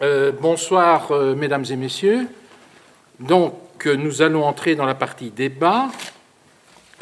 Euh, 0.00 0.30
bonsoir, 0.30 1.10
euh, 1.10 1.34
mesdames 1.34 1.64
et 1.68 1.74
messieurs. 1.74 2.28
Donc, 3.18 3.54
euh, 3.84 3.96
nous 3.96 4.22
allons 4.22 4.44
entrer 4.44 4.76
dans 4.76 4.86
la 4.86 4.94
partie 4.94 5.30
débat. 5.30 5.88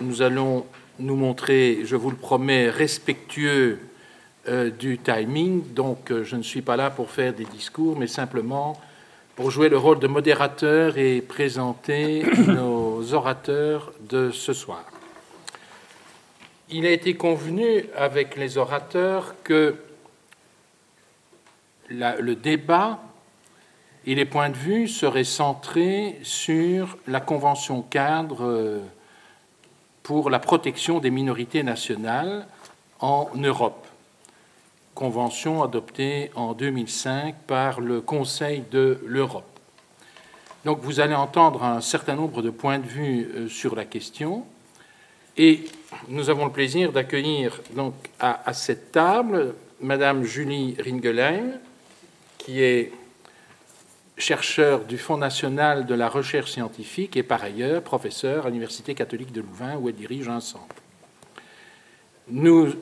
Nous 0.01 0.23
allons 0.23 0.65
nous 0.99 1.15
montrer, 1.15 1.81
je 1.85 1.95
vous 1.95 2.11
le 2.11 2.17
promets, 2.17 2.71
respectueux 2.71 3.79
du 4.79 4.99
timing. 4.99 5.75
Donc, 5.75 6.13
je 6.23 6.37
ne 6.37 6.43
suis 6.43 6.63
pas 6.63 6.77
là 6.77 6.89
pour 6.89 7.11
faire 7.11 7.35
des 7.35 7.45
discours, 7.45 7.99
mais 7.99 8.07
simplement 8.07 8.81
pour 9.35 9.51
jouer 9.51 9.69
le 9.69 9.77
rôle 9.77 9.99
de 9.99 10.07
modérateur 10.07 10.97
et 10.97 11.21
présenter 11.21 12.25
nos 12.47 13.13
orateurs 13.13 13.93
de 14.09 14.31
ce 14.31 14.53
soir. 14.53 14.85
Il 16.71 16.87
a 16.87 16.91
été 16.91 17.15
convenu 17.15 17.87
avec 17.97 18.37
les 18.37 18.57
orateurs 18.57 19.35
que 19.43 19.75
le 21.91 22.35
débat 22.35 23.01
et 24.07 24.15
les 24.15 24.25
points 24.25 24.51
de 24.51 24.57
vue 24.57 24.89
seraient 24.89 25.25
centrés 25.25 26.19
sur 26.23 26.97
la 27.09 27.21
Convention 27.21 27.83
cadre 27.83 28.45
euh, 28.45 28.81
pour 30.05 30.31
la 30.31 30.39
protection 30.39 31.01
des 31.01 31.11
minorités 31.11 31.65
nationales 31.65 32.47
en 33.01 33.29
Europe, 33.35 33.85
convention 34.95 35.63
adoptée 35.65 36.31
en 36.37 36.55
2005 36.55 37.35
par 37.49 37.81
le 37.81 38.01
Conseil 38.01 38.63
de 38.71 39.01
l'Europe. 39.05 39.45
Donc 40.65 40.81
vous 40.83 41.01
allez 41.01 41.15
entendre 41.15 41.65
un 41.65 41.81
certain 41.81 42.15
nombre 42.15 42.43
de 42.43 42.51
points 42.51 42.79
de 42.79 42.87
vue 42.87 43.29
euh, 43.35 43.49
sur 43.49 43.75
la 43.75 43.85
question 43.85 44.45
et 45.37 45.65
nous 46.09 46.31
avons 46.31 46.47
le 46.47 46.53
plaisir 46.53 46.93
d'accueillir 46.93 47.61
donc 47.75 47.95
à, 48.21 48.49
à, 48.49 48.53
cette 48.53 48.93
table 48.93 49.55
Madame 49.81 50.23
Julie 50.23 50.77
Ringelheim, 50.79 51.59
qui 52.47 52.63
est 52.63 52.93
chercheur 54.17 54.85
du 54.85 54.99
Fonds 54.99 55.17
national 55.17 55.85
de 55.85 55.97
la 55.97 56.09
recherche 56.09 56.53
scientifique 56.53 57.17
et 57.17 57.25
par 57.25 57.43
ailleurs 57.43 57.83
professeur 57.83 58.47
à 58.47 58.51
l'Université 58.51 58.95
catholique 58.95 59.33
de 59.33 59.41
Louvain 59.41 59.77
où 59.79 59.89
elle 59.89 59.97
dirige 59.97 60.29
un 60.29 60.39
centre. 60.39 60.77
Nous 62.29 62.73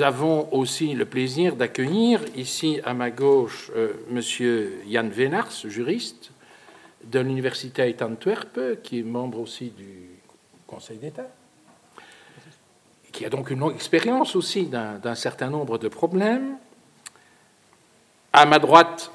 avons 0.00 0.52
aussi 0.52 0.94
le 0.94 1.04
plaisir 1.04 1.54
d'accueillir 1.54 2.22
ici 2.34 2.80
à 2.84 2.92
ma 2.92 3.12
gauche 3.12 3.70
euh, 3.76 3.92
Monsieur 4.10 4.80
Jan 4.90 5.08
Venars, 5.08 5.52
juriste 5.66 6.32
de 7.04 7.20
l'Université 7.20 7.92
d'Antwerp, 7.92 8.82
qui 8.82 8.98
est 8.98 9.04
membre 9.04 9.38
aussi 9.38 9.70
du 9.70 10.08
Conseil 10.66 10.98
d'État, 10.98 11.28
qui 13.12 13.24
a 13.24 13.30
donc 13.30 13.50
une 13.50 13.60
longue 13.60 13.76
expérience 13.76 14.34
aussi 14.34 14.64
d'un 14.66 15.14
certain 15.14 15.50
nombre 15.50 15.78
de 15.78 15.86
problèmes. 15.86 16.56
À 18.36 18.46
ma 18.46 18.58
droite, 18.58 19.12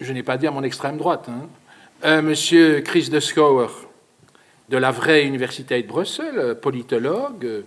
je 0.00 0.10
n'ai 0.14 0.22
pas 0.22 0.38
dit 0.38 0.46
à 0.46 0.50
mon 0.50 0.62
extrême 0.62 0.96
droite, 0.96 1.28
hein, 1.28 1.46
euh, 2.04 2.22
Monsieur 2.22 2.80
Chris 2.80 3.10
de 3.10 3.20
Schouwer, 3.20 3.66
de 4.70 4.78
la 4.78 4.90
vraie 4.90 5.26
Université 5.26 5.82
de 5.82 5.86
Bruxelles, 5.86 6.56
politologue, 6.62 7.44
euh, 7.44 7.62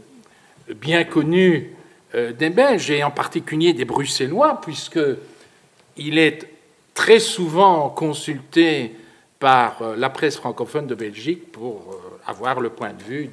bien 0.74 1.04
connu 1.04 1.76
euh, 2.16 2.34
des 2.34 2.50
Belges 2.50 2.90
et 2.90 3.04
en 3.04 3.12
particulier 3.12 3.74
des 3.74 3.86
Bruxellois, 3.86 4.60
puisqu'il 4.60 6.18
est 6.18 6.50
très 6.96 7.20
souvent 7.20 7.90
consulté 7.90 8.96
par 9.38 9.84
la 9.96 10.10
presse 10.10 10.38
francophone 10.38 10.88
de 10.88 10.96
Belgique 10.96 11.52
pour 11.52 12.02
avoir 12.26 12.60
le 12.60 12.70
point 12.70 12.94
de 12.94 13.04
vue 13.04 13.30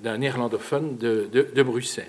d'un 0.00 0.16
néerlandophone 0.16 0.96
de 0.96 1.62
Bruxelles. 1.62 2.06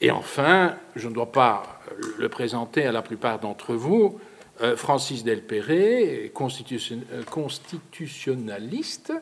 Et 0.00 0.12
enfin, 0.12 0.76
je 0.94 1.08
ne 1.08 1.14
dois 1.14 1.32
pas 1.32 1.81
le 2.18 2.28
présenter 2.28 2.84
à 2.84 2.92
la 2.92 3.02
plupart 3.02 3.38
d'entre 3.38 3.74
vous, 3.74 4.18
euh, 4.60 4.76
Francis 4.76 5.24
Delperré, 5.24 6.30
euh, 6.36 7.24
constitutionnaliste, 7.24 9.12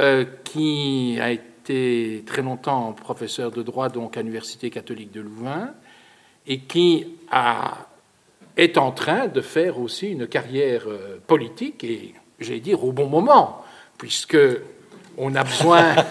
euh, 0.00 0.24
qui 0.44 1.18
a 1.20 1.30
été 1.30 2.24
très 2.26 2.42
longtemps 2.42 2.92
professeur 2.92 3.50
de 3.50 3.62
droit 3.62 3.90
donc 3.90 4.16
à 4.16 4.22
l'Université 4.22 4.70
catholique 4.70 5.12
de 5.12 5.20
Louvain, 5.20 5.74
et 6.46 6.60
qui 6.60 7.06
est 8.56 8.78
en 8.78 8.92
train 8.92 9.26
de 9.26 9.40
faire 9.40 9.78
aussi 9.78 10.08
une 10.08 10.26
carrière 10.26 10.84
politique, 11.26 11.84
et 11.84 12.14
j'allais 12.40 12.60
dire 12.60 12.82
au 12.84 12.92
bon 12.92 13.08
moment, 13.08 13.64
puisque 13.98 14.38
on 15.18 15.34
a 15.34 15.42
besoin 15.42 15.96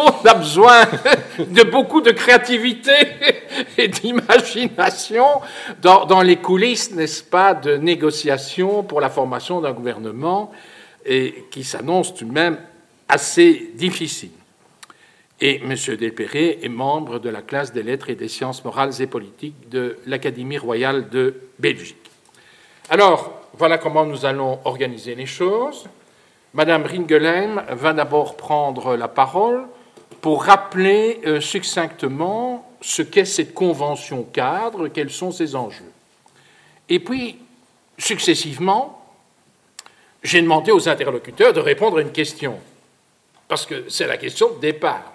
on 0.00 0.26
a 0.26 0.34
besoin 0.34 0.82
de 1.38 1.62
beaucoup 1.62 2.00
de 2.00 2.10
créativité 2.10 2.92
et 3.78 3.88
d'imagination 3.88 5.24
dans, 5.82 6.22
les 6.22 6.36
coulisses, 6.36 6.92
n'est-ce 6.92 7.22
pas, 7.22 7.54
de 7.54 7.76
négociations 7.76 8.82
pour 8.82 9.00
la 9.00 9.10
formation 9.10 9.60
d'un 9.60 9.72
gouvernement 9.72 10.52
et 11.04 11.46
qui 11.50 11.64
s'annonce 11.64 12.14
tout 12.14 12.24
de 12.24 12.32
même 12.32 12.58
assez 13.08 13.72
difficile. 13.74 14.30
Et 15.40 15.62
M. 15.62 15.74
Delperré 15.96 16.58
est 16.62 16.68
membre 16.68 17.18
de 17.18 17.30
la 17.30 17.40
classe 17.40 17.72
des 17.72 17.82
lettres 17.82 18.10
et 18.10 18.14
des 18.14 18.28
sciences 18.28 18.62
morales 18.64 19.00
et 19.00 19.06
politiques 19.06 19.70
de 19.70 19.96
l'Académie 20.06 20.58
royale 20.58 21.08
de 21.08 21.34
Belgique. 21.58 21.96
Alors, 22.90 23.40
voilà 23.54 23.78
comment 23.78 24.04
nous 24.04 24.26
allons 24.26 24.58
organiser 24.64 25.14
les 25.14 25.26
choses. 25.26 25.86
Madame 26.52 26.84
Ringelheim 26.84 27.64
va 27.70 27.92
d'abord 27.92 28.36
prendre 28.36 28.96
la 28.96 29.08
parole 29.08 29.66
pour 30.20 30.44
rappeler 30.44 31.20
euh, 31.26 31.40
succinctement 31.40 32.70
ce 32.80 33.02
qu'est 33.02 33.24
cette 33.24 33.54
convention 33.54 34.22
cadre, 34.22 34.88
quels 34.88 35.10
sont 35.10 35.32
ses 35.32 35.54
enjeux. 35.54 35.92
Et 36.88 36.98
puis, 36.98 37.38
successivement, 37.98 39.04
j'ai 40.22 40.42
demandé 40.42 40.72
aux 40.72 40.88
interlocuteurs 40.88 41.52
de 41.52 41.60
répondre 41.60 41.98
à 41.98 42.02
une 42.02 42.12
question, 42.12 42.58
parce 43.48 43.66
que 43.66 43.88
c'est 43.88 44.06
la 44.06 44.16
question 44.16 44.54
de 44.54 44.60
départ. 44.60 45.12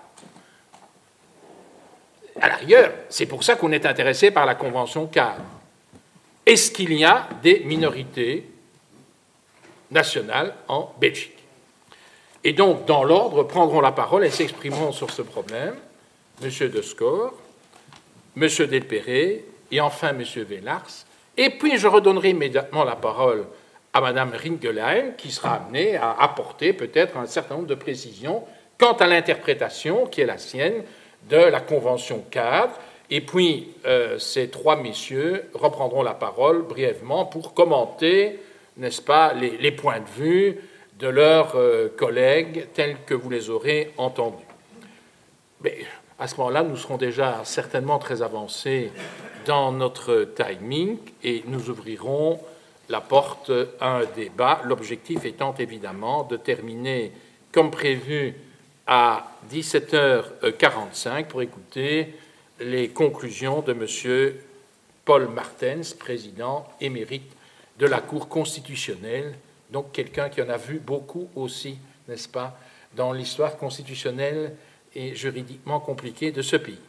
À 2.41 2.49
l'arrière, 2.49 2.91
c'est 3.09 3.25
pour 3.25 3.43
ça 3.43 3.55
qu'on 3.55 3.71
est 3.71 3.85
intéressé 3.85 4.31
par 4.31 4.45
la 4.45 4.55
convention 4.55 5.07
cadre. 5.07 5.43
Est-ce 6.45 6.71
qu'il 6.71 6.93
y 6.93 7.05
a 7.05 7.29
des 7.41 7.61
minorités 7.61 8.49
nationales 9.89 10.53
en 10.67 10.93
Belgique? 10.99 11.34
Et 12.45 12.53
donc, 12.53 12.85
dans 12.85 13.03
l'ordre, 13.03 13.41
prendront 13.43 13.81
la 13.81 13.91
parole 13.91 14.23
et 14.23 14.29
s'exprimeront 14.29 14.91
sur 14.91 15.09
ce 15.09 15.23
problème 15.23 15.73
M. 16.43 16.49
De 16.69 16.81
Score, 16.83 17.33
M. 18.37 18.47
Delperré 18.69 19.45
et 19.71 19.81
enfin 19.81 20.09
M. 20.09 20.23
Vellars. 20.43 20.85
Et 21.37 21.49
puis, 21.49 21.79
je 21.79 21.87
redonnerai 21.87 22.29
immédiatement 22.29 22.83
la 22.83 22.95
parole 22.95 23.45
à 23.93 23.99
Mme 23.99 24.33
Ringelheim, 24.35 25.13
qui 25.17 25.31
sera 25.31 25.55
amenée 25.55 25.95
à 25.95 26.15
apporter 26.19 26.71
peut-être 26.73 27.17
un 27.17 27.25
certain 27.25 27.55
nombre 27.55 27.67
de 27.67 27.75
précisions 27.75 28.43
quant 28.77 28.93
à 28.93 29.07
l'interprétation 29.07 30.05
qui 30.05 30.21
est 30.21 30.25
la 30.25 30.37
sienne 30.37 30.83
de 31.27 31.37
la 31.37 31.61
Convention 31.61 32.23
cadre. 32.29 32.73
Et 33.09 33.21
puis, 33.21 33.73
euh, 33.87 34.19
ces 34.19 34.49
trois 34.49 34.75
messieurs 34.75 35.49
reprendront 35.55 36.03
la 36.03 36.13
parole 36.13 36.61
brièvement 36.61 37.25
pour 37.25 37.55
commenter, 37.55 38.39
n'est-ce 38.77 39.01
pas, 39.01 39.33
les, 39.33 39.71
points 39.71 39.99
de 39.99 40.21
vue 40.21 40.59
de 40.99 41.07
leurs 41.07 41.55
euh, 41.55 41.89
collègues 41.95 42.67
tels 42.73 42.97
que 43.05 43.13
vous 43.13 43.29
les 43.29 43.49
aurez 43.49 43.93
entendus. 43.97 44.45
Mais 45.61 45.85
à 46.19 46.27
ce 46.27 46.37
moment-là, 46.37 46.63
nous 46.63 46.77
serons 46.77 46.97
déjà 46.97 47.41
certainement 47.43 47.99
très 47.99 48.21
avancés 48.21 48.91
dans 49.45 49.71
notre 49.71 50.29
timing 50.35 50.97
et 51.23 51.43
nous 51.47 51.69
ouvrirons 51.69 52.39
la 52.89 53.01
porte 53.01 53.51
à 53.79 53.97
un 53.97 54.05
débat, 54.15 54.61
l'objectif 54.65 55.25
étant 55.25 55.53
évidemment 55.55 56.23
de 56.23 56.37
terminer 56.37 57.11
comme 57.51 57.71
prévu 57.71 58.35
à 58.87 59.31
17h45 59.51 61.25
pour 61.25 61.41
écouter 61.41 62.13
les 62.59 62.89
conclusions 62.89 63.61
de 63.61 63.73
M. 63.73 64.35
Paul 65.03 65.27
Martens, 65.27 65.93
président 65.97 66.67
émérite 66.79 67.31
de 67.79 67.87
la 67.87 67.99
Cour 67.99 68.29
constitutionnelle 68.29 69.35
donc 69.71 69.91
quelqu'un 69.91 70.29
qui 70.29 70.41
en 70.41 70.49
a 70.49 70.57
vu 70.57 70.79
beaucoup 70.79 71.29
aussi, 71.35 71.77
n'est-ce 72.07 72.27
pas, 72.27 72.57
dans 72.95 73.11
l'histoire 73.11 73.57
constitutionnelle 73.57 74.55
et 74.93 75.15
juridiquement 75.15 75.79
compliquée 75.79 76.31
de 76.31 76.41
ce 76.41 76.55
pays. 76.55 76.79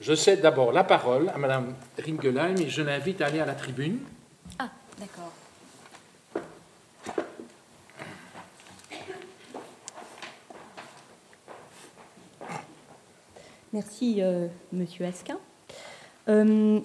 Je 0.00 0.14
cède 0.14 0.40
d'abord 0.40 0.72
la 0.72 0.84
parole 0.84 1.28
à 1.28 1.38
Mme 1.38 1.74
Ringelheim 1.98 2.56
et 2.56 2.68
je 2.68 2.82
l'invite 2.82 3.20
à 3.20 3.26
aller 3.26 3.40
à 3.40 3.46
la 3.46 3.54
tribune. 3.54 3.98
Ah, 4.58 4.70
d'accord. 4.98 5.32
Merci, 13.72 14.22
euh, 14.22 14.48
Monsieur 14.72 15.04
Asquin. 15.04 15.38
Euh, 16.28 16.80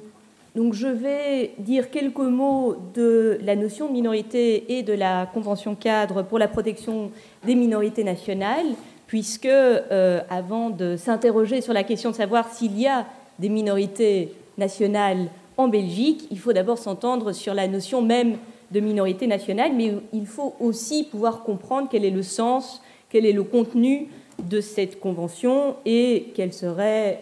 donc 0.56 0.74
je 0.76 0.88
vais 0.88 1.54
dire 1.58 1.90
quelques 1.90 2.20
mots 2.20 2.76
de 2.94 3.40
la 3.44 3.56
notion 3.56 3.88
de 3.88 3.94
minorité 3.94 4.78
et 4.78 4.84
de 4.84 4.94
la 4.94 5.26
Convention 5.26 5.74
cadre 5.74 6.22
pour 6.22 6.38
la 6.38 6.48
protection 6.48 7.12
des 7.44 7.56
minorités 7.56 8.04
nationales, 8.04 8.68
puisque 9.08 9.46
euh, 9.46 10.22
avant 10.30 10.70
de 10.70 10.96
s'interroger 10.96 11.62
sur 11.62 11.74
la 11.74 11.84
question 11.84 12.12
de 12.12 12.16
savoir 12.16 12.54
s'il 12.54 12.80
y 12.80 12.86
a 12.86 13.08
des 13.40 13.50
minorités 13.50 14.34
nationale 14.60 15.30
en 15.58 15.68
Belgique, 15.68 16.28
il 16.30 16.38
faut 16.38 16.54
d'abord 16.54 16.78
s'entendre 16.78 17.32
sur 17.32 17.56
la 17.56 17.68
notion 17.68 18.04
même 18.04 18.38
de 18.72 18.80
minorité 18.80 19.26
nationale, 19.26 19.72
mais 19.76 19.94
il 20.14 20.28
faut 20.28 20.54
aussi 20.60 21.04
pouvoir 21.04 21.44
comprendre 21.44 21.88
quel 21.92 22.06
est 22.06 22.12
le 22.12 22.24
sens, 22.24 22.82
quel 23.10 23.26
est 23.26 23.34
le 23.34 23.44
contenu 23.44 24.10
de 24.50 24.62
cette 24.62 25.00
convention 25.00 25.76
et 25.86 26.32
quelles, 26.36 26.52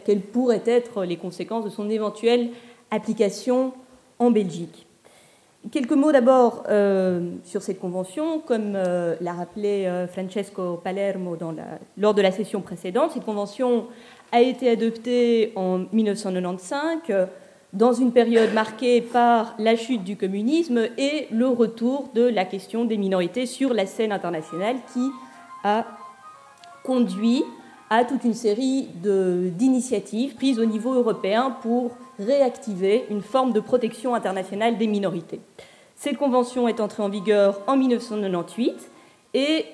quelles 0.05 0.21
pourraient 0.21 0.63
être 0.65 1.03
les 1.03 1.17
conséquences 1.17 1.65
de 1.65 1.69
son 1.69 1.89
éventuelle 1.89 2.49
application 2.91 3.73
en 4.19 4.29
Belgique. 4.29 4.85
Quelques 5.69 5.91
mots 5.91 6.11
d'abord 6.11 6.63
euh, 6.69 7.33
sur 7.43 7.61
cette 7.61 7.79
convention. 7.79 8.39
Comme 8.39 8.73
euh, 8.75 9.15
l'a 9.21 9.33
rappelé 9.33 9.85
euh, 9.85 10.07
Francesco 10.07 10.79
Palermo 10.83 11.37
lors 11.97 12.13
de 12.13 12.21
la 12.21 12.31
session 12.31 12.61
précédente, 12.61 13.11
cette 13.11 13.25
convention 13.25 13.87
a 14.31 14.41
été 14.41 14.69
adoptée 14.69 15.53
en 15.55 15.83
1995 15.91 17.27
dans 17.73 17.93
une 17.93 18.11
période 18.11 18.53
marquée 18.53 19.01
par 19.01 19.53
la 19.59 19.75
chute 19.75 20.03
du 20.03 20.17
communisme 20.17 20.87
et 20.97 21.27
le 21.31 21.47
retour 21.47 22.09
de 22.15 22.23
la 22.23 22.43
question 22.43 22.83
des 22.83 22.97
minorités 22.97 23.45
sur 23.45 23.73
la 23.73 23.85
scène 23.85 24.11
internationale 24.11 24.77
qui 24.93 25.09
a 25.63 25.85
conduit 26.83 27.43
à 27.91 28.05
toute 28.05 28.23
une 28.23 28.33
série 28.33 28.87
d'initiatives 28.95 30.35
prises 30.35 30.59
au 30.59 30.65
niveau 30.65 30.93
européen 30.93 31.57
pour 31.61 31.91
réactiver 32.17 33.03
une 33.09 33.21
forme 33.21 33.51
de 33.51 33.59
protection 33.59 34.15
internationale 34.15 34.77
des 34.77 34.87
minorités. 34.87 35.41
Cette 35.97 36.17
convention 36.17 36.69
est 36.69 36.79
entrée 36.79 37.03
en 37.03 37.09
vigueur 37.09 37.59
en 37.67 37.75
1998 37.75 38.89
et 39.33 39.65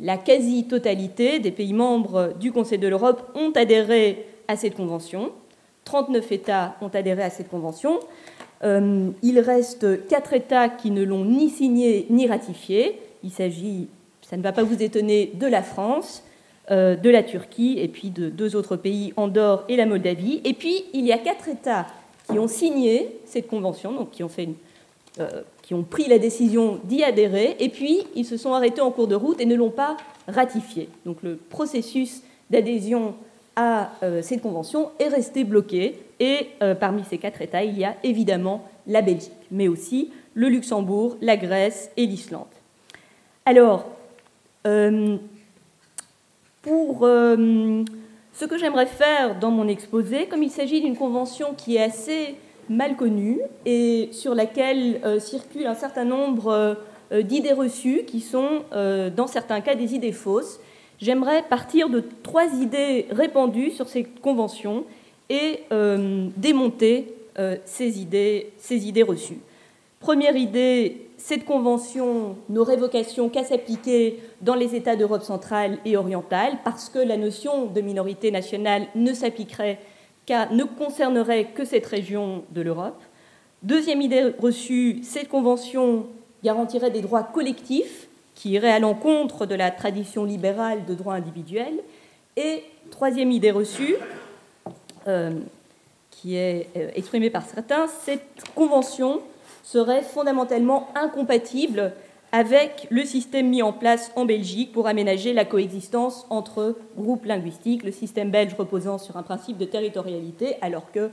la 0.00 0.16
quasi-totalité 0.16 1.38
des 1.38 1.50
pays 1.50 1.74
membres 1.74 2.32
du 2.40 2.52
Conseil 2.52 2.78
de 2.78 2.88
l'Europe 2.88 3.30
ont 3.34 3.50
adhéré 3.50 4.26
à 4.48 4.56
cette 4.56 4.74
convention. 4.74 5.30
39 5.84 6.32
États 6.32 6.76
ont 6.80 6.88
adhéré 6.88 7.22
à 7.22 7.30
cette 7.30 7.50
convention. 7.50 8.00
Euh, 8.64 9.10
il 9.22 9.40
reste 9.40 10.08
4 10.08 10.32
États 10.32 10.68
qui 10.70 10.90
ne 10.90 11.02
l'ont 11.02 11.26
ni 11.26 11.50
signée 11.50 12.06
ni 12.08 12.26
ratifiée. 12.26 12.98
Il 13.22 13.30
s'agit, 13.30 13.88
ça 14.22 14.38
ne 14.38 14.42
va 14.42 14.52
pas 14.52 14.62
vous 14.62 14.82
étonner, 14.82 15.32
de 15.34 15.46
la 15.46 15.62
France, 15.62 16.22
de 16.70 17.10
la 17.10 17.22
Turquie 17.22 17.78
et 17.78 17.88
puis 17.88 18.10
de 18.10 18.28
deux 18.28 18.56
autres 18.56 18.76
pays, 18.76 19.12
Andorre 19.16 19.64
et 19.68 19.76
la 19.76 19.86
Moldavie. 19.86 20.40
Et 20.44 20.52
puis, 20.52 20.84
il 20.92 21.06
y 21.06 21.12
a 21.12 21.18
quatre 21.18 21.48
États 21.48 21.86
qui 22.28 22.38
ont 22.38 22.48
signé 22.48 23.20
cette 23.24 23.46
convention, 23.46 23.92
donc 23.92 24.10
qui 24.10 24.24
ont, 24.24 24.30
euh, 25.20 25.82
pris 25.88 26.08
la 26.08 26.18
décision 26.18 26.80
d'y 26.84 27.04
adhérer, 27.04 27.56
et 27.60 27.68
puis 27.68 28.02
ils 28.14 28.24
se 28.24 28.36
sont 28.36 28.52
arrêtés 28.52 28.80
en 28.80 28.90
cours 28.90 29.06
de 29.06 29.14
route 29.14 29.40
et 29.40 29.46
ne 29.46 29.54
l'ont 29.54 29.70
pas 29.70 29.96
ratifié. 30.26 30.88
Donc 31.04 31.22
le 31.22 31.36
processus 31.36 32.22
d'adhésion 32.50 33.14
à 33.54 33.92
euh, 34.02 34.22
cette 34.22 34.42
convention 34.42 34.90
est 34.98 35.08
resté 35.08 35.44
bloqué, 35.44 36.00
et 36.18 36.48
parmi 36.80 37.04
ces 37.04 37.18
quatre 37.18 37.42
États, 37.42 37.62
il 37.62 37.78
y 37.78 37.84
a 37.84 37.94
évidemment 38.02 38.64
la 38.86 39.02
Belgique, 39.02 39.30
mais 39.50 39.68
aussi 39.68 40.10
le 40.34 40.48
Luxembourg, 40.48 41.16
la 41.20 41.36
Grèce 41.36 41.90
et 41.98 42.06
l'Islande. 42.06 42.46
Alors, 43.44 43.84
pour 46.66 47.02
euh, 47.02 47.84
ce 48.32 48.44
que 48.44 48.58
j'aimerais 48.58 48.86
faire 48.86 49.38
dans 49.38 49.52
mon 49.52 49.68
exposé, 49.68 50.26
comme 50.26 50.42
il 50.42 50.50
s'agit 50.50 50.80
d'une 50.80 50.96
convention 50.96 51.54
qui 51.56 51.76
est 51.76 51.82
assez 51.82 52.34
mal 52.68 52.96
connue 52.96 53.38
et 53.64 54.08
sur 54.10 54.34
laquelle 54.34 55.00
euh, 55.04 55.20
circulent 55.20 55.68
un 55.68 55.76
certain 55.76 56.04
nombre 56.04 56.76
euh, 57.12 57.22
d'idées 57.22 57.52
reçues 57.52 58.02
qui 58.04 58.20
sont, 58.20 58.62
dans 58.72 59.28
certains 59.28 59.60
cas, 59.60 59.76
des 59.76 59.94
idées 59.94 60.10
fausses, 60.10 60.58
j'aimerais 61.00 61.44
partir 61.44 61.88
de 61.88 62.02
trois 62.24 62.46
idées 62.46 63.06
répandues 63.12 63.70
sur 63.70 63.88
cette 63.88 64.20
convention 64.20 64.84
et 65.30 65.60
démonter 66.36 67.14
ces 67.64 68.00
idées, 68.00 68.50
ces 68.58 68.88
idées 68.88 69.04
reçues. 69.04 69.38
Première 70.00 70.34
idée, 70.34 71.05
cette 71.18 71.44
convention 71.44 72.36
n'aurait 72.48 72.76
vocation 72.76 73.28
qu'à 73.28 73.44
s'appliquer 73.44 74.20
dans 74.42 74.54
les 74.54 74.74
États 74.74 74.96
d'Europe 74.96 75.22
centrale 75.22 75.78
et 75.84 75.96
orientale, 75.96 76.58
parce 76.64 76.88
que 76.88 76.98
la 76.98 77.16
notion 77.16 77.66
de 77.66 77.80
minorité 77.80 78.30
nationale 78.30 78.86
ne 78.94 79.12
s'appliquerait 79.12 79.78
qu'à, 80.26 80.46
ne 80.50 80.64
concernerait 80.64 81.46
que 81.46 81.64
cette 81.64 81.86
région 81.86 82.44
de 82.50 82.60
l'Europe. 82.60 83.00
Deuxième 83.62 84.02
idée 84.02 84.34
reçue, 84.38 85.00
cette 85.02 85.28
convention 85.28 86.06
garantirait 86.44 86.90
des 86.90 87.00
droits 87.00 87.22
collectifs 87.22 88.08
qui 88.34 88.50
iraient 88.50 88.72
à 88.72 88.78
l'encontre 88.78 89.46
de 89.46 89.54
la 89.54 89.70
tradition 89.70 90.24
libérale 90.24 90.84
de 90.84 90.94
droit 90.94 91.14
individuel. 91.14 91.80
Et 92.36 92.62
troisième 92.90 93.32
idée 93.32 93.50
reçue, 93.50 93.96
euh, 95.08 95.30
qui 96.10 96.36
est 96.36 96.68
euh, 96.76 96.90
exprimée 96.94 97.30
par 97.30 97.46
certains, 97.46 97.86
cette 97.86 98.44
convention 98.54 99.22
serait 99.66 100.02
fondamentalement 100.02 100.88
incompatible 100.94 101.92
avec 102.30 102.86
le 102.90 103.04
système 103.04 103.48
mis 103.48 103.62
en 103.62 103.72
place 103.72 104.12
en 104.14 104.24
Belgique 104.24 104.72
pour 104.72 104.86
aménager 104.86 105.32
la 105.32 105.44
coexistence 105.44 106.24
entre 106.30 106.76
groupes 106.96 107.24
linguistiques, 107.24 107.82
le 107.82 107.90
système 107.90 108.30
belge 108.30 108.54
reposant 108.54 108.98
sur 108.98 109.16
un 109.16 109.24
principe 109.24 109.58
de 109.58 109.64
territorialité, 109.64 110.54
alors 110.60 110.92
que, 110.92 111.10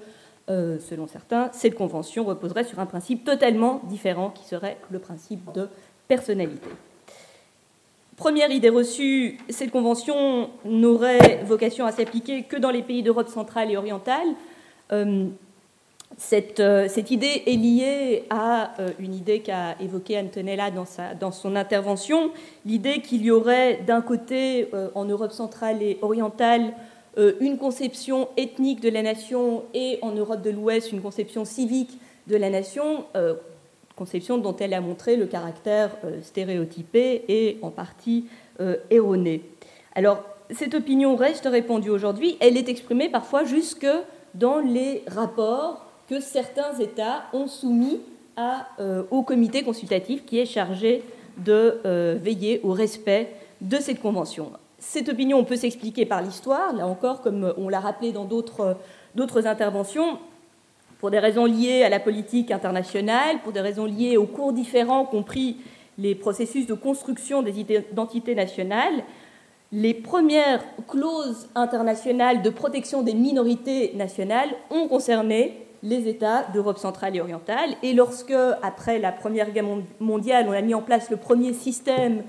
euh, 0.50 0.78
selon 0.80 1.08
certains, 1.08 1.50
cette 1.52 1.74
convention 1.74 2.26
reposerait 2.26 2.64
sur 2.64 2.80
un 2.80 2.86
principe 2.86 3.26
totalement 3.26 3.82
différent 3.86 4.30
qui 4.30 4.46
serait 4.46 4.78
le 4.92 5.00
principe 5.00 5.52
de 5.54 5.68
personnalité. 6.08 6.70
Première 8.18 8.52
idée 8.52 8.70
reçue, 8.70 9.40
cette 9.50 9.72
convention 9.72 10.52
n'aurait 10.64 11.44
vocation 11.44 11.88
à 11.88 11.92
s'appliquer 11.92 12.44
que 12.44 12.58
dans 12.58 12.70
les 12.70 12.84
pays 12.84 13.02
d'Europe 13.02 13.30
centrale 13.30 13.72
et 13.72 13.78
orientale. 13.78 14.28
Euh, 14.92 15.26
euh, 16.60 16.88
cette, 16.88 17.12
idée 17.12 17.44
est 17.46 17.58
liée 17.58 18.24
à 18.30 18.80
euh, 18.80 18.90
une 19.00 19.14
idée 19.14 19.40
qu'a 19.40 19.76
évoquée 19.80 20.20
Antonella 20.20 20.70
dans, 20.72 21.32
son 21.32 21.56
intervention, 21.56 22.32
l'idée 22.66 23.02
qu'il 23.02 23.24
y 23.24 23.32
aurait 23.32 23.82
d'un 23.86 24.02
côté 24.02 24.70
euh, 24.74 24.90
en 24.96 25.06
Europe 25.06 25.32
centrale 25.32 25.82
et 25.82 25.98
orientale 26.02 26.74
une 27.42 27.60
conception 27.60 28.28
ethnique 28.38 28.82
de 28.82 28.90
la 28.90 29.04
nation 29.04 29.66
et 29.76 30.00
en 30.02 30.14
Europe 30.14 30.42
de 30.42 30.50
l'Ouest 30.50 30.92
une 30.92 31.00
conception 31.00 31.46
civique 31.46 31.92
de 32.26 32.36
la 32.36 32.50
nation, 32.50 33.06
conception 33.96 34.40
dont 34.40 34.56
elle 34.56 34.74
a 34.74 34.82
montré 34.82 35.16
le 35.16 35.28
caractère 35.28 35.92
stéréotypé 36.24 37.24
et 37.28 37.60
en 37.62 37.70
partie 37.70 38.26
erroné. 38.90 39.44
Alors 39.94 40.24
cette 40.50 40.74
opinion 40.74 41.16
reste 41.16 41.46
répandue 41.46 41.92
aujourd'hui, 41.92 42.36
elle 42.40 42.58
est 42.58 42.68
exprimée 42.68 43.10
parfois 43.10 43.44
jusque 43.44 43.86
dans 44.34 44.58
les 44.58 45.04
rapports 45.06 45.83
que 46.10 46.20
certains 46.20 46.78
États 46.80 47.24
ont 47.34 47.48
soumis 47.48 48.02
euh, 48.80 49.04
au 49.12 49.22
comité 49.22 49.64
consultatif 49.64 50.26
qui 50.26 50.40
est 50.40 50.46
chargé 50.46 51.04
de 51.38 51.82
euh, 51.86 52.18
veiller 52.22 52.60
au 52.64 52.72
respect 52.72 53.32
de 53.62 53.78
cette 53.78 54.02
convention. 54.02 54.52
Cette 54.80 55.10
opinion 55.10 55.44
peut 55.44 55.56
s'expliquer 55.56 56.06
par 56.06 56.22
l'histoire, 56.22 56.74
là 56.74 56.86
encore, 56.88 57.22
comme 57.22 57.54
on 57.58 57.70
l'a 57.70 57.80
rappelé 57.80 58.12
dans 58.12 58.26
d'autres 58.26 59.48
interventions, 59.48 60.18
pour 61.00 61.12
des 61.12 61.20
raisons 61.20 61.46
liées 61.46 61.84
à 61.84 61.90
la 61.90 62.00
politique 62.00 62.50
internationale, 62.50 63.40
pour 63.44 63.52
des 63.52 63.62
raisons 63.62 63.86
liées 63.86 64.18
aux 64.18 64.26
cours 64.26 64.52
différents, 64.54 65.06
compris 65.06 65.58
les 65.98 66.16
processus 66.16 66.66
de 66.66 66.74
construction 66.74 67.42
des 67.42 67.60
identités 67.60 68.36
nationales. 68.36 69.04
Les 69.72 69.94
premières 69.94 70.64
clauses 70.88 71.50
internationales 71.56 72.42
de 72.42 72.50
protection 72.50 73.02
des 73.02 73.14
minorités 73.14 73.94
nationales 73.96 74.50
ont 74.70 74.88
concerné 74.88 75.63
les 75.84 76.08
États 76.08 76.46
d'Europe 76.54 76.78
centrale 76.78 77.16
et 77.16 77.22
orientale. 77.22 77.76
Et 77.84 77.94
lorsque, 77.94 78.34
après 78.62 78.98
la 79.00 79.12
Première 79.12 79.52
Guerre 79.52 79.66
mondiale, 80.00 80.46
on 80.48 80.54
a 80.54 80.62
mis 80.62 80.74
en 80.74 80.82
place 80.82 81.12
le 81.12 81.18
premier 81.18 81.54
système 81.54 82.24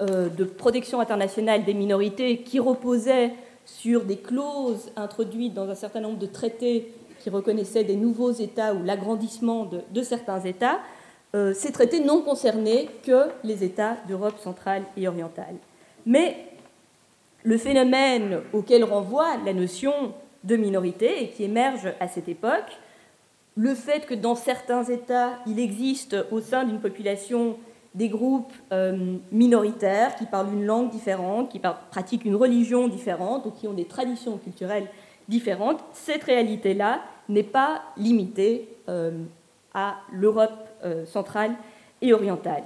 euh, 0.00 0.28
de 0.28 0.44
protection 0.44 1.00
internationale 1.00 1.64
des 1.64 1.74
minorités 1.74 2.38
qui 2.38 2.60
reposait 2.60 3.32
sur 3.66 4.04
des 4.04 4.16
clauses 4.16 4.90
introduites 4.96 5.52
dans 5.52 5.68
un 5.68 5.74
certain 5.74 6.00
nombre 6.00 6.18
de 6.18 6.26
traités 6.26 6.92
qui 7.20 7.30
reconnaissaient 7.30 7.84
des 7.84 7.96
nouveaux 7.96 8.32
États 8.32 8.74
ou 8.74 8.82
l'agrandissement 8.84 9.68
de, 9.92 10.02
certains 10.02 10.40
États, 10.40 10.80
euh, 11.34 11.54
ces 11.54 11.72
traités 11.72 12.00
n'ont 12.00 12.22
concerné 12.22 12.88
que 13.04 13.28
les 13.44 13.64
États 13.64 13.96
d'Europe 14.08 14.38
centrale 14.38 14.82
et 14.96 15.06
orientale. 15.06 15.54
Mais 16.04 16.36
le 17.44 17.58
phénomène 17.58 18.40
auquel 18.52 18.84
renvoie 18.84 19.36
la 19.44 19.52
notion 19.52 19.92
de 20.44 20.56
minorité 20.56 21.22
et 21.22 21.28
qui 21.28 21.44
émerge 21.44 21.92
à 22.00 22.08
cette 22.08 22.28
époque 22.28 22.78
le 23.56 23.74
fait 23.74 24.06
que 24.06 24.14
dans 24.14 24.34
certains 24.34 24.84
États, 24.84 25.38
il 25.46 25.58
existe 25.58 26.16
au 26.30 26.40
sein 26.40 26.64
d'une 26.64 26.80
population 26.80 27.56
des 27.94 28.08
groupes 28.08 28.52
euh, 28.72 29.16
minoritaires 29.30 30.16
qui 30.16 30.24
parlent 30.24 30.52
une 30.52 30.64
langue 30.64 30.90
différente, 30.90 31.50
qui 31.50 31.60
pratiquent 31.90 32.24
une 32.24 32.36
religion 32.36 32.88
différente 32.88 33.44
ou 33.46 33.50
qui 33.50 33.68
ont 33.68 33.74
des 33.74 33.84
traditions 33.84 34.38
culturelles 34.38 34.88
différentes, 35.28 35.84
cette 35.92 36.24
réalité-là 36.24 37.02
n'est 37.28 37.42
pas 37.42 37.82
limitée 37.96 38.68
euh, 38.88 39.12
à 39.74 39.96
l'Europe 40.10 40.68
euh, 40.84 41.04
centrale 41.04 41.52
et 42.00 42.12
orientale. 42.12 42.64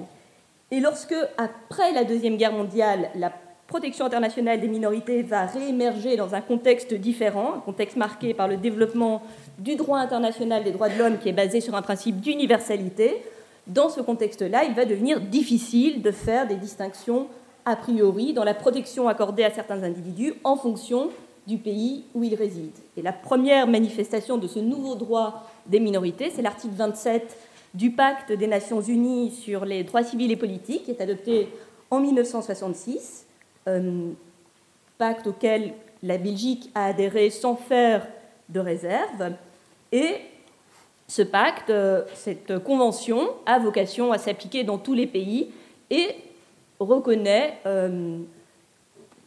Et 0.71 0.81
lorsque, 0.81 1.15
après 1.37 1.93
la 1.93 2.05
Deuxième 2.05 2.37
Guerre 2.37 2.53
mondiale, 2.53 3.11
la 3.15 3.31
protection 3.67 4.05
internationale 4.05 4.61
des 4.61 4.69
minorités 4.69 5.23
va 5.23 5.47
réémerger 5.47 6.17
dans 6.17 6.35
un 6.35 6.41
contexte 6.41 6.95
différent, 6.95 7.55
un 7.57 7.61
contexte 7.61 7.97
marqué 7.97 8.33
par 8.35 8.49
le 8.49 8.57
développement 8.57 9.23
du 9.59 9.77
droit 9.77 9.99
international 9.99 10.65
des 10.65 10.71
droits 10.71 10.89
de 10.89 10.99
l'homme 10.99 11.19
qui 11.19 11.29
est 11.29 11.33
basé 11.33 11.61
sur 11.61 11.75
un 11.75 11.83
principe 11.83 12.21
d'universalité. 12.21 13.23
Dans 13.67 13.89
ce 13.89 14.01
contexte-là, 14.01 14.65
il 14.65 14.75
va 14.75 14.85
devenir 14.85 15.21
difficile 15.21 16.01
de 16.03 16.11
faire 16.13 16.47
des 16.47 16.55
distinctions 16.55 17.27
a 17.65 17.75
priori 17.75 18.33
dans 18.33 18.45
la 18.45 18.55
protection 18.55 19.09
accordée 19.09 19.43
à 19.43 19.51
certains 19.51 19.83
individus 19.83 20.35
en 20.45 20.57
fonction 20.57 21.11
du 21.49 21.59
pays 21.59 22.05
où 22.15 22.23
ils 22.23 22.35
résident. 22.35 22.73
Et 22.97 23.03
la 23.03 23.13
première 23.13 23.67
manifestation 23.67 24.39
de 24.39 24.47
ce 24.47 24.61
nouveau 24.61 24.95
droit 24.95 25.49
des 25.67 25.81
minorités, 25.81 26.31
c'est 26.31 26.43
l'article 26.43 26.75
27 26.77 27.37
du 27.75 27.91
pacte 27.91 28.33
des 28.33 28.47
Nations 28.47 28.81
Unies 28.81 29.33
sur 29.33 29.65
les 29.65 29.85
droits 29.85 30.05
civils 30.05 30.31
et 30.31 30.37
politiques, 30.37 30.85
qui 30.85 30.93
est 30.93 31.01
adopté 31.01 31.49
en 31.91 32.01
1966, 32.01 33.26
euh, 33.26 33.26
pacte 34.99 35.27
auquel 35.27 35.73
la 36.03 36.19
Belgique 36.19 36.71
a 36.75 36.87
adhéré 36.87 37.31
sans 37.31 37.57
faire 37.57 38.07
de 38.49 38.61
réserve. 38.61 39.33
Et 39.93 40.17
ce 41.09 41.23
pacte, 41.23 41.71
euh, 41.71 42.05
cette 42.15 42.59
convention, 42.61 43.29
a 43.45 43.59
vocation 43.59 44.13
à 44.13 44.19
s'appliquer 44.19 44.65
dans 44.65 44.79
tous 44.79 44.95
les 44.95 45.07
pays 45.07 45.51
et 45.91 46.17
reconnaît 46.81 47.59
euh, 47.67 48.19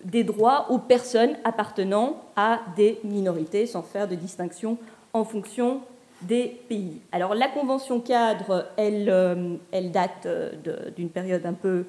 des 0.04 0.24
droits 0.24 0.68
aux 0.70 0.80
personnes 0.80 1.36
appartenant 1.44 2.22
à 2.36 2.60
des 2.76 3.00
minorités, 3.04 3.66
sans 3.66 3.82
faire 3.82 4.08
de 4.08 4.16
distinction 4.16 4.78
en 5.14 5.24
fonction 5.24 5.82
des 6.22 6.60
pays. 6.68 7.00
Alors 7.12 7.34
la 7.34 7.48
convention 7.48 8.00
cadre, 8.00 8.68
elle, 8.78 9.10
euh, 9.10 9.56
date 9.72 10.26
euh, 10.26 10.52
d'une 10.96 11.10
période 11.10 11.46
un 11.46 11.54
peu 11.54 11.86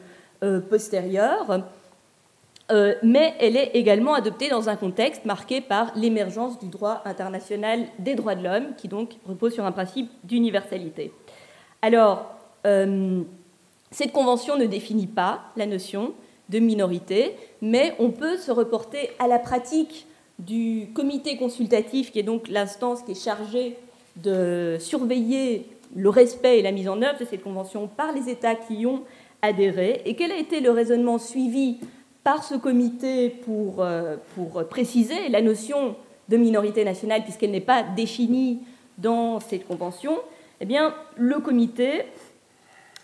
postérieure, 0.71 1.65
mais 3.03 3.35
elle 3.41 3.57
est 3.57 3.71
également 3.75 4.15
adoptée 4.15 4.49
dans 4.49 4.69
un 4.69 4.77
contexte 4.77 5.25
marqué 5.25 5.61
par 5.61 5.93
l'émergence 5.97 6.59
du 6.59 6.69
droit 6.69 7.03
international 7.05 7.87
des 7.99 8.15
droits 8.15 8.35
de 8.35 8.45
l'homme, 8.45 8.75
qui 8.77 8.89
donc 8.89 9.17
repose 9.27 9.55
sur 9.55 9.65
un 9.65 9.73
principe 9.73 10.11
d'universalité. 10.25 11.13
Alors, 11.83 12.33
cette 13.91 14.13
convention 14.13 14.57
ne 14.57 14.67
définit 14.67 15.07
pas 15.07 15.41
la 15.57 15.67
notion 15.67 16.13
de 16.49 16.59
minorité, 16.59 17.37
mais 17.63 17.95
on 17.99 18.11
peut 18.11 18.37
se 18.37 18.51
reporter 18.51 19.11
à 19.19 19.29
la 19.29 19.39
pratique 19.39 20.07
du 20.39 20.89
comité 20.95 21.37
consultatif, 21.37 22.13
qui 22.13 22.19
est 22.19 22.25
donc 22.25 22.49
l'instance 22.49 23.03
qui 23.03 23.13
est 23.13 23.25
chargée 23.25 23.77
de 24.17 24.77
surveiller 24.81 25.67
le 25.95 26.09
respect 26.09 26.59
et 26.59 26.63
la 26.63 26.73
mise 26.73 26.89
en 26.89 27.03
œuvre 27.03 27.19
de 27.19 27.25
cette 27.25 27.43
convention 27.43 27.89
par 27.89 28.13
les 28.13 28.29
États 28.29 28.55
qui 28.55 28.77
y 28.77 28.87
ont 28.87 29.03
adhéré, 29.43 30.03
et 30.05 30.15
quel 30.17 30.33
a 30.33 30.37
été 30.37 30.61
le 30.61 30.71
raisonnement 30.71 31.19
suivi 31.19 31.79
par 32.25 32.45
ce 32.45 32.55
comité 32.55 33.31
pour, 33.31 33.77
euh, 33.83 34.17
pour 34.35 34.65
préciser 34.69 35.29
la 35.29 35.43
notion 35.43 35.97
de 36.29 36.37
minorité 36.37 36.85
nationale, 36.85 37.23
puisqu'elle 37.23 37.51
n'est 37.51 37.61
pas 37.61 37.83
définie 37.83 38.61
dans 38.99 39.41
cette 39.41 39.67
convention, 39.67 40.19
eh 40.61 40.67
le 41.17 41.39
comité 41.41 42.03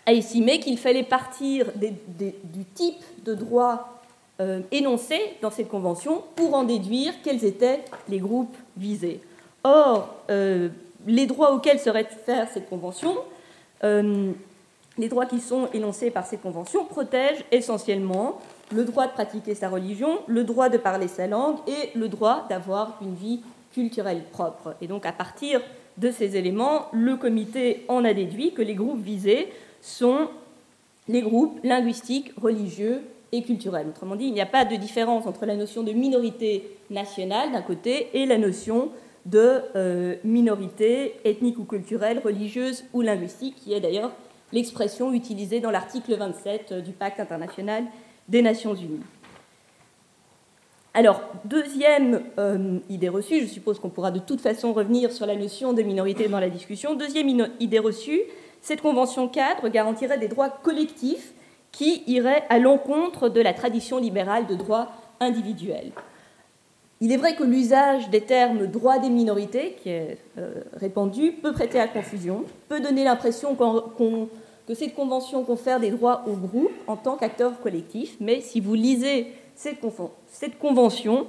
a 0.05 0.13
estimé 0.13 0.59
qu'il 0.59 0.77
fallait 0.77 1.03
partir 1.03 1.71
du 1.75 2.63
type 2.73 3.03
de 3.25 3.33
droit 3.33 3.97
euh, 4.39 4.61
énoncé 4.71 5.19
dans 5.41 5.49
cette 5.49 5.67
convention 5.67 6.23
pour 6.35 6.53
en 6.53 6.63
déduire 6.63 7.13
quels 7.23 7.43
étaient 7.43 7.83
les 8.07 8.19
groupes 8.19 8.55
visés. 8.77 9.19
Or, 9.63 10.15
euh, 10.29 10.69
les 11.07 11.25
droits 11.25 11.53
auxquels 11.53 11.79
serait 11.79 12.05
faire 12.05 12.47
cette 12.53 12.69
convention, 12.69 13.15
euh, 13.83 14.31
les 14.99 15.09
droits 15.09 15.25
qui 15.25 15.39
sont 15.39 15.69
énoncés 15.73 16.11
par 16.11 16.27
cette 16.27 16.41
convention 16.41 16.85
protègent 16.85 17.43
essentiellement 17.51 18.39
le 18.73 18.83
droit 18.83 19.07
de 19.07 19.11
pratiquer 19.11 19.55
sa 19.55 19.69
religion, 19.69 20.19
le 20.27 20.43
droit 20.43 20.69
de 20.69 20.77
parler 20.77 21.07
sa 21.07 21.27
langue 21.27 21.57
et 21.67 21.97
le 21.97 22.09
droit 22.09 22.45
d'avoir 22.49 22.97
une 23.01 23.15
vie 23.15 23.41
culturelle 23.73 24.23
propre. 24.31 24.75
Et 24.81 24.87
donc, 24.87 25.05
à 25.05 25.11
partir 25.11 25.61
de 25.97 26.11
ces 26.11 26.35
éléments, 26.35 26.87
le 26.91 27.15
comité 27.15 27.85
en 27.87 28.03
a 28.05 28.13
déduit 28.13 28.53
que 28.53 28.61
les 28.61 28.75
groupes 28.75 29.01
visés 29.01 29.47
sont 29.81 30.27
les 31.07 31.21
groupes 31.21 31.59
linguistiques, 31.63 32.33
religieux 32.41 33.01
et 33.31 33.43
culturels. 33.43 33.87
Autrement 33.89 34.15
dit, 34.15 34.25
il 34.25 34.33
n'y 34.33 34.41
a 34.41 34.45
pas 34.45 34.65
de 34.65 34.75
différence 34.75 35.25
entre 35.25 35.45
la 35.45 35.55
notion 35.55 35.83
de 35.83 35.91
minorité 35.91 36.77
nationale 36.89 37.51
d'un 37.51 37.61
côté 37.61 38.09
et 38.13 38.25
la 38.25 38.37
notion 38.37 38.89
de 39.25 39.61
euh, 39.75 40.15
minorité 40.23 41.15
ethnique 41.25 41.57
ou 41.59 41.65
culturelle, 41.65 42.21
religieuse 42.23 42.85
ou 42.93 43.01
linguistique, 43.01 43.55
qui 43.55 43.73
est 43.73 43.81
d'ailleurs 43.81 44.11
l'expression 44.53 45.13
utilisée 45.13 45.59
dans 45.59 45.71
l'article 45.71 46.15
27 46.15 46.73
du 46.73 46.91
Pacte 46.91 47.19
international 47.19 47.83
des 48.27 48.41
Nations 48.41 48.75
Unies. 48.75 49.03
Alors, 50.93 51.21
deuxième 51.45 52.23
euh, 52.39 52.79
idée 52.89 53.09
reçue, 53.09 53.41
je 53.41 53.45
suppose 53.45 53.79
qu'on 53.79 53.89
pourra 53.89 54.09
de 54.09 54.19
toute 54.19 54.41
façon 54.41 54.73
revenir 54.73 55.11
sur 55.11 55.27
la 55.27 55.35
notion 55.35 55.73
de 55.73 55.83
minorité 55.83 56.27
dans 56.27 56.39
la 56.39 56.49
discussion. 56.49 56.95
Deuxième 56.95 57.29
idée 57.59 57.77
reçue, 57.77 58.21
cette 58.61 58.81
convention 58.81 59.27
cadre 59.27 59.69
garantirait 59.69 60.17
des 60.17 60.27
droits 60.27 60.49
collectifs 60.49 61.33
qui 61.71 62.01
iraient 62.07 62.43
à 62.49 62.57
l'encontre 62.57 63.29
de 63.29 63.41
la 63.41 63.53
tradition 63.53 63.99
libérale 63.99 64.47
de 64.47 64.55
droits 64.55 64.89
individuels. 65.19 65.91
Il 66.99 67.11
est 67.11 67.17
vrai 67.17 67.35
que 67.35 67.43
l'usage 67.43 68.09
des 68.09 68.21
termes 68.21 68.65
droits 68.65 68.97
des 68.97 69.11
minorités, 69.11 69.77
qui 69.83 69.89
est 69.89 70.17
euh, 70.39 70.63
répandu, 70.73 71.31
peut 71.31 71.53
prêter 71.53 71.79
à 71.79 71.87
confusion, 71.87 72.43
peut 72.69 72.79
donner 72.79 73.03
l'impression 73.03 73.55
que 74.67 74.73
cette 74.73 74.93
convention 74.93 75.43
confère 75.43 75.79
des 75.79 75.91
droits 75.91 76.23
au 76.27 76.33
groupe 76.33 76.71
en 76.87 76.97
tant 76.97 77.15
qu'acteur 77.15 77.59
collectif, 77.61 78.17
mais 78.19 78.41
si 78.41 78.59
vous 78.59 78.73
lisez 78.73 79.33
cette, 79.55 79.79
convention, 80.59 81.25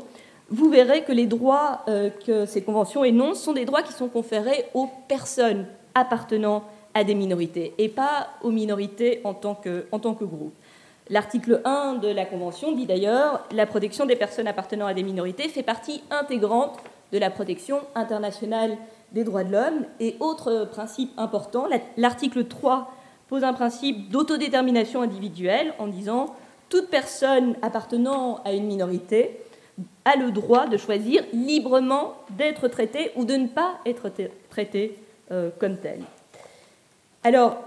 vous 0.50 0.68
verrez 0.68 1.04
que 1.04 1.12
les 1.12 1.26
droits 1.26 1.83
euh, 1.88 2.11
que 2.26 2.47
cette 2.47 2.66
convention 2.66 3.04
énonce 3.04 3.40
sont 3.40 3.52
des 3.52 3.64
droits 3.64 3.83
qui 3.83 3.92
sont 3.92 4.09
conférés 4.09 4.66
aux 4.75 4.88
personnes 5.07 5.66
appartenant 5.95 6.64
à 6.95 7.04
des 7.04 7.14
minorités 7.14 7.75
et 7.78 7.88
pas 7.88 8.28
aux 8.42 8.50
minorités 8.50 9.21
en 9.25 9.35
tant 9.35 9.54
que, 9.54 9.87
en 9.92 10.00
tant 10.00 10.14
que 10.14 10.25
groupe. 10.25 10.52
L'article 11.09 11.62
1 11.64 11.95
de 11.95 12.09
la 12.09 12.26
Convention 12.26 12.73
dit 12.73 12.87
d'ailleurs 12.87 13.47
la 13.52 13.66
protection 13.66 14.04
des 14.04 14.16
personnes 14.16 14.49
appartenant 14.49 14.87
à 14.87 14.95
des 14.95 15.02
minorités 15.02 15.49
fait 15.49 15.62
partie 15.62 16.02
intégrante 16.11 16.76
de 17.12 17.18
la 17.18 17.30
protection 17.30 17.78
internationale 17.95 18.76
des 19.12 19.25
droits 19.25 19.45
de 19.45 19.52
l'homme. 19.52 19.87
Et 20.00 20.16
autre 20.21 20.68
principe 20.71 21.11
important, 21.16 21.66
l'article 21.97 22.45
3 22.45 22.92
pose 23.28 23.44
un 23.44 23.52
principe 23.52 24.11
d'autodétermination 24.11 25.02
individuelle 25.02 25.75
en 25.78 25.87
disant 25.87 26.35
toute 26.68 26.88
personne 26.88 27.56
appartenant 27.62 28.40
à 28.44 28.52
une 28.52 28.66
minorité 28.66 29.38
a 30.04 30.16
le 30.16 30.30
droit 30.30 30.66
de 30.66 30.76
choisir 30.76 31.23
librement 31.32 32.14
d'être 32.30 32.68
traitée 32.68 33.12
ou 33.16 33.25
de 33.25 33.35
ne 33.35 33.47
pas 33.47 33.78
être 33.87 34.11
traitée 34.50 34.99
euh, 35.30 35.50
comme 35.58 35.76
telle. 35.76 36.02
Alors, 37.23 37.58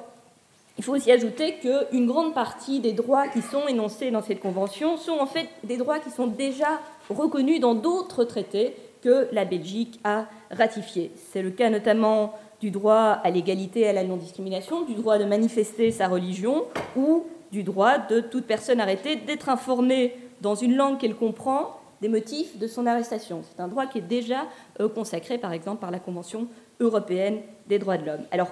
il 0.77 0.84
faut 0.84 0.96
aussi 0.96 1.12
ajouter 1.12 1.56
qu'une 1.62 2.08
grande 2.08 2.34
partie 2.34 2.80
des 2.80 2.94
droits 2.94 3.27
qui 3.27 3.41
sont 3.41 3.68
énoncés 3.68 4.10
dans 4.10 4.22
cette 4.22 4.39
convention 4.39 4.98
sont 4.98 5.20
en 5.20 5.27
fait 5.27 5.48
des 5.63 5.77
droits 5.77 6.00
qui 6.00 6.10
sont 6.10 6.27
déjà 6.27 6.80
reconnus 7.10 7.60
dans 7.60 7.75
d'autres 7.75 8.24
traités 8.24 8.75
que 9.03 9.27
la 9.32 9.46
Belgique 9.46 10.00
a 10.03 10.25
ratifiés. 10.50 11.12
C'est 11.32 11.41
le 11.41 11.51
cas 11.51 11.70
notamment 11.70 12.34
du 12.62 12.72
droit 12.72 13.20
à 13.24 13.30
l'égalité 13.30 13.82
et 13.82 13.89
à 13.89 13.94
la 13.94 14.03
non-discrimination, 14.03 14.84
du 14.84 14.94
droit 14.94 15.18
de 15.18 15.25
manifester 15.25 15.91
sa 15.91 16.08
religion 16.08 16.65
ou 16.96 17.25
du 17.51 17.63
droit 17.63 17.98
de 17.98 18.22
toute 18.22 18.46
personne 18.46 18.80
arrêtée 18.80 19.18
d'être 19.18 19.50
informée 19.50 20.15
dans 20.39 20.56
une 20.56 20.75
langue 20.75 20.98
qu'elle 20.98 21.15
comprend 21.15 21.77
des 22.01 22.08
motifs 22.08 22.58
de 22.58 22.68
son 22.68 22.88
arrestation. 22.88 23.41
C'est 23.44 23.62
un 23.62 23.68
droit 23.68 23.86
qui 23.88 23.98
est 23.98 24.01
déjà 24.01 24.46
euh, 24.80 24.88
consacré, 24.88 25.38
par 25.38 25.51
exemple, 25.51 25.82
par 25.82 25.91
la 25.91 26.00
Convention 26.00 26.48
européenne 26.80 27.41
des 27.68 27.77
droits 27.77 27.98
de 27.98 28.06
l'homme. 28.06 28.24
Alors, 28.32 28.51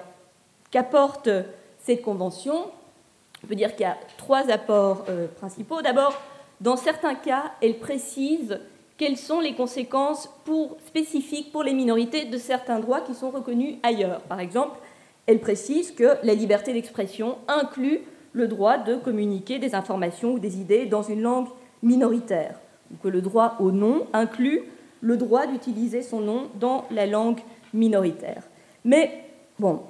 Qu'apporte 0.70 1.28
cette 1.78 2.02
convention? 2.02 2.70
On 3.42 3.46
peut 3.48 3.56
dire 3.56 3.74
qu'il 3.74 3.82
y 3.82 3.88
a 3.88 3.96
trois 4.16 4.48
apports 4.50 5.04
euh, 5.08 5.26
principaux. 5.26 5.82
D'abord, 5.82 6.14
dans 6.60 6.76
certains 6.76 7.16
cas, 7.16 7.52
elle 7.60 7.78
précise 7.78 8.60
quelles 9.00 9.16
sont 9.16 9.40
les 9.40 9.54
conséquences 9.54 10.28
spécifiques 10.86 11.50
pour 11.52 11.62
les 11.62 11.72
minorités 11.72 12.26
de 12.26 12.36
certains 12.36 12.80
droits 12.80 13.00
qui 13.00 13.14
sont 13.14 13.30
reconnus 13.30 13.76
ailleurs. 13.82 14.20
Par 14.20 14.40
exemple, 14.40 14.78
elle 15.26 15.40
précise 15.40 15.90
que 15.90 16.18
la 16.22 16.34
liberté 16.34 16.74
d'expression 16.74 17.38
inclut 17.48 18.02
le 18.34 18.46
droit 18.46 18.76
de 18.76 18.96
communiquer 18.96 19.58
des 19.58 19.74
informations 19.74 20.34
ou 20.34 20.38
des 20.38 20.60
idées 20.60 20.84
dans 20.84 21.02
une 21.02 21.22
langue 21.22 21.48
minoritaire, 21.82 22.60
ou 22.92 22.96
que 23.02 23.08
le 23.08 23.22
droit 23.22 23.56
au 23.58 23.72
nom 23.72 24.06
inclut 24.12 24.64
le 25.00 25.16
droit 25.16 25.46
d'utiliser 25.46 26.02
son 26.02 26.20
nom 26.20 26.48
dans 26.60 26.84
la 26.90 27.06
langue 27.06 27.40
minoritaire. 27.72 28.42
Mais 28.84 29.24
bon, 29.58 29.80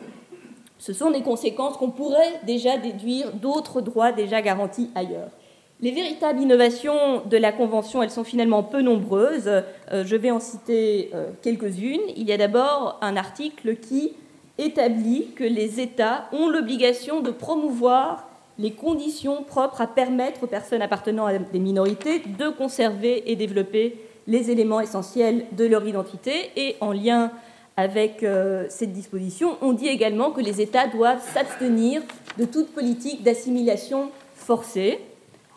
ce 0.78 0.92
sont 0.92 1.10
des 1.10 1.22
conséquences 1.22 1.76
qu'on 1.76 1.90
pourrait 1.90 2.40
déjà 2.46 2.78
déduire 2.78 3.32
d'autres 3.32 3.80
droits 3.80 4.12
déjà 4.12 4.40
garantis 4.40 4.88
ailleurs. 4.94 5.32
Les 5.82 5.92
véritables 5.92 6.42
innovations 6.42 7.22
de 7.25 7.37
la 7.38 7.52
Convention, 7.52 8.02
elles 8.02 8.10
sont 8.10 8.25
finalement 8.25 8.62
peu 8.62 8.82
nombreuses. 8.82 9.49
Euh, 9.49 10.04
je 10.04 10.14
vais 10.14 10.30
en 10.30 10.38
citer 10.38 11.10
euh, 11.14 11.30
quelques-unes. 11.40 12.02
Il 12.16 12.28
y 12.28 12.32
a 12.32 12.37
d'abord 12.37 12.99
un 13.00 13.16
article 13.16 13.76
qui 13.76 14.12
établit 14.58 15.28
que 15.34 15.44
les 15.44 15.80
États 15.80 16.28
ont 16.32 16.50
l'obligation 16.50 17.20
de 17.20 17.30
promouvoir 17.30 18.28
les 18.58 18.72
conditions 18.72 19.42
propres 19.42 19.80
à 19.80 19.87
permettre 19.87 20.42
aux 20.42 20.46
personnes 20.46 20.82
appartenant 20.82 21.25
à 21.25 21.38
des 21.38 21.58
minorités 21.58 22.18
de 22.38 22.50
conserver 22.50 23.30
et 23.30 23.34
développer 23.34 23.96
les 24.26 24.50
éléments 24.50 24.82
essentiels 24.82 25.46
de 25.52 25.64
leur 25.64 25.88
identité. 25.88 26.50
Et 26.56 26.76
en 26.82 26.92
lien 26.92 27.32
avec 27.78 28.22
euh, 28.22 28.66
cette 28.68 28.92
disposition, 28.92 29.56
on 29.62 29.72
dit 29.72 29.88
également 29.88 30.30
que 30.30 30.42
les 30.42 30.60
États 30.60 30.88
doivent 30.88 31.26
s'abstenir 31.32 32.02
de 32.37 32.44
toute 32.44 32.68
politique 32.75 33.22
d'assimilation 33.22 34.10
forcée. 34.34 34.99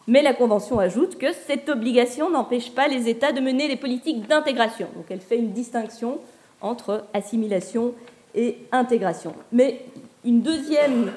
Mais 0.08 0.22
la 0.22 0.34
Convention 0.34 0.80
ajoute 0.80 1.18
que 1.18 1.32
cette 1.32 1.70
obligation 1.70 2.30
n'empêche 2.30 2.72
pas 2.72 2.88
les 2.88 3.08
États 3.08 3.32
de 3.32 3.40
mener 3.40 3.68
des 3.68 3.78
politiques 3.78 4.28
d'intégration. 4.28 4.88
Donc 4.96 5.06
elle 5.10 5.22
fait 5.22 5.38
une 5.38 5.54
distinction 5.54 6.20
entre 6.62 7.06
assimilation 7.14 7.94
et 8.36 8.58
intégration. 8.72 9.34
Mais 9.52 9.86
une 10.26 10.42
deuxième 10.42 11.12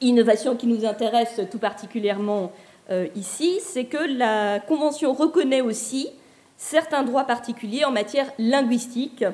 innovation 0.00 0.56
qui 0.56 0.66
nous 0.66 0.84
intéresse 0.84 1.40
tout 1.50 1.58
particulièrement 1.58 2.52
euh, 2.90 3.06
ici, 3.14 3.60
c'est 3.62 3.84
que 3.84 4.18
la 4.18 4.60
Convention 4.60 5.12
reconnaît 5.12 5.60
aussi 5.60 6.08
certains 6.56 7.02
droits 7.02 7.24
particuliers 7.24 7.84
en 7.84 7.92
matière 7.92 8.30
linguistique, 8.38 9.24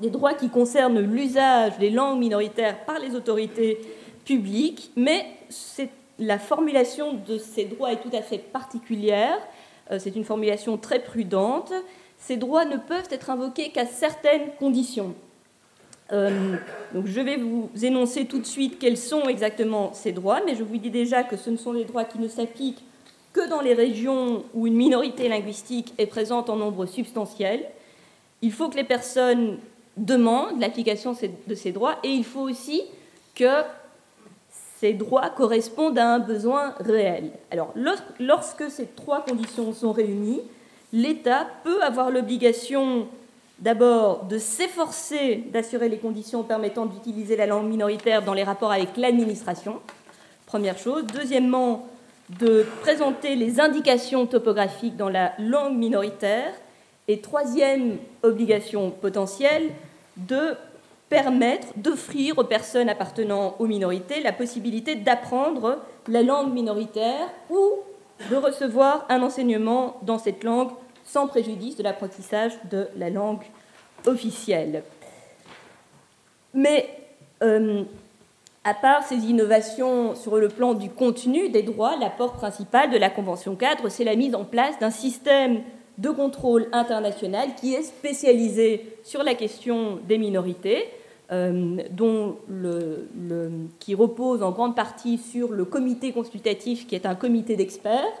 des 0.00 0.10
droits 0.10 0.34
qui 0.34 0.48
concernent 0.48 1.00
l'usage 1.00 1.78
des 1.78 1.90
langues 1.90 2.18
minoritaires 2.18 2.84
par 2.84 2.98
les 2.98 3.14
autorités 3.14 3.78
publiques, 4.24 4.90
mais 4.96 5.26
la 6.18 6.38
formulation 6.38 7.14
de 7.14 7.38
ces 7.38 7.64
droits 7.64 7.92
est 7.92 8.00
tout 8.00 8.14
à 8.16 8.22
fait 8.22 8.38
particulière. 8.38 9.38
Euh, 9.90 9.98
c'est 9.98 10.14
une 10.14 10.24
formulation 10.24 10.78
très 10.78 11.00
prudente. 11.00 11.72
Ces 12.18 12.36
droits 12.36 12.64
ne 12.64 12.76
peuvent 12.76 13.08
être 13.10 13.30
invoqués 13.30 13.70
qu'à 13.70 13.86
certaines 13.86 14.52
conditions. 14.58 15.14
Euh, 16.12 16.56
donc 16.92 17.06
je 17.06 17.20
vais 17.20 17.36
vous 17.36 17.70
énoncer 17.82 18.26
tout 18.26 18.38
de 18.38 18.46
suite 18.46 18.78
quels 18.78 18.98
sont 18.98 19.28
exactement 19.28 19.92
ces 19.94 20.12
droits, 20.12 20.40
mais 20.44 20.54
je 20.54 20.62
vous 20.62 20.76
dis 20.76 20.90
déjà 20.90 21.22
que 21.22 21.36
ce 21.36 21.50
ne 21.50 21.56
sont 21.56 21.72
des 21.72 21.84
droits 21.84 22.04
qui 22.04 22.18
ne 22.18 22.28
s'appliquent 22.28 22.84
que 23.32 23.48
dans 23.48 23.62
les 23.62 23.72
régions 23.72 24.44
où 24.52 24.66
une 24.66 24.76
minorité 24.76 25.28
linguistique 25.28 25.94
est 25.96 26.06
présente 26.06 26.50
en 26.50 26.56
nombre 26.56 26.84
substantiel. 26.84 27.64
Il 28.42 28.52
faut 28.52 28.68
que 28.68 28.76
les 28.76 28.84
personnes 28.84 29.58
demandent 29.96 30.60
l'application 30.60 31.16
de 31.46 31.54
ces 31.54 31.72
droits 31.72 31.96
et 32.02 32.08
il 32.08 32.24
faut 32.24 32.42
aussi 32.42 32.82
que 33.34 33.62
ces 34.82 34.94
droits 34.94 35.30
correspondent 35.30 35.96
à 35.96 36.14
un 36.14 36.18
besoin 36.18 36.74
réel. 36.80 37.30
Alors 37.52 37.72
lorsque 38.18 38.68
ces 38.68 38.86
trois 38.86 39.24
conditions 39.24 39.72
sont 39.72 39.92
réunies, 39.92 40.40
l'État 40.92 41.46
peut 41.62 41.80
avoir 41.84 42.10
l'obligation 42.10 43.06
d'abord 43.60 44.24
de 44.24 44.38
s'efforcer 44.38 45.44
d'assurer 45.52 45.88
les 45.88 45.98
conditions 45.98 46.42
permettant 46.42 46.86
d'utiliser 46.86 47.36
la 47.36 47.46
langue 47.46 47.68
minoritaire 47.68 48.24
dans 48.24 48.34
les 48.34 48.42
rapports 48.42 48.72
avec 48.72 48.96
l'administration, 48.96 49.78
première 50.46 50.78
chose. 50.78 51.04
Deuxièmement, 51.14 51.86
de 52.40 52.66
présenter 52.80 53.36
les 53.36 53.60
indications 53.60 54.26
topographiques 54.26 54.96
dans 54.96 55.08
la 55.08 55.32
langue 55.38 55.76
minoritaire. 55.76 56.52
Et 57.06 57.20
troisième 57.20 57.98
obligation 58.24 58.90
potentielle, 58.90 59.70
de 60.16 60.56
permettre 61.12 61.68
d'offrir 61.76 62.38
aux 62.38 62.44
personnes 62.44 62.88
appartenant 62.88 63.54
aux 63.58 63.66
minorités 63.66 64.22
la 64.22 64.32
possibilité 64.32 64.94
d'apprendre 64.94 65.78
la 66.08 66.22
langue 66.22 66.54
minoritaire 66.54 67.28
ou 67.50 67.60
de 68.30 68.36
recevoir 68.36 69.04
un 69.10 69.22
enseignement 69.22 69.98
dans 70.00 70.16
cette 70.16 70.42
langue 70.42 70.70
sans 71.04 71.26
préjudice 71.26 71.76
de 71.76 71.82
l'apprentissage 71.82 72.52
de 72.70 72.88
la 72.96 73.10
langue 73.10 73.42
officielle. 74.06 74.84
Mais 76.54 76.88
euh, 77.42 77.82
à 78.64 78.72
part 78.72 79.02
ces 79.02 79.16
innovations 79.16 80.14
sur 80.14 80.38
le 80.38 80.48
plan 80.48 80.72
du 80.72 80.88
contenu 80.88 81.50
des 81.50 81.62
droits, 81.62 81.94
l'apport 82.00 82.32
principal 82.32 82.90
de 82.90 82.96
la 82.96 83.10
Convention 83.10 83.54
cadre, 83.54 83.90
c'est 83.90 84.04
la 84.04 84.16
mise 84.16 84.34
en 84.34 84.44
place 84.44 84.78
d'un 84.78 84.90
système 84.90 85.60
de 85.98 86.08
contrôle 86.08 86.68
international 86.72 87.50
qui 87.60 87.74
est 87.74 87.82
spécialisé 87.82 88.96
sur 89.04 89.22
la 89.22 89.34
question 89.34 89.98
des 90.08 90.16
minorités, 90.16 90.88
dont 91.32 92.36
le, 92.48 93.08
qui 93.78 93.94
repose 93.94 94.42
en 94.42 94.50
grande 94.50 94.76
partie 94.76 95.16
sur 95.16 95.50
le 95.50 95.64
comité 95.64 96.12
consultatif, 96.12 96.86
qui 96.86 96.94
est 96.94 97.06
un 97.06 97.14
comité 97.14 97.56
d'experts 97.56 98.12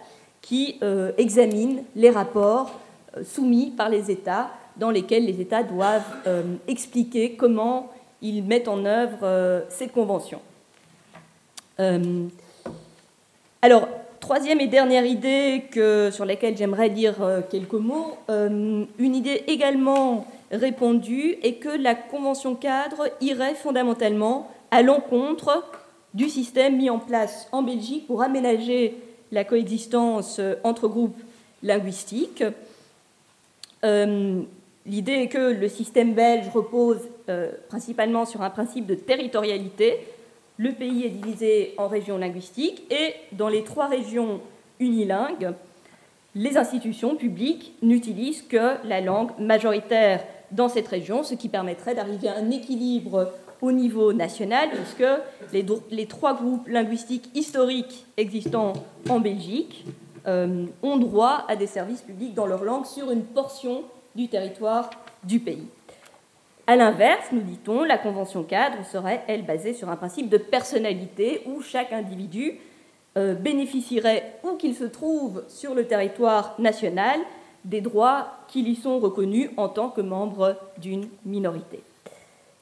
qui 0.42 0.78
euh, 0.82 1.12
examine 1.16 1.84
les 1.96 2.10
rapports 2.10 2.78
euh, 3.16 3.22
soumis 3.24 3.70
par 3.70 3.88
les 3.88 4.10
États, 4.10 4.50
dans 4.76 4.90
lesquels 4.90 5.24
les 5.24 5.40
États 5.40 5.62
doivent 5.62 6.02
euh, 6.26 6.42
expliquer 6.66 7.34
comment 7.34 7.90
ils 8.20 8.42
mettent 8.42 8.68
en 8.68 8.84
œuvre 8.84 9.64
cette 9.68 9.90
convention. 9.92 10.40
alors, 13.60 13.88
troisième 14.20 14.60
et 14.60 14.68
dernière 14.68 15.04
idée 15.04 15.64
que, 15.72 16.10
sur 16.12 16.24
laquelle 16.24 16.56
j'aimerais 16.56 16.88
dire 16.88 17.16
quelques 17.50 17.72
mots, 17.72 18.16
une 18.28 18.86
idée 19.16 19.42
également 19.48 20.24
répandue 20.52 21.36
est 21.42 21.54
que 21.54 21.68
la 21.68 21.94
convention 21.94 22.54
cadre 22.54 23.08
irait 23.20 23.54
fondamentalement 23.54 24.50
à 24.70 24.82
l'encontre 24.82 25.64
du 26.14 26.28
système 26.28 26.76
mis 26.76 26.90
en 26.90 26.98
place 26.98 27.48
en 27.52 27.62
Belgique 27.62 28.06
pour 28.06 28.22
aménager 28.22 28.94
la 29.32 29.44
coexistence 29.44 30.40
entre 30.62 30.88
groupes 30.88 31.18
linguistiques. 31.62 32.44
Euh, 33.84 34.42
l'idée 34.86 35.12
est 35.12 35.28
que 35.28 35.52
le 35.52 35.68
système 35.68 36.12
belge 36.12 36.48
repose 36.52 37.00
euh, 37.28 37.50
principalement 37.68 38.26
sur 38.26 38.42
un 38.42 38.50
principe 38.50 38.86
de 38.86 38.94
territorialité. 38.94 40.00
Le 40.58 40.72
pays 40.72 41.06
est 41.06 41.10
divisé 41.10 41.74
en 41.78 41.88
régions 41.88 42.18
linguistiques 42.18 42.82
et 42.90 43.14
dans 43.32 43.48
les 43.48 43.64
trois 43.64 43.88
régions 43.88 44.40
unilingues, 44.80 45.52
les 46.34 46.56
institutions 46.56 47.16
publiques 47.16 47.74
n'utilisent 47.82 48.42
que 48.42 48.76
la 48.86 49.00
langue 49.00 49.30
majoritaire 49.38 50.24
dans 50.52 50.68
cette 50.68 50.88
région, 50.88 51.22
ce 51.22 51.34
qui 51.34 51.48
permettrait 51.48 51.94
d'arriver 51.94 52.28
à 52.28 52.36
un 52.36 52.50
équilibre 52.50 53.32
au 53.60 53.72
niveau 53.72 54.12
national, 54.12 54.70
puisque 54.70 55.08
les, 55.90 56.06
trois 56.06 56.34
groupes 56.34 56.68
linguistiques 56.68 57.30
historiques 57.34 58.06
existants 58.16 58.72
en 59.08 59.20
Belgique 59.20 59.84
euh, 60.26 60.66
ont 60.82 60.96
droit 60.98 61.44
à 61.48 61.56
des 61.56 61.66
services 61.66 62.02
publics 62.02 62.34
dans 62.34 62.46
leur 62.46 62.64
langue 62.64 62.86
sur 62.86 63.10
une 63.10 63.22
portion 63.22 63.84
du 64.14 64.28
territoire 64.28 64.90
du 65.24 65.38
pays. 65.38 65.66
A 66.66 66.76
l'inverse, 66.76 67.26
nous 67.32 67.40
dit-on, 67.40 67.84
la 67.84 67.98
convention 67.98 68.44
cadre 68.44 68.84
serait, 68.84 69.22
elle, 69.26 69.44
basée 69.44 69.74
sur 69.74 69.88
un 69.88 69.96
principe 69.96 70.28
de 70.28 70.38
personnalité 70.38 71.42
où 71.46 71.60
chaque 71.60 71.92
individu 71.92 72.58
euh, 73.16 73.34
bénéficierait, 73.34 74.38
où 74.44 74.56
qu'il 74.56 74.74
se 74.74 74.84
trouve 74.84 75.44
sur 75.48 75.74
le 75.74 75.86
territoire 75.86 76.54
national, 76.58 77.20
des 77.64 77.80
droits 77.80 78.28
qui 78.48 78.62
lui 78.62 78.74
sont 78.74 78.98
reconnus 78.98 79.50
en 79.56 79.68
tant 79.68 79.88
que 79.88 80.00
membre 80.00 80.56
d'une 80.78 81.08
minorité. 81.24 81.80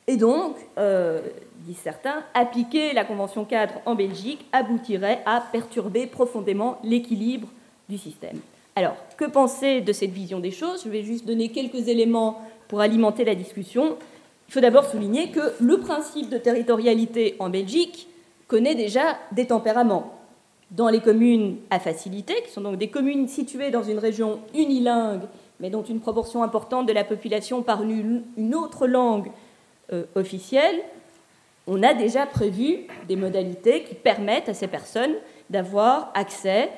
Et 0.06 0.16
donc, 0.16 0.56
euh, 0.78 1.20
disent 1.66 1.78
certains, 1.78 2.24
appliquer 2.34 2.92
la 2.92 3.04
Convention 3.04 3.44
cadre 3.44 3.74
en 3.86 3.94
Belgique 3.94 4.44
aboutirait 4.52 5.22
à 5.26 5.40
perturber 5.52 6.06
profondément 6.06 6.78
l'équilibre 6.82 7.48
du 7.88 7.98
système. 7.98 8.38
Alors, 8.76 8.96
que 9.16 9.24
penser 9.24 9.80
de 9.80 9.92
cette 9.92 10.10
vision 10.10 10.40
des 10.40 10.50
choses? 10.50 10.82
Je 10.84 10.90
vais 10.90 11.02
juste 11.02 11.26
donner 11.26 11.50
quelques 11.50 11.88
éléments 11.88 12.40
pour 12.68 12.80
alimenter 12.80 13.24
la 13.24 13.34
discussion. 13.34 13.96
Il 14.48 14.52
faut 14.52 14.60
d'abord 14.60 14.84
souligner 14.84 15.30
que 15.30 15.40
le 15.60 15.78
principe 15.78 16.28
de 16.28 16.38
territorialité 16.38 17.36
en 17.38 17.50
Belgique 17.50 18.08
connaît 18.48 18.74
déjà 18.74 19.16
des 19.32 19.46
tempéraments. 19.46 20.19
Dans 20.70 20.88
les 20.88 21.00
communes 21.00 21.56
à 21.70 21.80
facilité, 21.80 22.34
qui 22.44 22.50
sont 22.50 22.60
donc 22.60 22.76
des 22.76 22.88
communes 22.88 23.26
situées 23.26 23.70
dans 23.70 23.82
une 23.82 23.98
région 23.98 24.40
unilingue, 24.54 25.22
mais 25.58 25.68
dont 25.68 25.82
une 25.82 26.00
proportion 26.00 26.42
importante 26.42 26.86
de 26.86 26.92
la 26.92 27.04
population 27.04 27.62
parle 27.62 27.90
une 27.90 28.54
autre 28.54 28.86
langue 28.86 29.30
euh, 29.92 30.04
officielle, 30.14 30.80
on 31.66 31.82
a 31.82 31.94
déjà 31.94 32.26
prévu 32.26 32.86
des 33.08 33.16
modalités 33.16 33.84
qui 33.84 33.94
permettent 33.94 34.48
à 34.48 34.54
ces 34.54 34.68
personnes 34.68 35.14
d'avoir 35.50 36.10
accès 36.14 36.70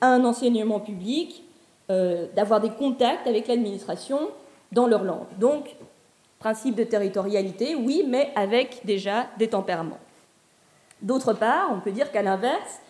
à 0.00 0.08
un 0.08 0.24
enseignement 0.24 0.80
public, 0.80 1.44
euh, 1.90 2.26
d'avoir 2.34 2.60
des 2.60 2.70
contacts 2.70 3.26
avec 3.26 3.48
l'administration 3.48 4.30
dans 4.72 4.86
leur 4.86 5.04
langue. 5.04 5.26
Donc, 5.38 5.76
principe 6.38 6.74
de 6.74 6.84
territorialité, 6.84 7.74
oui, 7.74 8.04
mais 8.06 8.30
avec 8.34 8.80
déjà 8.84 9.26
des 9.38 9.48
tempéraments. 9.48 9.98
D'autre 11.02 11.32
part, 11.32 11.70
on 11.72 11.80
peut 11.80 11.92
dire 11.92 12.10
qu'à 12.10 12.22
l'inverse, 12.22 12.80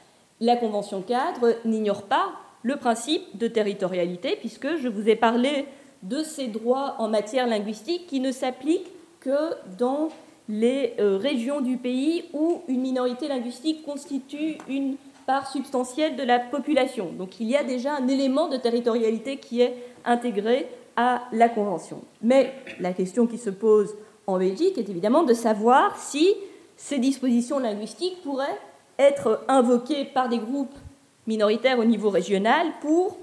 la 0.40 0.56
Convention 0.56 1.02
cadre 1.02 1.54
n'ignore 1.64 2.02
pas 2.02 2.32
le 2.62 2.76
principe 2.76 3.22
de 3.38 3.46
territorialité, 3.46 4.36
puisque 4.38 4.76
je 4.76 4.88
vous 4.88 5.08
ai 5.08 5.16
parlé 5.16 5.66
de 6.02 6.22
ces 6.22 6.48
droits 6.48 6.96
en 6.98 7.08
matière 7.08 7.46
linguistique 7.46 8.06
qui 8.06 8.20
ne 8.20 8.32
s'appliquent 8.32 8.90
que 9.20 9.54
dans 9.78 10.08
les 10.48 10.94
euh, 11.00 11.16
régions 11.16 11.60
du 11.60 11.76
pays 11.76 12.24
où 12.32 12.62
une 12.68 12.80
minorité 12.80 13.28
linguistique 13.28 13.84
constitue 13.84 14.58
une 14.68 14.96
part 15.26 15.50
substantielle 15.50 16.16
de 16.16 16.22
la 16.22 16.38
population. 16.38 17.10
Donc 17.12 17.40
il 17.40 17.48
y 17.48 17.56
a 17.56 17.64
déjà 17.64 17.96
un 17.96 18.06
élément 18.06 18.48
de 18.48 18.56
territorialité 18.56 19.38
qui 19.38 19.60
est 19.60 19.74
intégré 20.04 20.68
à 20.96 21.22
la 21.32 21.48
Convention. 21.48 22.02
Mais 22.22 22.52
la 22.80 22.92
question 22.92 23.26
qui 23.26 23.38
se 23.38 23.50
pose 23.50 23.94
en 24.26 24.38
Belgique 24.38 24.78
est 24.78 24.88
évidemment 24.88 25.24
de 25.24 25.34
savoir 25.34 25.98
si 25.98 26.34
ces 26.76 26.98
dispositions 26.98 27.58
linguistiques 27.58 28.22
pourraient 28.22 28.58
être 28.98 29.44
invoquée 29.48 30.04
par 30.04 30.28
des 30.28 30.38
groupes 30.38 30.74
minoritaires 31.26 31.78
au 31.78 31.84
niveau 31.84 32.10
régional 32.10 32.66
pour 32.80 33.18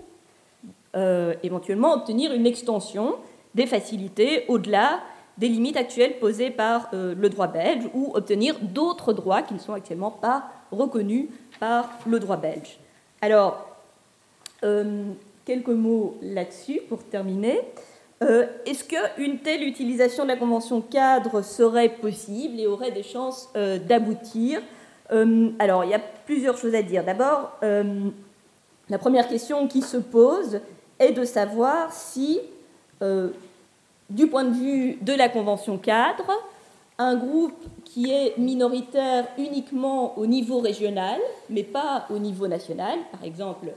euh, 0.96 1.34
éventuellement 1.42 1.94
obtenir 1.94 2.34
une 2.34 2.46
extension 2.46 3.16
des 3.56 3.66
facilités 3.66 4.46
au-delà 4.48 5.00
des 5.40 5.48
limites 5.48 5.78
actuelles 5.78 6.20
posées 6.20 6.52
par 6.52 6.90
euh, 6.94 7.16
le 7.18 7.30
droit 7.30 7.48
belge 7.48 7.86
ou 7.96 8.12
obtenir 8.14 8.56
d'autres 8.62 9.14
droits 9.14 9.42
qui 9.42 9.56
ne 9.56 9.60
sont 9.60 9.74
actuellement 9.74 10.12
pas 10.12 10.44
reconnus 10.72 11.30
par 11.60 11.90
le 12.06 12.20
droit 12.20 12.38
belge. 12.38 12.78
Alors, 13.22 13.68
euh, 14.64 15.06
quelques 15.46 15.70
mots 15.70 16.18
là-dessus 16.22 16.82
pour 16.88 17.04
terminer. 17.04 17.60
Est-ce 18.66 18.86
qu'une 18.86 19.40
telle 19.40 19.64
utilisation 19.64 20.24
de 20.24 20.30
la 20.30 20.38
Convention 20.38 20.80
cadre 20.80 21.42
serait 21.42 21.90
possible 21.90 22.58
et 22.58 22.68
aurait 22.68 22.92
des 22.92 23.04
chances 23.04 23.52
d'aboutir 23.86 24.62
Alors, 25.10 25.84
il 25.84 25.92
y 25.92 25.94
a 25.94 26.00
plusieurs 26.00 26.58
choses 26.58 26.76
à 26.76 26.82
dire. 26.82 27.04
D'abord, 27.04 27.52
la 28.90 28.98
première 28.98 29.28
question 29.28 29.68
qui 29.68 29.82
se 29.82 29.98
pose 29.98 30.60
est 31.00 31.14
de 31.14 31.24
savoir 31.24 31.92
si, 31.94 32.40
euh, 33.02 33.30
du 34.10 34.28
point 34.28 34.44
de 34.44 34.54
vue 34.54 34.98
de 35.02 35.14
la 35.14 35.30
Convention 35.30 35.78
cadre, 35.78 36.32
un 36.98 37.16
groupe 37.16 37.58
qui 37.86 38.12
est 38.12 38.38
minoritaire 38.38 39.28
uniquement 39.38 40.18
au 40.18 40.26
niveau 40.26 40.60
régional, 40.60 41.20
mais 41.50 41.64
pas 41.64 42.06
au 42.10 42.20
niveau 42.20 42.48
national, 42.48 43.00
par 43.12 43.24
exemple 43.24 43.68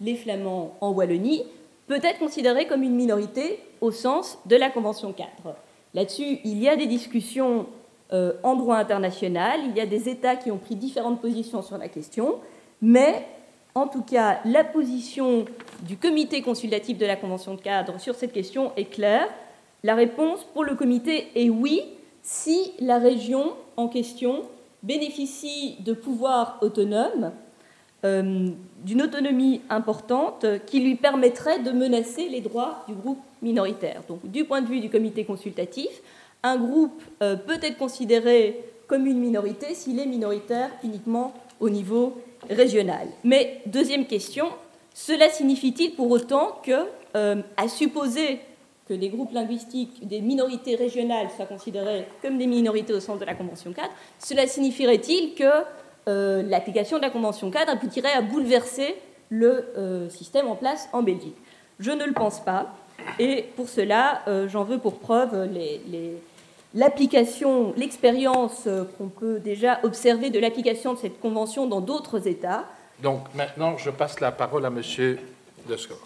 les 0.00 0.14
Flamands 0.14 0.76
en 0.80 0.92
Wallonie, 0.92 1.44
peut 1.86 2.00
être 2.02 2.18
considéré 2.18 2.66
comme 2.66 2.82
une 2.82 2.94
minorité 2.94 3.60
au 3.80 3.90
sens 3.90 4.38
de 4.46 4.56
la 4.56 4.70
Convention 4.70 5.12
cadre. 5.12 5.56
Là-dessus, 5.92 6.38
il 6.44 6.62
y 6.62 6.68
a 6.68 6.76
des 6.76 6.86
discussions 6.86 7.66
euh, 8.12 8.32
en 8.42 8.56
droit 8.56 8.76
international, 8.76 9.60
il 9.68 9.76
y 9.76 9.80
a 9.80 9.86
des 9.86 10.08
États 10.08 10.36
qui 10.36 10.50
ont 10.50 10.58
pris 10.58 10.74
différentes 10.74 11.20
positions 11.20 11.62
sur 11.62 11.78
la 11.78 11.88
question, 11.88 12.36
mais 12.82 13.26
en 13.74 13.86
tout 13.86 14.02
cas, 14.02 14.40
la 14.44 14.64
position 14.64 15.44
du 15.82 15.96
comité 15.96 16.42
consultatif 16.42 16.98
de 16.98 17.06
la 17.06 17.14
Convention 17.14 17.54
de 17.54 17.60
cadre 17.60 18.00
sur 18.00 18.16
cette 18.16 18.32
question 18.32 18.72
est 18.76 18.86
claire. 18.86 19.28
La 19.84 19.94
réponse 19.94 20.44
pour 20.52 20.64
le 20.64 20.74
comité 20.74 21.28
est 21.36 21.50
oui, 21.50 21.82
si 22.22 22.72
la 22.80 22.98
région 22.98 23.52
en 23.76 23.86
question 23.86 24.42
bénéficie 24.82 25.76
de 25.80 25.92
pouvoirs 25.92 26.58
autonomes, 26.62 27.30
euh, 28.04 28.48
d'une 28.84 29.02
autonomie 29.02 29.60
importante 29.68 30.46
qui 30.66 30.80
lui 30.80 30.96
permettrait 30.96 31.60
de 31.60 31.70
menacer 31.70 32.28
les 32.28 32.40
droits 32.40 32.82
du 32.88 32.94
groupe 32.94 33.20
minoritaire. 33.42 34.02
Donc, 34.08 34.20
du 34.24 34.44
point 34.44 34.62
de 34.62 34.66
vue 34.66 34.80
du 34.80 34.88
comité 34.88 35.24
consultatif, 35.24 36.00
un 36.42 36.56
groupe 36.56 37.02
euh, 37.22 37.36
peut 37.36 37.58
être 37.62 37.76
considéré 37.76 38.64
comme 38.86 39.06
une 39.06 39.18
minorité 39.18 39.74
s'il 39.74 39.98
est 39.98 40.06
minoritaire 40.06 40.70
uniquement 40.82 41.32
au 41.60 41.68
niveau 41.68 42.20
régional. 42.48 43.06
Mais 43.24 43.60
deuxième 43.66 44.06
question, 44.06 44.46
cela 44.94 45.28
signifie-t-il 45.28 45.94
pour 45.94 46.10
autant 46.10 46.58
que, 46.64 46.86
euh, 47.14 47.36
à 47.56 47.68
supposer 47.68 48.40
que 48.88 48.94
les 48.94 49.08
groupes 49.08 49.32
linguistiques 49.32 50.06
des 50.08 50.20
minorités 50.20 50.74
régionales 50.74 51.28
soient 51.36 51.46
considérés 51.46 52.06
comme 52.22 52.38
des 52.38 52.46
minorités 52.46 52.92
au 52.92 53.00
sens 53.00 53.20
de 53.20 53.24
la 53.24 53.34
Convention 53.34 53.72
cadre, 53.72 53.92
cela 54.18 54.46
signifierait-il 54.46 55.34
que 55.34 55.44
euh, 56.08 56.42
l'application 56.42 56.96
de 56.96 57.02
la 57.02 57.10
Convention 57.10 57.50
cadre 57.50 57.70
aboutirait 57.70 58.12
à 58.12 58.22
bouleverser 58.22 58.96
le 59.28 60.08
système 60.08 60.48
en 60.48 60.56
place 60.56 60.88
en 60.92 61.02
Belgique? 61.02 61.36
Je 61.78 61.92
ne 61.92 62.04
le 62.04 62.12
pense 62.12 62.40
pas. 62.40 62.74
Et 63.20 63.44
pour 63.54 63.68
cela, 63.68 64.22
j'en 64.48 64.64
veux 64.64 64.78
pour 64.78 64.98
preuve 64.98 65.48
les 65.54 66.20
l'application, 66.74 67.74
l'expérience 67.76 68.64
euh, 68.66 68.84
qu'on 68.96 69.08
peut 69.08 69.40
déjà 69.40 69.80
observer 69.82 70.30
de 70.30 70.38
l'application 70.38 70.94
de 70.94 70.98
cette 70.98 71.20
convention 71.20 71.66
dans 71.66 71.80
d'autres 71.80 72.28
États. 72.28 72.64
Donc 73.02 73.22
maintenant, 73.34 73.76
je 73.78 73.90
passe 73.90 74.20
la 74.20 74.32
parole 74.32 74.64
à 74.64 74.68
M. 74.68 74.82
Descor. 75.68 75.98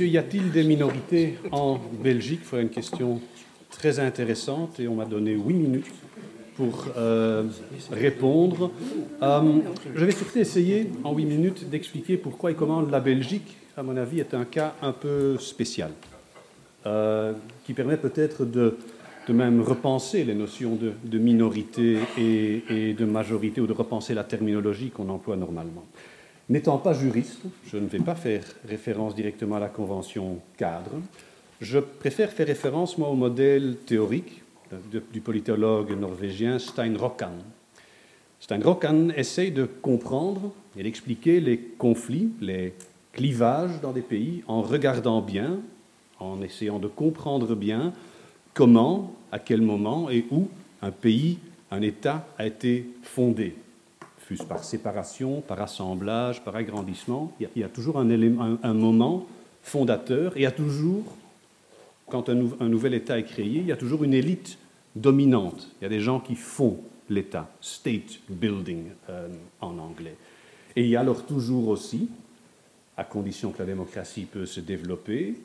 Y 0.00 0.16
a-t-il 0.16 0.52
des 0.52 0.62
minorités 0.62 1.38
en 1.50 1.78
Belgique? 2.02 2.40
C'est 2.48 2.60
une 2.62 2.68
question 2.68 3.20
très 3.70 3.98
intéressante 3.98 4.78
et 4.78 4.86
on 4.86 4.94
m'a 4.94 5.04
donné 5.04 5.32
huit 5.32 5.54
minutes 5.54 5.92
pour 6.56 6.86
euh, 6.96 7.44
répondre. 7.90 8.70
Euh, 9.22 9.42
je 9.94 10.04
vais 10.04 10.12
surtout 10.12 10.38
essayer 10.38 10.90
en 11.04 11.14
huit 11.14 11.24
minutes 11.24 11.68
d'expliquer 11.68 12.16
pourquoi 12.16 12.52
et 12.52 12.54
comment 12.54 12.80
la 12.80 13.00
Belgique, 13.00 13.56
à 13.76 13.82
mon 13.82 13.96
avis, 13.96 14.20
est 14.20 14.34
un 14.34 14.44
cas 14.44 14.74
un 14.82 14.92
peu 14.92 15.36
spécial, 15.38 15.90
qui 17.64 17.74
permet 17.74 17.96
peut-être 17.96 18.44
de 18.44 18.76
de 19.28 19.32
même 19.34 19.60
repenser 19.60 20.24
les 20.24 20.34
notions 20.34 20.76
de, 20.76 21.18
minorité 21.18 21.98
et, 22.16 22.94
de 22.94 23.04
majorité 23.04 23.60
ou 23.60 23.66
de 23.66 23.74
repenser 23.74 24.14
la 24.14 24.24
terminologie 24.24 24.90
qu'on 24.90 25.10
emploie 25.10 25.36
normalement. 25.36 25.84
N'étant 26.48 26.78
pas 26.78 26.94
juriste, 26.94 27.42
je 27.66 27.76
ne 27.76 27.86
vais 27.86 27.98
pas 27.98 28.14
faire 28.14 28.42
référence 28.66 29.14
directement 29.14 29.56
à 29.56 29.60
la 29.60 29.68
convention 29.68 30.38
cadre. 30.56 30.92
Je 31.60 31.78
préfère 31.78 32.30
faire 32.30 32.46
référence, 32.46 32.96
moi, 32.96 33.10
au 33.10 33.16
modèle 33.16 33.76
théorique 33.84 34.42
du 35.12 35.20
politologue 35.20 35.98
norvégien 35.98 36.58
Stein 36.58 36.96
Rokkan. 36.96 37.32
Stein 38.40 38.60
Rokkan 38.62 39.10
essaye 39.14 39.50
de 39.50 39.64
comprendre 39.64 40.52
et 40.78 40.82
d'expliquer 40.82 41.40
les 41.40 41.58
conflits, 41.58 42.30
les 42.40 42.72
clivages 43.12 43.80
dans 43.82 43.92
des 43.92 44.00
pays 44.00 44.42
en 44.46 44.62
regardant 44.62 45.20
bien, 45.20 45.58
en 46.18 46.40
essayant 46.40 46.78
de 46.78 46.88
comprendre 46.88 47.54
bien 47.54 47.92
comment, 48.58 49.14
à 49.30 49.38
quel 49.38 49.62
moment 49.62 50.10
et 50.10 50.26
où 50.32 50.48
un 50.82 50.90
pays, 50.90 51.38
un 51.70 51.80
État 51.80 52.26
a 52.38 52.44
été 52.44 52.90
fondé, 53.04 53.54
fût-ce 54.18 54.42
par 54.42 54.64
séparation, 54.64 55.42
par 55.42 55.62
assemblage, 55.62 56.42
par 56.42 56.56
agrandissement. 56.56 57.32
Il 57.38 57.48
y 57.54 57.62
a, 57.62 57.68
toujours 57.68 58.00
un, 58.00 58.10
élément, 58.10 58.58
un, 58.60 58.74
moment 58.74 59.28
fondateur 59.62 60.36
et 60.36 60.40
il 60.40 60.42
y 60.42 60.46
a 60.46 60.50
toujours, 60.50 61.04
quand 62.08 62.28
un, 62.28 62.34
nouvel 62.68 62.94
État 62.94 63.16
est 63.16 63.26
créé, 63.26 63.46
il 63.46 63.66
y 63.66 63.70
a 63.70 63.76
toujours 63.76 64.02
une 64.02 64.12
élite 64.12 64.58
dominante. 64.96 65.68
Il 65.80 65.84
y 65.84 65.86
a 65.86 65.90
des 65.90 66.00
gens 66.00 66.18
qui 66.18 66.34
font 66.34 66.78
l'État, 67.08 67.48
state 67.60 68.18
building 68.28 68.86
euh, 69.08 69.28
en 69.60 69.78
anglais. 69.78 70.16
Et 70.74 70.82
il 70.82 70.88
y 70.88 70.96
a 70.96 71.00
alors 71.00 71.26
toujours 71.26 71.68
aussi, 71.68 72.08
à 72.96 73.04
condition 73.04 73.52
que 73.52 73.60
la 73.60 73.66
démocratie 73.66 74.24
peut 74.24 74.46
se 74.46 74.58
développer, 74.58 75.36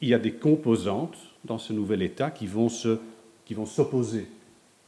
il 0.00 0.08
y 0.08 0.14
a 0.14 0.18
des 0.18 0.32
composantes 0.32 1.18
dans 1.44 1.58
ce 1.58 1.72
nouvel 1.72 2.02
État 2.02 2.30
qui 2.30 2.46
vont 2.46 2.68
s'opposer, 2.68 4.26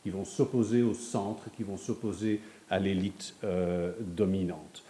qui 0.02 0.10
vont 0.10 0.24
s'opposer 0.24 0.82
au 0.82 0.94
centre, 0.94 1.44
qui 1.56 1.62
vont 1.62 1.76
s'opposer 1.76 2.40
à 2.70 2.78
l'élite 2.78 3.34
euh, 3.44 3.92
dominante. 4.00 4.82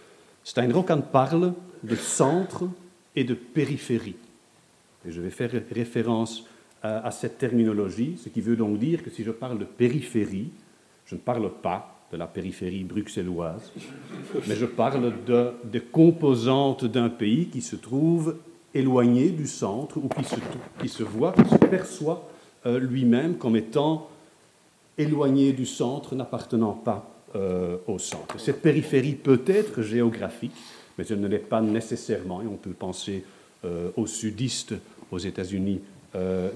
Steinrock 0.45 0.93
parle 1.11 1.55
de 1.83 1.97
centre 1.97 2.65
et 3.15 3.25
de 3.25 3.35
périphérie. 3.35 4.17
Et 5.07 5.11
je 5.11 5.21
vais 5.21 5.31
faire 5.31 5.51
référence 5.73 6.47
à, 6.83 7.07
à, 7.07 7.11
cette 7.11 7.39
terminologie, 7.39 8.17
ce 8.23 8.29
qui 8.29 8.41
veut 8.41 8.57
donc 8.57 8.79
dire 8.79 9.03
que 9.03 9.11
si 9.11 9.25
je 9.25 9.31
parle 9.31 9.59
de 9.59 9.65
périphérie, 9.65 10.51
je 11.07 11.17
ne 11.17 11.21
parle 11.21 11.51
pas 11.51 12.03
de 12.13 12.17
la 12.17 12.27
périphérie 12.27 12.85
bruxelloise, 12.85 13.73
mais 14.47 14.55
je 14.55 14.67
parle 14.67 15.13
de, 15.25 15.53
des 15.65 15.81
composantes 15.81 16.85
d'un 16.85 17.09
pays 17.09 17.47
qui 17.47 17.63
se 17.63 17.75
trouve 17.75 18.37
éloigné 18.75 19.31
du 19.31 19.47
centre 19.47 19.99
ou 19.99 20.09
qui 20.09 20.25
se, 20.25 20.37
qui 20.81 20.89
se 20.89 21.03
voit, 21.03 21.33
qui 21.33 21.49
se 21.49 21.57
perçoit 21.57 22.29
euh, 22.67 22.79
lui-même 22.79 23.37
comme 23.37 23.57
étant 23.57 24.09
éloigné 24.99 25.53
du 25.53 25.67
centre, 25.67 26.15
n'appartenant 26.15 26.73
pas 26.73 27.11
euh, 27.35 27.79
au 27.87 27.99
centre. 27.99 28.39
Cette 28.39 28.63
périphérie 28.63 29.15
peut 29.15 29.43
être 29.47 29.83
géographique, 29.83 30.55
mais 30.97 31.05
elle 31.09 31.21
ne 31.21 31.29
l'est 31.29 31.39
pas 31.39 31.61
nécessairement. 31.61 32.43
Et 32.43 32.47
on 32.47 32.57
peut 32.57 32.71
penser 32.71 33.25
euh, 33.65 33.91
aux 33.97 34.07
sudistes 34.07 34.75
aux 35.11 35.19
États-Unis 35.19 35.81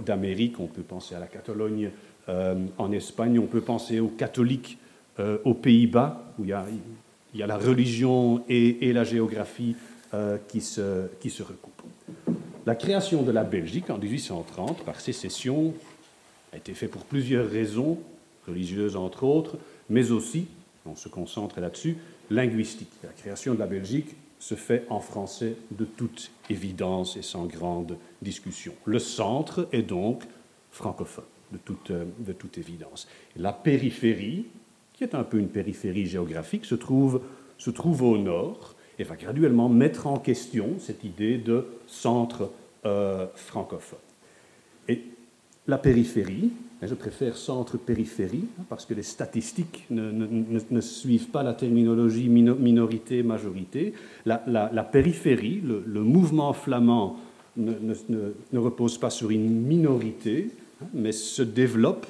d'Amérique, 0.04 0.60
on 0.60 0.66
peut 0.66 0.82
penser 0.82 1.14
à 1.14 1.18
la 1.18 1.28
Catalogne 1.28 1.90
en 2.28 2.92
Espagne, 2.92 3.38
on 3.38 3.46
peut 3.46 3.62
penser 3.62 4.00
aux 4.00 4.08
catholiques 4.08 4.76
aux 5.18 5.54
Pays-Bas, 5.54 6.26
où 6.38 6.44
il 6.44 6.50
y, 6.50 6.52
a, 6.52 6.66
y, 7.34 7.42
a, 7.42 7.46
la 7.46 7.56
religion 7.56 8.44
et, 8.50 8.86
et 8.86 8.92
la 8.92 9.04
géographie 9.04 9.74
qui 10.48 10.60
se, 10.60 11.06
qui 11.20 11.30
se 11.30 11.42
recoupent. 11.42 11.75
La 12.66 12.74
création 12.74 13.22
de 13.22 13.30
la 13.30 13.44
Belgique 13.44 13.90
en 13.90 13.98
1830 13.98 14.84
par 14.84 15.00
sécession 15.00 15.72
a 16.52 16.56
été 16.56 16.74
faite 16.74 16.90
pour 16.90 17.04
plusieurs 17.04 17.48
raisons, 17.48 17.98
religieuses 18.46 18.96
entre 18.96 19.24
autres, 19.24 19.56
mais 19.88 20.10
aussi, 20.10 20.48
on 20.84 20.96
se 20.96 21.08
concentre 21.08 21.60
là-dessus, 21.60 21.96
linguistique. 22.30 22.90
La 23.02 23.10
création 23.10 23.54
de 23.54 23.58
la 23.58 23.66
Belgique 23.66 24.16
se 24.38 24.54
fait 24.54 24.84
en 24.90 25.00
français 25.00 25.56
de 25.70 25.84
toute 25.84 26.30
évidence 26.50 27.16
et 27.16 27.22
sans 27.22 27.46
grande 27.46 27.96
discussion. 28.20 28.72
Le 28.84 28.98
centre 28.98 29.68
est 29.72 29.82
donc 29.82 30.24
francophone, 30.70 31.24
de 31.52 31.58
toute, 31.58 31.92
de 31.92 32.32
toute 32.32 32.58
évidence. 32.58 33.08
la 33.36 33.52
périphérie, 33.52 34.46
qui 34.92 35.04
est 35.04 35.14
un 35.14 35.24
peu 35.24 35.38
une 35.38 35.48
périphérie 35.48 36.06
géographique, 36.06 36.64
se 36.64 36.74
trouve, 36.74 37.22
se 37.58 37.70
trouve 37.70 38.02
au 38.02 38.18
nord, 38.18 38.74
et 38.98 39.04
va 39.04 39.16
graduellement 39.16 39.68
mettre 39.68 40.06
en 40.06 40.18
question 40.18 40.76
cette 40.78 41.04
idée 41.04 41.38
de 41.38 41.66
centre 41.86 42.50
euh, 42.84 43.26
francophone. 43.34 43.98
Et 44.88 45.02
la 45.66 45.78
périphérie, 45.78 46.50
je 46.82 46.94
préfère 46.94 47.36
centre-périphérie, 47.36 48.44
hein, 48.58 48.64
parce 48.68 48.84
que 48.84 48.94
les 48.94 49.02
statistiques 49.02 49.86
ne, 49.90 50.80
suivent 50.80 51.28
pas 51.28 51.42
la 51.42 51.54
terminologie 51.54 52.28
minorité-majorité. 52.28 53.94
La, 54.24 54.88
périphérie, 54.90 55.62
le, 55.64 56.02
mouvement 56.02 56.52
flamand 56.52 57.16
ne, 57.56 58.58
repose 58.58 58.98
pas 58.98 59.10
sur 59.10 59.30
une 59.30 59.50
minorité, 59.62 60.50
hein, 60.82 60.86
mais 60.94 61.12
se 61.12 61.42
développe 61.42 62.06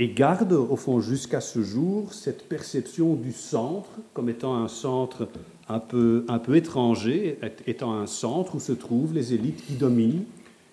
et 0.00 0.10
garde, 0.10 0.52
au 0.52 0.76
fond, 0.76 1.00
jusqu'à 1.00 1.40
ce 1.40 1.60
jour, 1.60 2.14
cette 2.14 2.48
perception 2.48 3.14
du 3.14 3.32
centre 3.32 3.90
comme 4.14 4.28
étant 4.28 4.54
un 4.54 4.68
centre 4.68 5.26
un 5.68 5.78
peu, 5.80 6.24
étranger, 6.54 7.38
étant 7.66 7.94
un 7.94 8.06
centre 8.06 8.54
où 8.54 8.60
se 8.60 8.72
trouvent 8.72 9.14
les 9.14 9.34
élites 9.34 9.64
qui 9.66 9.74
dominent 9.74 10.24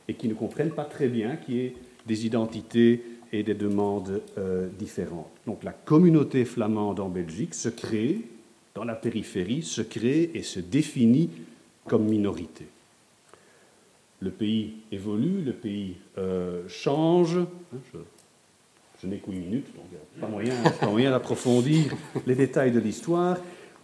et 0.08 0.14
qui 0.14 0.28
ne 0.28 0.34
comprennent 0.34 0.72
pas 0.72 0.86
très 0.86 1.08
bien 1.08 1.36
qui 1.36 1.60
est 1.60 1.74
des 2.06 2.26
identités 2.26 3.04
et 3.34 3.44
des 3.44 3.56
demandes 3.56 4.22
euh, 4.38 4.68
différentes. 4.80 5.32
Donc 5.46 5.64
la 5.64 5.72
communauté 5.72 6.46
flamande 6.46 7.00
en 7.00 7.10
Belgique 7.10 7.54
se 7.54 7.70
crée, 7.70 8.22
dans 8.74 8.84
la 8.84 8.96
périphérie, 8.96 9.64
se 9.64 9.82
crée 9.82 10.32
et 10.34 10.44
se 10.44 10.60
définit 10.60 11.30
comme 11.86 12.06
minorité. 12.06 12.66
Le 14.22 14.32
pays 14.32 14.76
évolue, 14.92 15.42
le 15.42 15.54
pays 15.54 15.96
euh, 16.18 16.64
change. 16.68 17.38
Hein, 17.38 17.78
je, 19.02 19.08
n'ai 19.08 19.18
qu'une 19.18 19.36
minute, 19.36 19.68
donc 19.76 19.86
pas 20.20 20.28
moyen, 20.28 20.56
pas 20.80 20.88
moyen 20.88 21.12
d'approfondir 21.12 21.94
les 22.26 22.34
détails 22.34 22.72
de 22.72 22.80
l'histoire. 22.80 23.38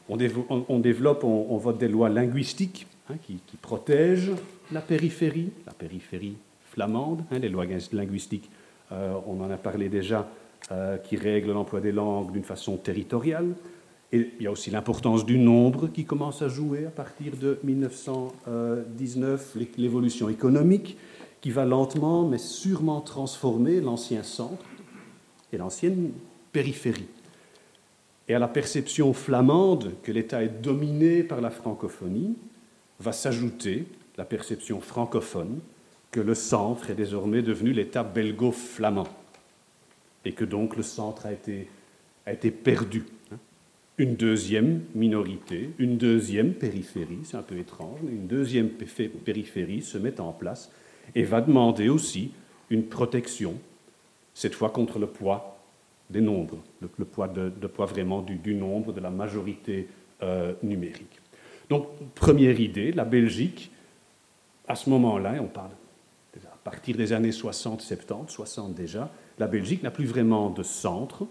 On, 0.09 0.17
développe, 0.17 1.23
on, 1.23 1.57
vote 1.57 1.77
des 1.77 1.87
lois 1.87 2.09
linguistiques 2.09 2.87
hein, 3.09 3.15
qui, 3.23 3.39
protègent 3.61 4.31
la 4.71 4.81
périphérie, 4.81 5.51
la 5.65 5.73
périphérie 5.73 6.35
flamande, 6.71 7.23
hein, 7.31 7.39
les 7.39 7.49
lois 7.49 7.65
linguistiques, 7.93 8.49
euh, 8.91 9.13
on 9.25 9.41
en 9.41 9.49
a 9.49 9.57
parlé 9.57 9.89
déjà, 9.89 10.27
euh, 10.71 10.97
qui 10.97 11.15
règlent 11.15 11.53
l'emploi 11.53 11.81
des 11.81 11.91
langues 11.91 12.31
d'une 12.31 12.43
façon 12.43 12.77
territoriale. 12.77 13.55
Et 14.11 14.31
il 14.39 14.43
y 14.43 14.47
a 14.47 14.51
aussi 14.51 14.69
l'importance 14.69 15.25
du 15.25 15.37
nombre 15.37 15.87
qui 15.87 16.03
commence 16.03 16.41
à 16.41 16.49
jouer 16.49 16.85
à 16.85 16.89
partir 16.89 17.37
de 17.37 17.59
1919, 17.63 19.57
l'évolution 19.77 20.27
économique 20.27 20.97
qui 21.39 21.49
va 21.49 21.65
lentement 21.65 22.27
mais 22.27 22.37
sûrement 22.37 23.01
transformer 23.01 23.81
l'ancien 23.81 24.23
centre 24.23 24.65
et 25.51 25.57
l'ancienne 25.57 26.11
périphérie. 26.51 27.07
Et 28.31 28.33
à 28.33 28.39
la 28.39 28.47
perception 28.47 29.11
flamande 29.11 29.91
que 30.03 30.11
l'État 30.13 30.41
est 30.41 30.61
dominé 30.61 31.21
par 31.21 31.41
la 31.41 31.49
francophonie, 31.49 32.37
va 32.97 33.11
s'ajouter 33.11 33.83
la 34.17 34.23
perception 34.23 34.79
francophone 34.79 35.59
que 36.11 36.21
le 36.21 36.33
centre 36.33 36.89
est 36.89 36.95
désormais 36.95 37.41
devenu 37.41 37.73
l'État 37.73 38.03
belgo-flamand 38.03 39.09
et 40.23 40.31
que 40.31 40.45
donc 40.45 40.77
le 40.77 40.81
centre 40.81 41.25
a 41.25 41.33
été, 41.33 41.67
a 42.25 42.31
été 42.31 42.51
perdu. 42.51 43.03
Hein. 43.33 43.37
Une 43.97 44.15
deuxième 44.15 44.79
minorité, 44.95 45.71
une 45.77 45.97
deuxième 45.97 46.53
périphérie, 46.53 47.19
c'est 47.25 47.35
un 47.35 47.43
peu 47.43 47.57
étrange, 47.57 47.99
mais 48.01 48.13
une 48.13 48.27
deuxième 48.27 48.69
périphérie 48.69 49.81
se 49.81 49.97
met 49.97 50.21
en 50.21 50.31
place 50.31 50.71
et 51.15 51.23
va 51.23 51.41
demander 51.41 51.89
aussi 51.89 52.31
une 52.69 52.85
protection, 52.85 53.55
cette 54.33 54.55
fois 54.55 54.69
contre 54.69 54.99
le 54.99 55.07
poids 55.07 55.50
des 56.11 56.21
nombres, 56.21 56.57
le, 56.81 57.05
poids, 57.05 57.27
de, 57.27 57.49
poids 57.67 57.85
vraiment 57.85 58.21
du, 58.21 58.53
nombre, 58.53 58.93
de 58.93 58.99
la 58.99 59.09
majorité 59.09 59.87
euh, 60.21 60.53
numérique. 60.61 61.19
Donc, 61.69 61.87
première 62.15 62.59
idée, 62.59 62.91
la 62.91 63.05
Belgique, 63.05 63.71
à 64.67 64.75
ce 64.75 64.89
moment-là, 64.89 65.35
on 65.39 65.47
parle 65.47 65.71
à 66.37 66.57
partir 66.63 66.95
des 66.95 67.11
années 67.13 67.31
60, 67.31 67.81
70, 67.81 68.31
60 68.33 68.73
déjà, 68.75 69.11
la 69.39 69.47
Belgique 69.47 69.83
n'a 69.83 69.91
plus 69.91 70.05
vraiment 70.05 70.49
de 70.49 70.63
centre, 70.63 71.25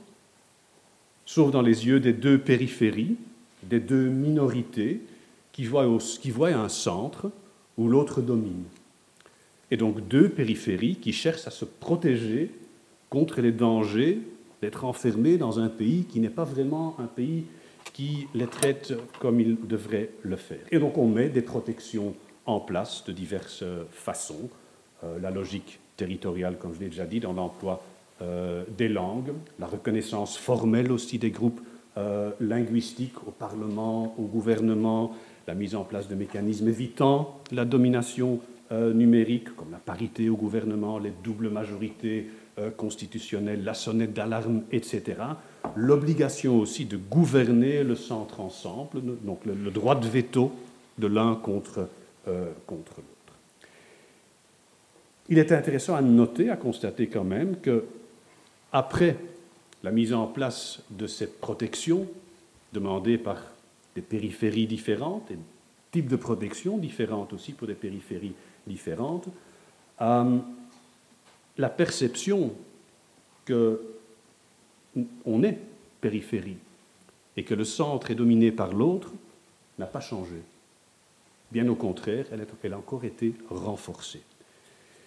sauf 1.24 1.52
dans 1.52 1.62
les 1.62 1.86
yeux 1.86 2.00
des 2.00 2.12
deux 2.12 2.38
périphéries, 2.38 3.16
des 3.62 3.78
deux 3.78 4.08
minorités 4.08 5.00
qui 5.52 5.64
voient, 5.64 5.86
qui 6.20 6.30
voient 6.30 6.48
un 6.48 6.68
centre 6.68 7.30
où 7.76 7.88
l'autre 7.88 8.20
domine. 8.20 8.64
Et 9.70 9.76
donc 9.76 10.06
deux 10.08 10.28
périphéries 10.28 10.96
qui 10.96 11.12
cherchent 11.12 11.46
à 11.46 11.50
se 11.50 11.64
protéger 11.64 12.50
contre 13.08 13.40
les 13.40 13.52
dangers 13.52 14.18
d'être 14.62 14.84
enfermés 14.84 15.38
dans 15.38 15.58
un 15.58 15.68
pays 15.68 16.04
qui 16.04 16.20
n'est 16.20 16.30
pas 16.30 16.44
vraiment 16.44 16.96
un 16.98 17.06
pays 17.06 17.46
qui 17.92 18.28
les 18.34 18.46
traite 18.46 18.94
comme 19.18 19.40
il 19.40 19.56
devrait 19.66 20.10
le 20.22 20.36
faire. 20.36 20.60
Et 20.70 20.78
donc 20.78 20.98
on 20.98 21.08
met 21.08 21.28
des 21.28 21.42
protections 21.42 22.14
en 22.46 22.60
place 22.60 23.04
de 23.06 23.12
diverses 23.12 23.64
façons, 23.90 24.50
euh, 25.04 25.18
la 25.18 25.30
logique 25.30 25.80
territoriale, 25.96 26.56
comme 26.58 26.74
je 26.74 26.80
l'ai 26.80 26.88
déjà 26.88 27.06
dit, 27.06 27.20
dans 27.20 27.32
l'emploi 27.32 27.82
euh, 28.22 28.64
des 28.76 28.88
langues, 28.88 29.32
la 29.58 29.66
reconnaissance 29.66 30.36
formelle 30.36 30.92
aussi 30.92 31.18
des 31.18 31.30
groupes 31.30 31.60
euh, 31.96 32.30
linguistiques 32.40 33.26
au 33.26 33.30
Parlement, 33.30 34.14
au 34.18 34.24
gouvernement, 34.24 35.12
la 35.46 35.54
mise 35.54 35.74
en 35.74 35.84
place 35.84 36.08
de 36.08 36.14
mécanismes 36.14 36.68
évitant 36.68 37.40
la 37.50 37.64
domination 37.64 38.40
numérique, 38.72 39.56
comme 39.56 39.72
la 39.72 39.78
parité 39.78 40.28
au 40.28 40.36
gouvernement, 40.36 41.00
les 41.00 41.12
doubles 41.24 41.50
majorités 41.50 42.28
constitutionnelles, 42.76 43.64
la 43.64 43.74
sonnette 43.74 44.12
d'alarme, 44.12 44.62
etc. 44.72 45.16
L'obligation 45.76 46.58
aussi 46.58 46.84
de 46.84 46.96
gouverner 46.96 47.84
le 47.84 47.96
centre 47.96 48.40
ensemble, 48.40 49.02
donc 49.22 49.44
le, 49.44 49.70
droit 49.70 49.94
de 49.94 50.06
veto 50.06 50.52
de 50.98 51.06
l'un 51.06 51.34
contre, 51.36 51.88
contre 52.66 52.96
l'autre. 52.96 53.38
Il 55.28 55.38
est 55.38 55.52
intéressant 55.52 55.94
à 55.94 56.02
noter, 56.02 56.50
à 56.50 56.56
constater 56.56 57.06
quand 57.06 57.24
même 57.24 57.56
que 57.60 57.84
après 58.72 59.16
la 59.82 59.90
mise 59.90 60.12
en 60.12 60.26
place 60.26 60.82
de 60.90 61.06
cette 61.06 61.40
protection 61.40 62.06
demandée 62.72 63.18
par 63.18 63.38
des 63.94 64.02
périphéries 64.02 64.66
différentes, 64.66 65.28
des 65.28 65.38
types 65.90 66.08
de 66.08 66.16
protection 66.16 66.78
différentes 66.78 67.32
aussi 67.32 67.52
pour 67.52 67.66
des 67.66 67.74
périphéries 67.74 68.34
différentes, 68.66 69.28
euh, 70.00 70.38
la 71.60 71.68
perception 71.68 72.52
que 73.44 73.80
on 75.24 75.42
est 75.44 75.58
périphérie 76.00 76.56
et 77.36 77.44
que 77.44 77.54
le 77.54 77.64
centre 77.64 78.10
est 78.10 78.14
dominé 78.14 78.50
par 78.50 78.72
l'autre 78.72 79.12
n'a 79.78 79.86
pas 79.86 80.00
changé. 80.00 80.42
Bien 81.52 81.68
au 81.68 81.74
contraire, 81.74 82.26
elle 82.32 82.72
a 82.72 82.78
encore 82.78 83.04
été 83.04 83.34
renforcée. 83.50 84.22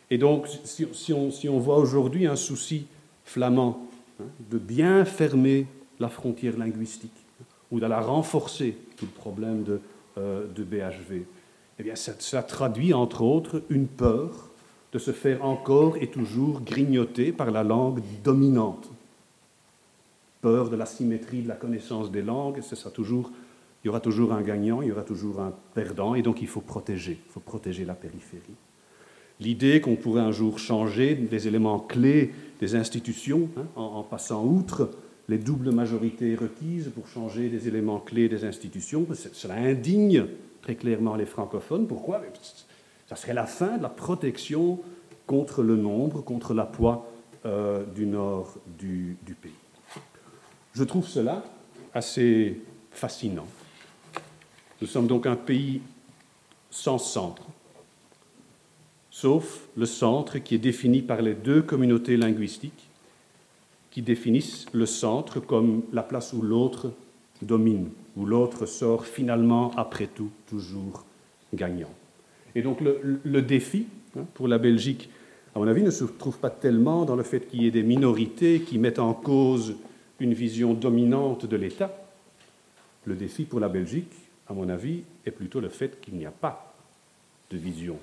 Et 0.10 0.18
donc, 0.18 0.48
si, 0.64 1.14
on, 1.14 1.60
voit 1.60 1.78
aujourd'hui 1.78 2.28
un 2.28 2.36
souci 2.36 2.86
flamand 3.26 3.88
hein, 4.20 4.26
de 4.52 4.58
bien 4.58 5.06
fermer 5.06 5.66
la 6.00 6.10
frontière 6.10 6.58
linguistique 6.58 7.12
ou 7.72 7.80
de 7.80 7.88
la 7.88 8.00
renforcer, 8.00 8.78
tout 8.96 9.06
le 9.06 9.12
problème 9.12 9.64
de, 9.64 9.82
euh, 10.18 10.46
BHV, 10.48 11.26
eh 11.80 11.84
bien, 11.84 11.96
ça, 11.96 12.44
traduit 12.44 12.94
entre 12.94 13.24
autres 13.24 13.64
une 13.70 13.88
peur 13.88 14.52
de 14.94 15.00
se 15.00 15.12
faire 15.12 15.44
encore 15.44 15.98
et 15.98 16.08
toujours 16.08 16.62
grignoter 16.62 17.32
par 17.32 17.52
la 17.52 17.64
langue 17.64 18.02
dominante. 18.24 18.90
Peur 20.42 20.70
de 20.70 20.76
la 20.76 20.86
symétrie 20.86 21.42
de 21.42 21.48
la 21.48 21.56
connaissance 21.56 22.12
des 22.12 22.22
langues, 22.22 22.60
c'est 22.62 22.76
ça 22.76 22.92
toujours. 22.92 23.32
Il 23.84 23.88
y 23.88 23.90
aura 23.90 24.00
toujours 24.00 24.32
un 24.34 24.42
gagnant, 24.42 24.82
il 24.82 24.90
y 24.90 24.92
aura 24.92 25.04
toujours 25.04 25.42
un 25.42 25.54
perdant, 25.74 26.16
et 26.16 26.22
donc 26.22 26.42
il 26.42 26.48
faut 26.48 26.62
protéger, 26.62 27.20
il 27.26 27.32
faut 27.32 27.40
protéger 27.40 27.86
la 27.86 27.96
périphérie 27.96 28.56
l'idée 29.40 29.82
qu'on 29.82 29.96
pourrait 29.96 30.22
un 30.22 30.32
jour 30.32 30.60
changer 30.60 31.16
des 31.16 31.48
éléments 31.48 31.80
clés 31.80 32.32
des 32.60 32.76
institutions, 32.76 33.50
hein, 33.58 33.66
en, 33.76 34.04
passant 34.04 34.46
outre 34.46 34.90
les 35.30 35.38
doubles 35.38 35.72
majorités 35.72 36.36
requises 36.36 36.90
pour 36.94 37.08
changer 37.08 37.50
des 37.50 37.68
éléments 37.68 38.00
clés 38.00 38.30
des 38.30 38.46
institutions, 38.46 39.06
cela 39.34 39.56
indigne 39.56 40.26
très 40.62 40.76
clairement 40.76 41.16
les 41.16 41.26
francophones. 41.26 41.88
Pourquoi? 41.88 42.22
Ça 43.14 43.22
serait 43.22 43.36
la 43.36 43.46
fin 43.46 43.78
de 43.78 43.84
la 43.84 43.90
protection 43.90 44.80
contre 45.28 45.62
le 45.62 45.76
nombre, 45.76 46.22
contre 46.22 46.56
la 46.56 46.66
poids 46.66 47.08
euh, 47.46 47.84
du 47.86 48.08
nord 48.08 48.56
du, 48.80 49.18
du 49.24 49.36
pays. 49.36 49.52
Je 50.74 50.84
trouve 50.84 51.08
cela 51.08 51.44
assez 51.94 52.60
fascinant. 52.90 53.46
Nous 54.82 54.88
sommes 54.88 55.06
donc 55.06 55.28
un 55.28 55.36
pays 55.36 55.82
sans 56.72 56.98
centre, 56.98 57.44
sauf 59.12 59.68
le 59.78 59.86
centre 59.86 60.40
qui 60.40 60.56
est 60.56 60.58
défini 60.58 61.04
par 61.04 61.22
les 61.22 61.36
deux 61.36 61.62
communautés 61.62 62.18
linguistiques 62.18 62.90
qui 63.92 64.02
définissent 64.02 64.66
le 64.74 64.88
centre 64.88 65.40
comme 65.40 65.84
la 65.94 66.02
place 66.02 66.34
où 66.34 66.42
l'autre 66.42 66.92
domine, 67.44 67.92
où 68.18 68.26
l'autre 68.26 68.66
sort 68.66 69.06
finalement, 69.06 69.70
après 69.78 70.08
tout, 70.08 70.32
toujours 70.48 71.06
gagnant. 71.54 71.92
Et 72.56 72.62
donc 72.62 72.80
le, 72.82 73.42
défi 73.42 73.88
hein, 74.18 74.26
pour 74.34 74.48
la 74.48 74.58
Belgique, 74.58 75.10
à 75.56 75.60
mon 75.60 75.68
avis, 75.68 75.84
ne 75.84 75.92
se 75.92 76.04
trouve 76.04 76.38
pas 76.40 76.50
tellement 76.50 77.06
dans 77.06 77.16
le 77.16 77.24
fait 77.24 77.48
qu'il 77.48 77.64
y 77.64 77.68
ait 77.68 77.72
des 77.72 77.84
minorités 77.84 78.62
qui 78.62 78.78
mettent 78.78 79.00
en 79.00 79.14
cause 79.14 79.76
une 80.20 80.34
vision 80.34 80.74
dominante 80.74 81.46
de 81.46 81.56
l'État. 81.56 81.92
Le 83.06 83.16
défi 83.16 83.46
pour 83.46 83.60
la 83.60 83.70
Belgique, 83.70 84.12
à 84.48 84.54
mon 84.54 84.70
avis, 84.70 85.04
est 85.26 85.32
plutôt 85.32 85.60
le 85.60 85.70
fait 85.70 86.00
qu'il 86.02 86.16
n'y 86.16 86.26
a 86.26 86.32
pas 86.32 86.76
de 87.50 87.58
vision 87.58 87.98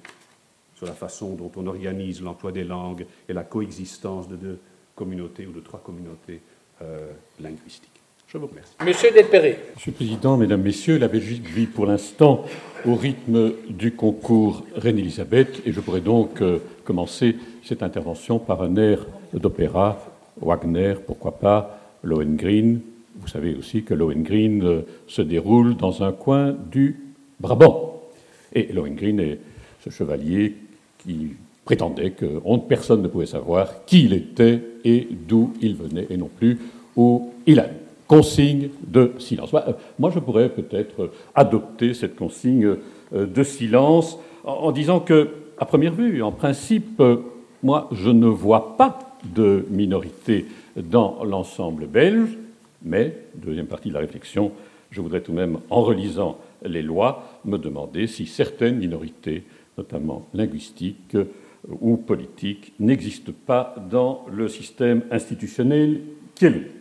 sur 0.76 0.86
la 0.86 0.92
façon 0.92 1.34
dont 1.34 1.50
on 1.56 1.66
organise 1.66 2.22
l'emploi 2.22 2.52
des 2.52 2.64
langues 2.64 3.06
et 3.28 3.32
la 3.32 3.44
coexistence 3.44 4.28
de 4.28 4.36
deux 4.36 4.58
communautés 4.94 5.46
ou 5.46 5.52
de 5.52 5.60
trois 5.60 5.80
communautés 5.80 6.40
linguistiques. 7.40 7.99
Je 8.32 8.38
vous 8.38 8.46
remercie. 8.46 8.74
Monsieur 8.86 9.10
Delperré. 9.10 9.58
Monsieur 9.74 9.90
le 9.90 9.96
Président, 9.96 10.36
Mesdames, 10.36 10.62
Messieurs, 10.62 10.98
la 10.98 11.08
Belgique 11.08 11.44
vit 11.48 11.66
pour 11.66 11.86
l'instant 11.86 12.44
au 12.86 12.94
rythme 12.94 13.54
du 13.68 13.90
concours 13.90 14.64
Reine-Elisabeth 14.76 15.62
et 15.66 15.72
je 15.72 15.80
pourrais 15.80 16.00
donc 16.00 16.40
commencer 16.84 17.34
cette 17.64 17.82
intervention 17.82 18.38
par 18.38 18.62
un 18.62 18.76
air 18.76 19.04
d'opéra, 19.34 19.98
Wagner, 20.40 20.94
pourquoi 21.04 21.40
pas, 21.40 21.80
Lohengrin. 22.04 22.76
Vous 23.16 23.26
savez 23.26 23.56
aussi 23.56 23.82
que 23.82 23.94
Lohengrin 23.94 24.82
se 25.08 25.22
déroule 25.22 25.76
dans 25.76 26.04
un 26.04 26.12
coin 26.12 26.54
du 26.70 27.00
Brabant. 27.40 28.00
Et 28.54 28.72
Lohengrin 28.72 29.18
est 29.18 29.38
ce 29.82 29.90
chevalier 29.90 30.54
qui 30.98 31.32
prétendait 31.64 32.12
que 32.12 32.40
personne 32.68 33.02
ne 33.02 33.08
pouvait 33.08 33.26
savoir 33.26 33.84
qui 33.86 34.04
il 34.04 34.12
était 34.12 34.60
et 34.84 35.08
d'où 35.10 35.52
il 35.60 35.74
venait, 35.74 36.06
et 36.10 36.16
non 36.16 36.30
plus 36.38 36.60
où 36.94 37.32
il 37.44 37.58
allait. 37.58 37.89
Consigne 38.10 38.70
de 38.84 39.12
silence. 39.18 39.52
Bah, 39.52 39.64
moi, 40.00 40.10
je 40.10 40.18
pourrais 40.18 40.48
peut-être 40.48 41.10
adopter 41.36 41.94
cette 41.94 42.16
consigne 42.16 42.76
euh, 43.14 43.26
de 43.26 43.42
silence 43.44 44.18
en 44.42 44.72
disant 44.72 44.98
que, 44.98 45.28
à 45.58 45.64
première 45.64 45.94
vue, 45.94 46.20
en 46.20 46.32
principe, 46.32 47.00
moi, 47.62 47.88
je 47.92 48.10
ne 48.10 48.26
vois 48.26 48.76
pas 48.76 48.98
de 49.24 49.64
minorité 49.70 50.46
dans 50.76 51.22
l'ensemble 51.24 51.86
belge, 51.86 52.36
mais, 52.82 53.16
deuxième 53.36 53.66
partie 53.66 53.90
de 53.90 53.94
la 53.94 54.00
réflexion, 54.00 54.50
je 54.90 55.00
voudrais 55.00 55.20
tout 55.20 55.30
de 55.30 55.36
même, 55.36 55.58
en 55.70 55.82
relisant 55.82 56.38
les 56.64 56.82
lois, 56.82 57.40
me 57.44 57.58
demander 57.58 58.08
si 58.08 58.26
certaines 58.26 58.78
minorités, 58.78 59.44
notamment 59.78 60.26
linguistiques 60.34 61.16
ou 61.80 61.96
politiques, 61.96 62.72
n'existent 62.80 63.32
pas 63.46 63.76
dans 63.88 64.26
le 64.32 64.48
système 64.48 65.02
institutionnel 65.12 66.00
qui 66.34 66.46
est 66.46 66.50
le. 66.50 66.79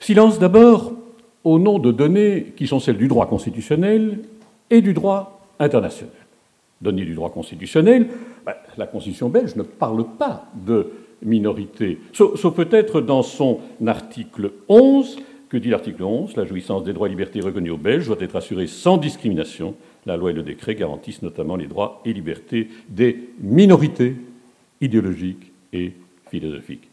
Silence 0.00 0.38
d'abord 0.38 0.92
au 1.44 1.58
nom 1.58 1.78
de 1.78 1.92
données 1.92 2.52
qui 2.56 2.66
sont 2.66 2.80
celles 2.80 2.98
du 2.98 3.08
droit 3.08 3.26
constitutionnel 3.26 4.20
et 4.70 4.80
du 4.80 4.94
droit 4.94 5.46
international. 5.58 6.12
Données 6.80 7.04
du 7.04 7.14
droit 7.14 7.30
constitutionnel, 7.30 8.08
ben, 8.44 8.54
la 8.76 8.86
Constitution 8.86 9.28
belge 9.28 9.56
ne 9.56 9.62
parle 9.62 10.04
pas 10.18 10.44
de 10.54 10.90
minorité, 11.22 11.98
sauf, 12.12 12.54
peut-être 12.54 13.00
dans 13.00 13.22
son 13.22 13.60
article 13.86 14.52
11, 14.68 15.18
que 15.48 15.56
dit 15.56 15.70
l'article 15.70 16.02
11 16.02 16.36
La 16.36 16.44
jouissance 16.44 16.84
des 16.84 16.92
droits 16.92 17.06
et 17.06 17.10
libertés 17.10 17.40
reconnus 17.40 17.72
aux 17.72 17.78
Belges 17.78 18.06
doit 18.06 18.20
être 18.20 18.36
assurée 18.36 18.66
sans 18.66 18.98
discrimination. 18.98 19.74
La 20.04 20.16
loi 20.16 20.30
et 20.30 20.34
le 20.34 20.42
décret 20.42 20.74
garantissent 20.74 21.22
notamment 21.22 21.56
les 21.56 21.66
droits 21.66 22.02
et 22.04 22.12
libertés 22.12 22.68
des 22.88 23.30
minorités 23.40 24.16
idéologiques 24.80 25.52
et 25.72 25.92
philosophiques. 26.30 26.90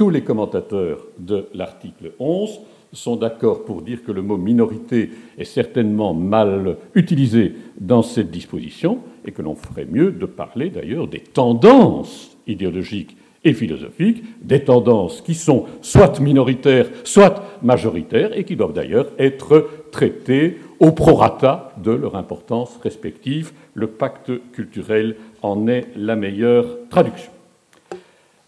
Tous 0.00 0.08
les 0.08 0.22
commentateurs 0.22 1.06
de 1.18 1.48
l'article 1.52 2.12
11 2.18 2.60
sont 2.90 3.16
d'accord 3.16 3.66
pour 3.66 3.82
dire 3.82 4.02
que 4.02 4.12
le 4.12 4.22
mot 4.22 4.38
minorité 4.38 5.10
est 5.36 5.44
certainement 5.44 6.14
mal 6.14 6.78
utilisé 6.94 7.52
dans 7.78 8.00
cette 8.00 8.30
disposition 8.30 9.00
et 9.26 9.32
que 9.32 9.42
l'on 9.42 9.54
ferait 9.54 9.84
mieux 9.84 10.10
de 10.10 10.24
parler 10.24 10.70
d'ailleurs 10.70 11.06
des 11.06 11.18
tendances 11.20 12.34
idéologiques 12.46 13.14
et 13.44 13.52
philosophiques, 13.52 14.24
des 14.40 14.64
tendances 14.64 15.20
qui 15.20 15.34
sont 15.34 15.66
soit 15.82 16.18
minoritaires, 16.18 16.88
soit 17.04 17.44
majoritaires, 17.62 18.34
et 18.34 18.44
qui 18.44 18.56
doivent 18.56 18.72
d'ailleurs 18.72 19.08
être 19.18 19.68
traitées 19.92 20.60
au 20.78 20.92
prorata 20.92 21.74
de 21.76 21.90
leur 21.90 22.16
importance 22.16 22.78
respective. 22.82 23.52
Le 23.74 23.88
pacte 23.88 24.32
culturel 24.52 25.16
en 25.42 25.68
est 25.68 25.88
la 25.94 26.16
meilleure 26.16 26.78
traduction. 26.88 27.32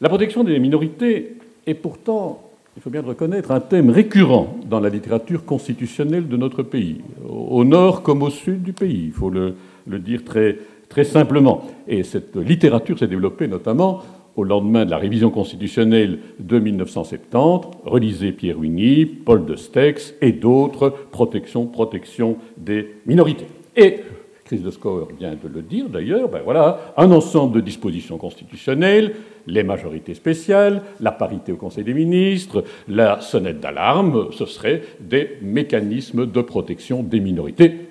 La 0.01 0.09
protection 0.09 0.43
des 0.45 0.59
minorités 0.59 1.37
est 1.67 1.75
pourtant, 1.75 2.43
il 2.77 2.83
faut 2.83 2.91
bien 2.91 3.03
le 3.03 3.09
reconnaître, 3.09 3.51
un 3.51 3.61
thème 3.61 3.91
récurrent 3.91 4.57
dans 4.69 4.81
la 4.81 4.89
littérature 4.89 5.45
constitutionnelle 5.45 6.29
de 6.29 6.37
notre 6.37 6.63
pays, 6.63 7.01
au 7.29 7.65
nord 7.65 8.03
comme 8.03 8.23
au 8.23 8.31
sud 8.31 8.63
du 8.63 8.73
pays, 8.73 9.05
il 9.07 9.13
faut 9.13 9.31
le, 9.31 9.55
dire 9.87 10.23
très, 10.25 11.05
simplement. 11.05 11.65
Et 11.89 12.03
cette 12.03 12.37
littérature 12.37 12.99
s'est 12.99 13.07
développée 13.07 13.49
notamment 13.49 14.03
au 14.37 14.45
lendemain 14.45 14.87
de 14.87 14.91
la 14.91 14.97
révision 14.97 15.31
constitutionnelle 15.31 16.19
de 16.39 16.59
1970, 16.59 17.69
relisez 17.85 18.33
Pierre 18.33 18.59
Wigny, 18.59 19.05
Paul 19.05 19.45
de 19.45 19.57
Stex 19.57 20.15
et 20.23 20.33
d'autres, 20.33 20.95
protection, 21.11 21.67
protection 21.67 22.39
des 22.57 22.97
minorités. 23.07 23.47
Chris 24.53 24.61
de 24.61 24.71
Score 24.71 25.09
vient 25.19 25.33
de 25.33 25.49
le 25.49 25.63
dire 25.63 25.89
d'ailleurs, 25.89 26.29
ben 26.29 26.43
voilà, 26.45 26.93
un 26.99 27.11
ensemble 27.11 27.55
de 27.55 27.61
dispositions 27.63 28.19
constitutionnelles, 28.19 29.15
les 29.47 29.63
majorités 29.63 30.13
spéciales, 30.13 30.83
la 31.01 31.11
parité 31.11 31.53
au 31.53 31.57
Conseil 31.57 31.85
des 31.85 31.95
ministres, 31.95 32.63
la 32.87 33.23
sonnette 33.23 33.61
d'alarme, 33.61 34.29
ce 34.33 34.45
seraient 34.45 34.83
des 35.01 35.39
mécanismes 35.41 36.31
de 36.31 36.41
protection 36.43 37.03
des 37.03 37.21
minorités, 37.21 37.89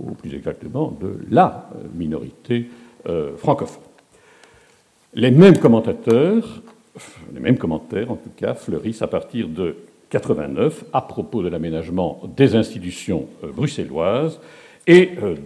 ou 0.00 0.10
plus 0.10 0.34
exactement 0.34 0.92
de 1.00 1.14
la 1.30 1.70
minorité 1.94 2.66
euh, 3.08 3.36
francophone. 3.36 3.84
Les 5.14 5.30
mêmes 5.30 5.58
commentateurs, 5.58 6.60
les 7.32 7.38
mêmes 7.38 7.58
commentaires 7.58 8.10
en 8.10 8.16
tout 8.16 8.32
cas, 8.36 8.54
fleurissent 8.54 9.02
à 9.02 9.06
partir 9.06 9.46
de 9.46 9.76
89 10.08 10.86
à 10.92 11.02
propos 11.02 11.44
de 11.44 11.48
l'aménagement 11.48 12.20
des 12.36 12.56
institutions 12.56 13.28
euh, 13.44 13.52
bruxelloises 13.52 14.40
et 14.90 15.10
euh, 15.22 15.36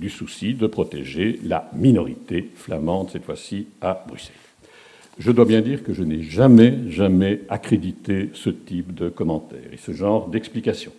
du 0.00 0.08
souci 0.08 0.54
de 0.54 0.66
protéger 0.66 1.38
la 1.44 1.70
minorité 1.74 2.48
flamande, 2.54 3.10
cette 3.10 3.24
fois-ci 3.24 3.66
à 3.82 4.02
Bruxelles. 4.08 4.34
Je 5.18 5.30
dois 5.30 5.44
bien 5.44 5.60
dire 5.60 5.82
que 5.82 5.92
je 5.92 6.02
n'ai 6.02 6.22
jamais, 6.22 6.74
jamais 6.88 7.40
accrédité 7.50 8.30
ce 8.32 8.48
type 8.48 8.94
de 8.94 9.10
commentaires 9.10 9.70
et 9.70 9.76
ce 9.76 9.92
genre 9.92 10.28
d'explications. 10.28 10.92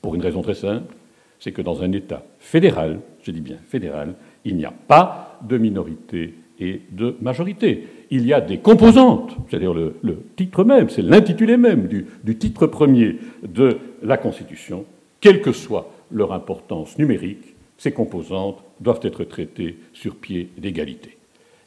Pour 0.00 0.14
une 0.14 0.22
raison 0.22 0.40
très 0.40 0.54
simple, 0.54 0.94
c'est 1.38 1.52
que 1.52 1.60
dans 1.60 1.82
un 1.82 1.92
État 1.92 2.24
fédéral, 2.38 3.00
je 3.22 3.30
dis 3.32 3.42
bien 3.42 3.58
fédéral, 3.68 4.14
il 4.46 4.56
n'y 4.56 4.64
a 4.64 4.72
pas 4.72 5.38
de 5.46 5.58
minorité 5.58 6.32
et 6.58 6.80
de 6.90 7.16
majorité. 7.20 7.86
Il 8.10 8.24
y 8.24 8.32
a 8.32 8.40
des 8.40 8.58
composantes, 8.58 9.36
c'est-à-dire 9.50 9.74
le, 9.74 9.94
titre 10.36 10.64
même, 10.64 10.88
c'est 10.88 11.02
l'intitulé 11.02 11.58
même 11.58 11.86
du, 11.86 12.06
du, 12.24 12.38
titre 12.38 12.66
premier 12.66 13.18
de 13.46 13.76
la 14.02 14.16
Constitution, 14.16 14.86
quelle 15.20 15.42
que 15.42 15.52
soit 15.52 15.92
leur 16.10 16.32
importance 16.32 16.98
numérique, 16.98 17.54
ces 17.78 17.92
composantes 17.92 18.62
doivent 18.80 19.00
être 19.02 19.24
traitées 19.24 19.78
sur 19.92 20.16
pied 20.16 20.50
d'égalité. 20.58 21.16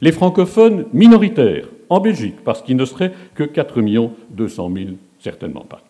Les 0.00 0.12
francophones 0.12 0.86
minoritaires 0.92 1.68
en 1.88 2.00
Belgique, 2.00 2.36
parce 2.44 2.62
qu'il 2.62 2.76
ne 2.76 2.84
serait 2.84 3.12
que 3.34 3.44
4 3.44 3.80
200 4.30 4.70
000, 4.74 4.88
certainement 5.18 5.64
pas. 5.64 5.82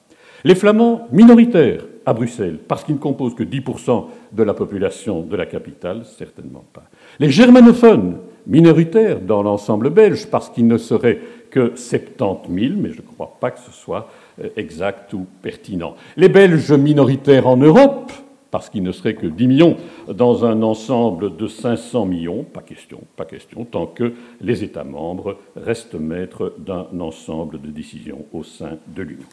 Les 0.42 0.54
flamands 0.54 1.06
minoritaires 1.12 1.84
à 2.06 2.14
Bruxelles, 2.14 2.58
parce 2.66 2.82
qu'ils 2.82 2.94
ne 2.94 3.00
composent 3.00 3.34
que 3.34 3.44
10% 3.44 4.06
de 4.32 4.42
la 4.42 4.54
population 4.54 5.20
de 5.20 5.36
la 5.36 5.46
capitale, 5.46 6.04
certainement 6.04 6.64
pas. 6.72 6.84
Les 7.18 7.30
germanophones 7.30 8.16
minoritaires 8.46 9.20
dans 9.20 9.42
l'ensemble 9.42 9.90
belge, 9.90 10.26
parce 10.26 10.48
qu'il 10.48 10.66
ne 10.66 10.78
serait 10.78 11.20
que 11.50 11.72
70 11.76 12.68
000, 12.68 12.80
mais 12.80 12.90
je 12.90 13.02
ne 13.02 13.06
crois 13.06 13.36
pas 13.38 13.50
que 13.50 13.60
ce 13.60 13.72
soit 13.72 14.08
euh, 14.42 14.48
exact 14.56 15.12
ou 15.12 15.26
pertinent. 15.42 15.94
Les 16.16 16.28
Belges 16.28 16.72
minoritaires 16.72 17.46
en 17.46 17.56
Europe, 17.56 18.10
parce 18.50 18.68
qu'il 18.68 18.82
ne 18.82 18.92
serait 18.92 19.14
que 19.14 19.26
10 19.26 19.46
millions 19.46 19.76
dans 20.12 20.44
un 20.44 20.62
ensemble 20.62 21.36
de 21.36 21.46
500 21.46 22.06
millions, 22.06 22.44
pas 22.44 22.62
question, 22.62 23.00
pas 23.16 23.24
question, 23.24 23.64
tant 23.64 23.86
que 23.86 24.12
les 24.40 24.64
États 24.64 24.84
membres 24.84 25.38
restent 25.56 25.94
maîtres 25.94 26.54
d'un 26.58 26.86
ensemble 26.98 27.60
de 27.60 27.68
décisions 27.68 28.24
au 28.32 28.42
sein 28.42 28.78
de 28.94 29.02
l'Union. 29.02 29.26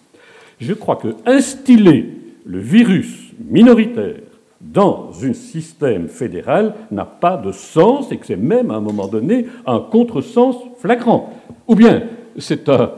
Je 0.59 0.73
crois 0.73 0.95
que 0.95 1.15
instiller 1.25 2.09
le 2.45 2.59
virus 2.59 3.33
minoritaire 3.39 4.21
dans 4.59 5.11
un 5.23 5.33
système 5.33 6.07
fédéral 6.07 6.73
n'a 6.89 7.05
pas 7.05 7.37
de 7.37 7.51
sens 7.51 8.11
et 8.11 8.17
que 8.17 8.25
c'est 8.25 8.35
même 8.35 8.71
à 8.71 8.75
un 8.75 8.81
moment 8.81 9.07
donné 9.07 9.45
un 9.65 9.79
contresens 9.79 10.57
flagrant. 10.79 11.33
Ou 11.67 11.75
bien 11.75 12.03
c'est 12.37 12.67
un 12.69 12.91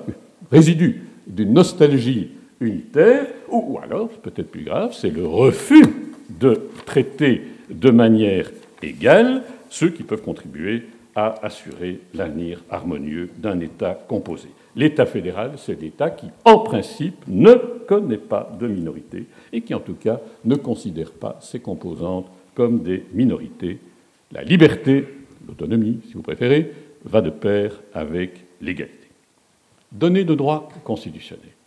résidu 0.51 1.03
d'une 1.27 1.53
nostalgie 1.53 2.29
unitaire, 2.59 3.27
ou 3.51 3.79
alors, 3.83 4.09
peut-être 4.09 4.51
plus 4.51 4.63
grave, 4.63 4.93
c'est 4.93 5.09
le 5.09 5.25
refus 5.25 5.85
de 6.29 6.69
traiter 6.85 7.41
de 7.69 7.89
manière 7.89 8.51
égale 8.81 9.43
ceux 9.69 9.89
qui 9.89 10.03
peuvent 10.03 10.21
contribuer 10.21 10.83
à 11.15 11.35
assurer 11.45 11.99
l'avenir 12.13 12.63
harmonieux 12.69 13.29
d'un 13.37 13.59
État 13.59 13.97
composé. 14.07 14.49
L'État 14.75 15.05
fédéral, 15.05 15.53
c'est 15.57 15.81
l'État 15.81 16.09
qui, 16.11 16.27
en 16.45 16.59
principe, 16.59 17.23
ne 17.27 17.53
connaît 17.87 18.17
pas 18.17 18.55
de 18.59 18.67
minorité 18.67 19.25
et 19.51 19.61
qui, 19.61 19.73
en 19.73 19.79
tout 19.79 19.95
cas, 19.95 20.19
ne 20.45 20.55
considère 20.55 21.11
pas 21.11 21.37
ses 21.41 21.59
composantes 21.59 22.27
comme 22.53 22.83
des 22.83 23.03
minorités. 23.13 23.79
La 24.31 24.43
liberté, 24.43 25.05
l'autonomie, 25.47 25.99
si 26.07 26.13
vous 26.13 26.21
préférez, 26.21 26.71
va 27.03 27.21
de 27.21 27.29
pair 27.29 27.81
avec 27.93 28.45
l'égalité. 28.61 29.07
Données 29.91 30.23
de 30.23 30.35
droit 30.35 30.69
constitutionnel. 30.83 31.58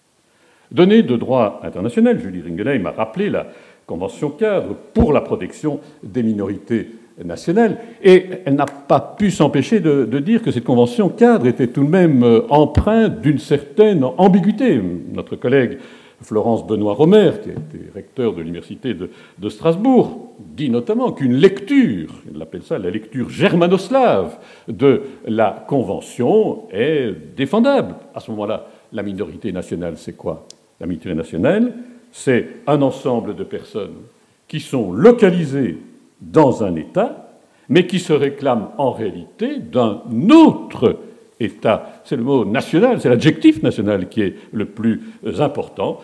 Données 0.72 1.02
de 1.02 1.16
droit 1.16 1.60
international, 1.62 2.18
Julie 2.18 2.42
Ringelheim 2.42 2.86
a 2.86 2.90
rappelé 2.90 3.30
la 3.30 3.46
Convention 3.86 4.30
cadre 4.30 4.76
pour 4.94 5.12
la 5.12 5.20
protection 5.20 5.80
des 6.02 6.22
minorités 6.22 6.88
nationale. 7.22 7.78
Et 8.02 8.24
elle 8.44 8.54
n'a 8.54 8.66
pas 8.66 9.00
pu 9.18 9.30
s'empêcher 9.30 9.80
de, 9.80 10.04
dire 10.18 10.42
que 10.42 10.50
cette 10.50 10.64
convention 10.64 11.08
cadre 11.08 11.46
était 11.46 11.66
tout 11.66 11.84
de 11.84 11.90
même 11.90 12.22
euh, 12.22 12.42
empreinte 12.48 13.20
d'une 13.20 13.38
certaine 13.38 14.04
ambiguïté. 14.04 14.80
Notre 15.12 15.36
collègue 15.36 15.78
Florence 16.22 16.66
Benoît-Romer, 16.66 17.32
qui 17.42 17.50
était 17.50 17.90
recteur 17.94 18.32
de 18.32 18.40
l'Université 18.40 18.94
de, 18.94 19.48
Strasbourg, 19.48 20.32
dit 20.38 20.70
notamment 20.70 21.12
qu'une 21.12 21.34
lecture, 21.34 22.10
il 22.32 22.40
appelle 22.40 22.62
ça 22.62 22.78
la 22.78 22.90
lecture 22.90 23.28
germanoslave 23.28 24.38
de 24.68 25.02
la 25.26 25.64
Convention, 25.68 26.68
est 26.70 27.12
défendable. 27.36 27.96
À 28.14 28.20
ce 28.20 28.30
moment-là, 28.30 28.66
la 28.92 29.02
minorité 29.02 29.50
nationale, 29.52 29.94
c'est 29.96 30.16
quoi? 30.16 30.46
La 30.82 31.14
nationale, 31.14 31.74
c'est 32.10 32.44
un 32.66 32.82
ensemble 32.82 33.36
de 33.36 33.44
personnes 33.44 34.02
qui 34.48 34.58
sont 34.58 34.92
localisées 34.92 35.78
dans 36.20 36.64
un 36.64 36.74
État, 36.74 37.38
mais 37.68 37.86
qui 37.86 38.00
se 38.00 38.12
réclament 38.12 38.70
en 38.78 38.90
réalité 38.90 39.60
d'un 39.60 40.02
autre 40.30 40.98
État. 41.38 42.02
C'est 42.04 42.16
le 42.16 42.24
mot 42.24 42.44
national, 42.44 43.00
c'est 43.00 43.08
l'adjectif 43.08 43.62
national 43.62 44.08
qui 44.08 44.22
est 44.22 44.34
le 44.52 44.64
plus 44.64 45.00
important. 45.38 46.00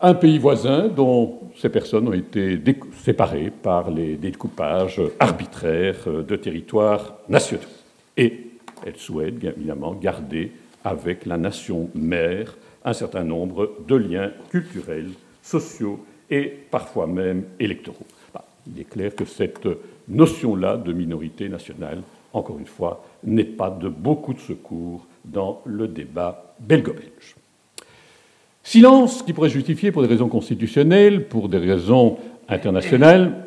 Un 0.00 0.14
pays 0.14 0.38
voisin 0.38 0.88
dont 0.88 1.38
ces 1.56 1.68
personnes 1.68 2.08
ont 2.08 2.12
été 2.12 2.60
séparées 2.94 3.52
par 3.62 3.88
les 3.88 4.16
découpages 4.16 5.00
arbitraires 5.20 6.08
de 6.26 6.34
territoires 6.34 7.18
nationaux. 7.28 7.62
Et 8.16 8.46
elles 8.84 8.96
souhaitent 8.96 9.44
évidemment 9.44 9.92
garder 9.94 10.50
avec 10.82 11.24
la 11.24 11.38
nation 11.38 11.88
mère 11.94 12.56
un 12.84 12.92
certain 12.92 13.24
nombre 13.24 13.76
de 13.86 13.96
liens 13.96 14.30
culturels, 14.50 15.10
sociaux 15.42 16.04
et 16.30 16.52
parfois 16.70 17.06
même 17.06 17.44
électoraux. 17.58 18.06
Bah, 18.32 18.44
il 18.66 18.80
est 18.80 18.84
clair 18.84 19.14
que 19.14 19.24
cette 19.24 19.68
notion-là 20.08 20.76
de 20.76 20.92
minorité 20.92 21.48
nationale, 21.48 22.02
encore 22.32 22.58
une 22.58 22.66
fois, 22.66 23.04
n'est 23.24 23.44
pas 23.44 23.70
de 23.70 23.88
beaucoup 23.88 24.34
de 24.34 24.40
secours 24.40 25.06
dans 25.24 25.62
le 25.64 25.88
débat 25.88 26.54
belgo-belge. 26.60 27.36
Silence 28.62 29.22
qui 29.22 29.32
pourrait 29.32 29.48
justifier 29.48 29.92
pour 29.92 30.02
des 30.02 30.08
raisons 30.08 30.28
constitutionnelles, 30.28 31.26
pour 31.26 31.48
des 31.48 31.58
raisons 31.58 32.18
internationales, 32.48 33.46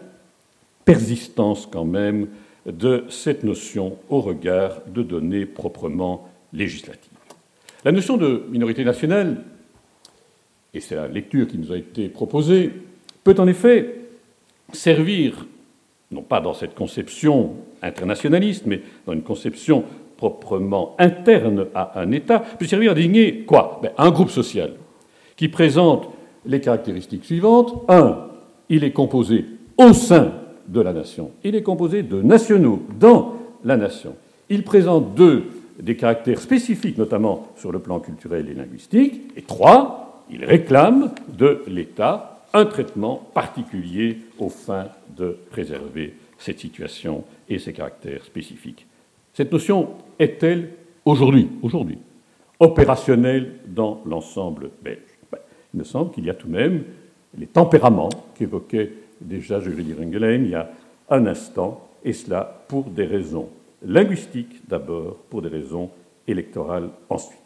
persistance 0.84 1.68
quand 1.72 1.86
même 1.86 2.28
de 2.66 3.06
cette 3.10 3.44
notion 3.44 3.98
au 4.10 4.22
regard 4.22 4.82
de 4.88 5.04
données 5.04 5.46
proprement 5.46 6.28
législatives. 6.54 7.11
La 7.84 7.92
notion 7.92 8.18
de 8.18 8.44
minorité 8.50 8.84
nationale, 8.84 9.44
et 10.74 10.80
c'est 10.80 10.96
la 10.96 11.08
lecture 11.08 11.48
qui 11.48 11.58
nous 11.58 11.72
a 11.72 11.78
été 11.78 12.10
proposée, 12.10 12.72
peut 13.24 13.36
en 13.40 13.48
effet 13.48 13.96
servir, 14.72 15.48
non 16.12 16.22
pas 16.22 16.42
dans 16.42 16.54
cette 16.54 16.76
conception 16.76 17.56
internationaliste, 17.82 18.66
mais 18.66 18.82
dans 19.06 19.14
une 19.14 19.24
conception 19.24 19.84
proprement 20.18 20.96
interne 21.00 21.66
à 21.74 22.00
un 22.00 22.12
État, 22.12 22.40
peut 22.40 22.66
servir 22.66 22.92
à 22.92 22.94
désigner 22.94 23.40
quoi? 23.46 23.80
Ben, 23.82 23.92
Un 23.98 24.12
groupe 24.12 24.30
social 24.30 24.74
qui 25.36 25.48
présente 25.48 26.08
les 26.46 26.62
caractéristiques 26.62 27.26
suivantes. 27.26 27.84
Un, 27.90 28.28
il 28.70 28.84
est 28.84 28.92
composé 28.92 29.46
au 29.78 29.94
sein 29.94 30.34
de 30.68 30.82
la 30.82 30.94
nation. 30.94 31.32
Il 31.44 31.56
est 31.56 31.64
composé 31.64 32.04
de 32.04 32.22
nationaux 32.22 32.84
dans 33.00 33.38
la 33.64 33.76
nation. 33.78 34.16
Il 34.50 34.64
présente 34.64 35.16
deux, 35.16 35.46
des 35.82 35.96
caractères 35.96 36.40
spécifiques, 36.40 36.98
notamment 36.98 37.50
sur 37.58 37.72
le 37.72 37.80
plan 37.80 38.00
culturel 38.00 38.48
et 38.50 38.54
linguistique. 38.54 39.32
Et 39.36 39.42
trois, 39.42 40.24
il 40.30 40.46
réclame 40.46 41.14
de 41.28 41.64
l'État 41.68 42.44
un 42.54 42.66
traitement 42.66 43.16
particulier 43.34 44.20
aux 44.38 44.50
fins 44.50 44.90
de 45.18 45.38
préserver 45.50 46.16
cette 46.38 46.60
situation 46.60 47.24
et 47.50 47.60
ses 47.60 47.74
caractères 47.74 48.24
spécifiques. 48.24 48.86
Cette 49.34 49.52
notion 49.52 49.90
est-elle 50.20 50.72
aujourd'hui, 51.06 51.50
opérationnelle 52.60 53.54
dans 53.68 54.02
l'ensemble 54.06 54.70
belge? 54.84 55.00
Il 55.74 55.80
me 55.80 55.84
semble 55.84 56.12
qu'il 56.12 56.26
y 56.26 56.30
a 56.30 56.34
tout 56.34 56.48
de 56.48 56.54
même 56.54 56.84
les 57.38 57.48
tempéraments 57.48 58.10
qu'évoquait 58.36 58.92
déjà 59.22 59.60
Julie 59.62 59.94
Ringelen 59.94 60.44
il 60.44 60.52
y 60.52 60.56
a 60.56 60.70
un 61.10 61.26
instant, 61.26 61.88
et 62.04 62.14
cela 62.14 62.64
pour 62.68 62.86
des 62.86 63.06
raisons 63.06 63.50
linguistiques 63.86 64.68
d'abord, 64.68 65.18
pour 65.30 65.42
des 65.42 65.50
raisons 65.50 65.90
électorales 66.28 66.90
ensuite. 67.10 67.40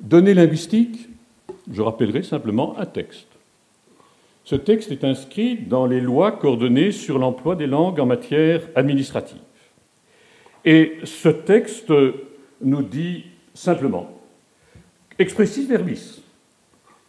Données 0.00 0.34
linguistiques, 0.34 1.08
je 1.70 1.82
rappellerai 1.82 2.22
simplement 2.22 2.78
un 2.78 2.86
texte. 2.86 3.28
Ce 4.44 4.56
texte 4.56 4.90
est 4.90 5.04
inscrit 5.04 5.56
dans 5.56 5.86
les 5.86 6.00
lois 6.00 6.32
coordonnées 6.32 6.90
sur 6.90 7.18
l'emploi 7.18 7.54
des 7.54 7.68
langues 7.68 8.00
en 8.00 8.06
matière 8.06 8.62
administrative. 8.74 9.38
Et 10.64 10.98
ce 11.04 11.28
texte 11.28 11.92
nous 12.60 12.82
dit 12.82 13.24
simplement, 13.54 14.10
expressis 15.18 15.66
verbis, 15.66 16.22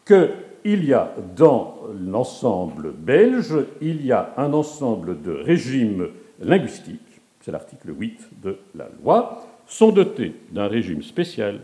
qu'il 0.05 0.85
y 0.85 0.93
a 0.93 1.15
dans 1.35 1.79
l'ensemble 1.99 2.91
belge, 2.91 3.55
il 3.81 4.05
y 4.05 4.11
a 4.11 4.33
un 4.37 4.53
ensemble 4.53 5.21
de 5.21 5.31
régimes 5.31 6.09
linguistiques, 6.39 6.99
c'est 7.43 7.51
l'article 7.51 7.93
8 7.95 8.29
de 8.41 8.57
la 8.73 8.89
loi, 9.03 9.45
sont 9.67 9.91
dotés 9.91 10.33
d'un 10.51 10.67
régime 10.67 11.03
spécial 11.03 11.59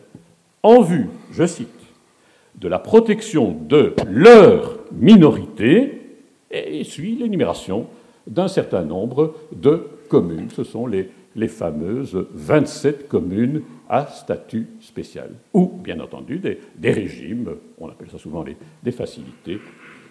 en 0.61 0.81
vue, 0.81 1.07
je 1.31 1.45
cite, 1.45 1.69
de 2.55 2.67
la 2.67 2.79
protection 2.79 3.51
de 3.51 3.95
leur 4.09 4.77
minorité, 4.91 6.01
et 6.51 6.83
suit 6.83 7.15
l'énumération 7.15 7.87
d'un 8.27 8.49
certain 8.49 8.81
nombre 8.83 9.35
de 9.53 9.87
communes. 10.09 10.49
Ce 10.49 10.63
sont 10.63 10.85
les, 10.85 11.11
les 11.35 11.47
fameuses 11.47 12.27
27 12.33 13.07
communes 13.07 13.61
à 13.87 14.07
statut 14.07 14.67
spécial, 14.81 15.31
ou 15.53 15.67
bien 15.67 15.99
entendu 16.01 16.39
des, 16.39 16.91
régimes, 16.91 17.51
on 17.79 17.87
appelle 17.87 18.09
ça 18.09 18.17
souvent 18.17 18.43
des 18.83 18.91
facilités, 18.91 19.59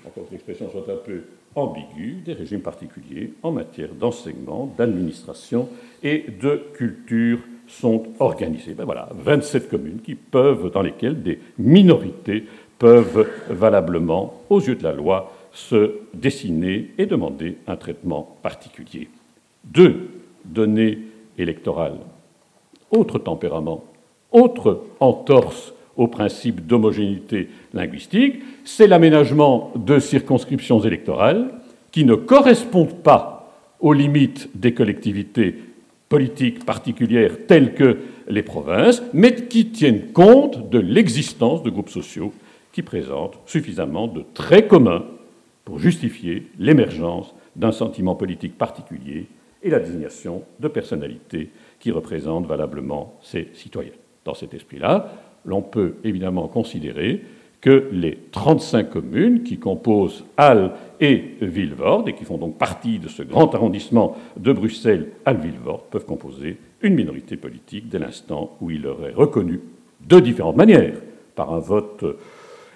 encore 0.07 0.27
que 0.27 0.33
l'expression 0.33 0.71
soit 0.71 0.91
un 0.91 0.97
peu 0.97 1.23
ambiguë, 1.59 2.23
des 2.25 2.33
régimes 2.33 2.61
particuliers 2.61 3.33
en 3.43 3.53
matière 3.53 3.93
d'enseignement, 3.93 4.73
d'administration 4.77 5.69
et 6.03 6.25
de 6.41 6.63
culture 6.75 7.39
sont 7.67 8.05
organisées. 8.19 8.75
Ben 8.75 8.85
voilà, 8.85 9.09
27 9.15 9.69
communes 9.69 10.01
dans 10.33 10.83
lesquelles 10.83 11.23
des 11.23 11.39
minorités 11.59 12.45
peuvent 12.79 13.29
valablement, 13.51 14.43
aux 14.49 14.61
yeux 14.61 14.77
de 14.77 14.85
la 14.85 14.93
loi, 14.93 15.33
se 15.53 15.93
dessiner 16.15 16.91
et 16.99 17.07
demander 17.07 17.59
un 17.67 17.77
traitement 17.77 18.37
particulier. 18.43 19.09
Deux 19.65 20.09
données 20.45 20.99
électorales. 21.37 21.99
Autre 22.91 23.19
tempérament, 23.19 23.85
autre 24.31 24.85
entorse 25.01 25.75
au 25.99 26.07
principe 26.07 26.67
d'homogénéité 26.67 27.49
linguistique, 27.75 28.37
c'est 28.65 28.87
l'aménagement 28.87 29.73
de 29.77 29.99
circonscriptions 29.99 30.81
électorales 30.81 31.51
qui 31.91 32.05
ne 32.05 32.15
correspondent 32.15 33.03
pas 33.03 33.53
aux 33.81 33.93
limites 33.93 34.49
des 34.55 34.73
collectivités 34.73 35.57
politiques 36.09 36.65
particulières 36.65 37.47
telles 37.47 37.75
que 37.75 37.99
les 38.29 38.43
provinces, 38.43 39.03
mais 39.13 39.35
qui 39.35 39.67
tiennent 39.67 40.13
compte 40.13 40.71
de 40.71 40.79
l'existence 40.79 41.63
de 41.63 41.71
groupes 41.71 41.91
sociaux 41.91 42.33
qui 42.73 42.83
présentent 42.83 43.39
suffisamment 43.45 44.07
de 44.07 44.25
traits 44.35 44.69
communs 44.69 45.05
pour 45.65 45.79
justifier 45.79 46.47
l'émergence 46.59 47.35
d'un 47.57 47.73
sentiment 47.73 48.15
politique 48.15 48.57
particulier 48.57 49.27
et 49.63 49.71
la 49.71 49.81
désignation 49.81 50.45
de 50.61 50.69
personnalités 50.69 51.51
qui 51.81 51.91
représentent 51.91 52.47
valablement 52.47 53.19
ces 53.21 53.49
citoyens. 53.55 53.93
Dans 54.25 54.35
cet 54.35 54.55
esprit-là, 54.55 55.13
l'on 55.45 55.63
peut 55.63 55.95
évidemment 56.05 56.49
considérer 56.49 57.23
que 57.61 57.89
les 57.91 58.19
35 58.31 58.91
communes 58.91 59.43
qui 59.43 59.59
composent 59.59 60.25
Halle 60.37 60.73
et 61.01 61.35
Villevorde, 61.41 62.09
et 62.09 62.15
qui 62.15 62.25
font 62.25 62.39
donc 62.39 62.57
partie 62.57 62.99
de 62.99 63.09
ce 63.09 63.23
grand 63.23 63.53
arrondissement 63.55 64.17
de 64.37 64.53
Bruxelles-Halle-Villevorde, 64.53 65.83
peuvent 65.91 66.07
composer 66.07 66.59
une 66.83 66.95
minorité 66.95 67.37
politique 67.37 67.89
dès 67.89 67.99
l'instant 67.99 68.57
où 68.61 68.71
il 68.71 68.83
leur 68.83 69.05
est 69.05 69.13
reconnu 69.13 69.61
de 70.07 70.21
différentes 70.21 70.57
manières, 70.57 70.95
par 71.35 71.53
un 71.53 71.59
vote 71.59 72.05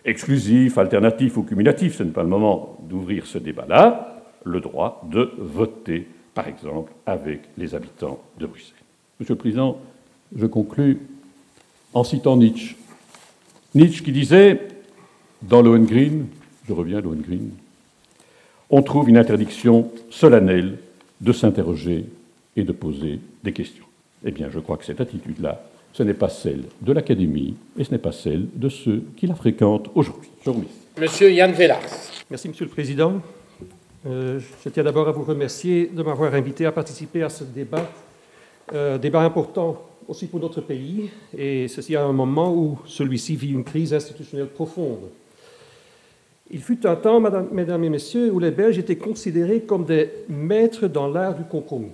exclusif, 0.04 0.78
alternatif 0.78 1.36
ou 1.36 1.42
cumulatif, 1.42 1.96
ce 1.96 2.02
n'est 2.02 2.10
pas 2.10 2.22
le 2.22 2.28
moment 2.28 2.76
d'ouvrir 2.88 3.26
ce 3.26 3.38
débat-là, 3.38 4.22
le 4.44 4.60
droit 4.60 5.06
de 5.10 5.30
voter, 5.38 6.08
par 6.34 6.48
exemple, 6.48 6.92
avec 7.06 7.42
les 7.56 7.74
habitants 7.74 8.20
de 8.38 8.46
Bruxelles. 8.46 8.76
Monsieur 9.20 9.34
le 9.34 9.38
Président, 9.38 9.78
je 10.34 10.46
conclus 10.46 10.98
en 11.94 12.04
citant 12.04 12.36
Nietzsche. 12.36 12.76
Nietzsche 13.74 14.02
qui 14.02 14.12
disait, 14.12 14.60
dans 15.42 15.62
Lohengrin, 15.62 16.26
je 16.68 16.72
reviens 16.72 16.98
à 16.98 17.00
Lohengrin, 17.00 17.48
on 18.70 18.82
trouve 18.82 19.08
une 19.08 19.18
interdiction 19.18 19.90
solennelle 20.10 20.78
de 21.20 21.32
s'interroger 21.32 22.06
et 22.56 22.64
de 22.64 22.72
poser 22.72 23.20
des 23.44 23.52
questions. 23.52 23.84
Eh 24.24 24.30
bien, 24.30 24.48
je 24.50 24.58
crois 24.58 24.76
que 24.76 24.84
cette 24.84 25.00
attitude-là, 25.00 25.62
ce 25.92 26.02
n'est 26.02 26.14
pas 26.14 26.28
celle 26.28 26.64
de 26.80 26.92
l'Académie 26.92 27.54
et 27.78 27.84
ce 27.84 27.90
n'est 27.90 27.98
pas 27.98 28.12
celle 28.12 28.46
de 28.54 28.68
ceux 28.68 29.02
qui 29.16 29.26
la 29.26 29.34
fréquentent 29.34 29.90
aujourd'hui. 29.94 30.30
Je 30.44 30.50
vous 30.50 30.56
remercie. 30.56 30.74
Monsieur 30.98 31.30
Yann 31.30 31.52
Vellars. 31.52 31.80
Merci, 32.30 32.48
Monsieur 32.48 32.64
le 32.64 32.70
Président. 32.70 33.20
Euh, 34.06 34.40
je 34.64 34.68
tiens 34.68 34.82
d'abord 34.82 35.08
à 35.08 35.12
vous 35.12 35.22
remercier 35.22 35.86
de 35.86 36.02
m'avoir 36.02 36.34
invité 36.34 36.66
à 36.66 36.72
participer 36.72 37.22
à 37.22 37.28
ce 37.28 37.44
débat, 37.44 37.90
euh, 38.72 38.98
débat 38.98 39.20
important 39.20 39.82
aussi 40.08 40.26
pour 40.26 40.40
notre 40.40 40.60
pays, 40.60 41.10
et 41.36 41.68
ceci 41.68 41.96
à 41.96 42.04
un 42.04 42.12
moment 42.12 42.54
où 42.54 42.78
celui-ci 42.86 43.36
vit 43.36 43.52
une 43.52 43.64
crise 43.64 43.94
institutionnelle 43.94 44.48
profonde. 44.48 45.10
Il 46.50 46.60
fut 46.60 46.86
un 46.86 46.96
temps, 46.96 47.20
mesdames 47.20 47.84
et 47.84 47.88
messieurs, 47.88 48.30
où 48.30 48.38
les 48.38 48.50
Belges 48.50 48.78
étaient 48.78 48.96
considérés 48.96 49.62
comme 49.62 49.84
des 49.84 50.10
maîtres 50.28 50.86
dans 50.86 51.08
l'art 51.08 51.34
du 51.34 51.44
compromis. 51.44 51.92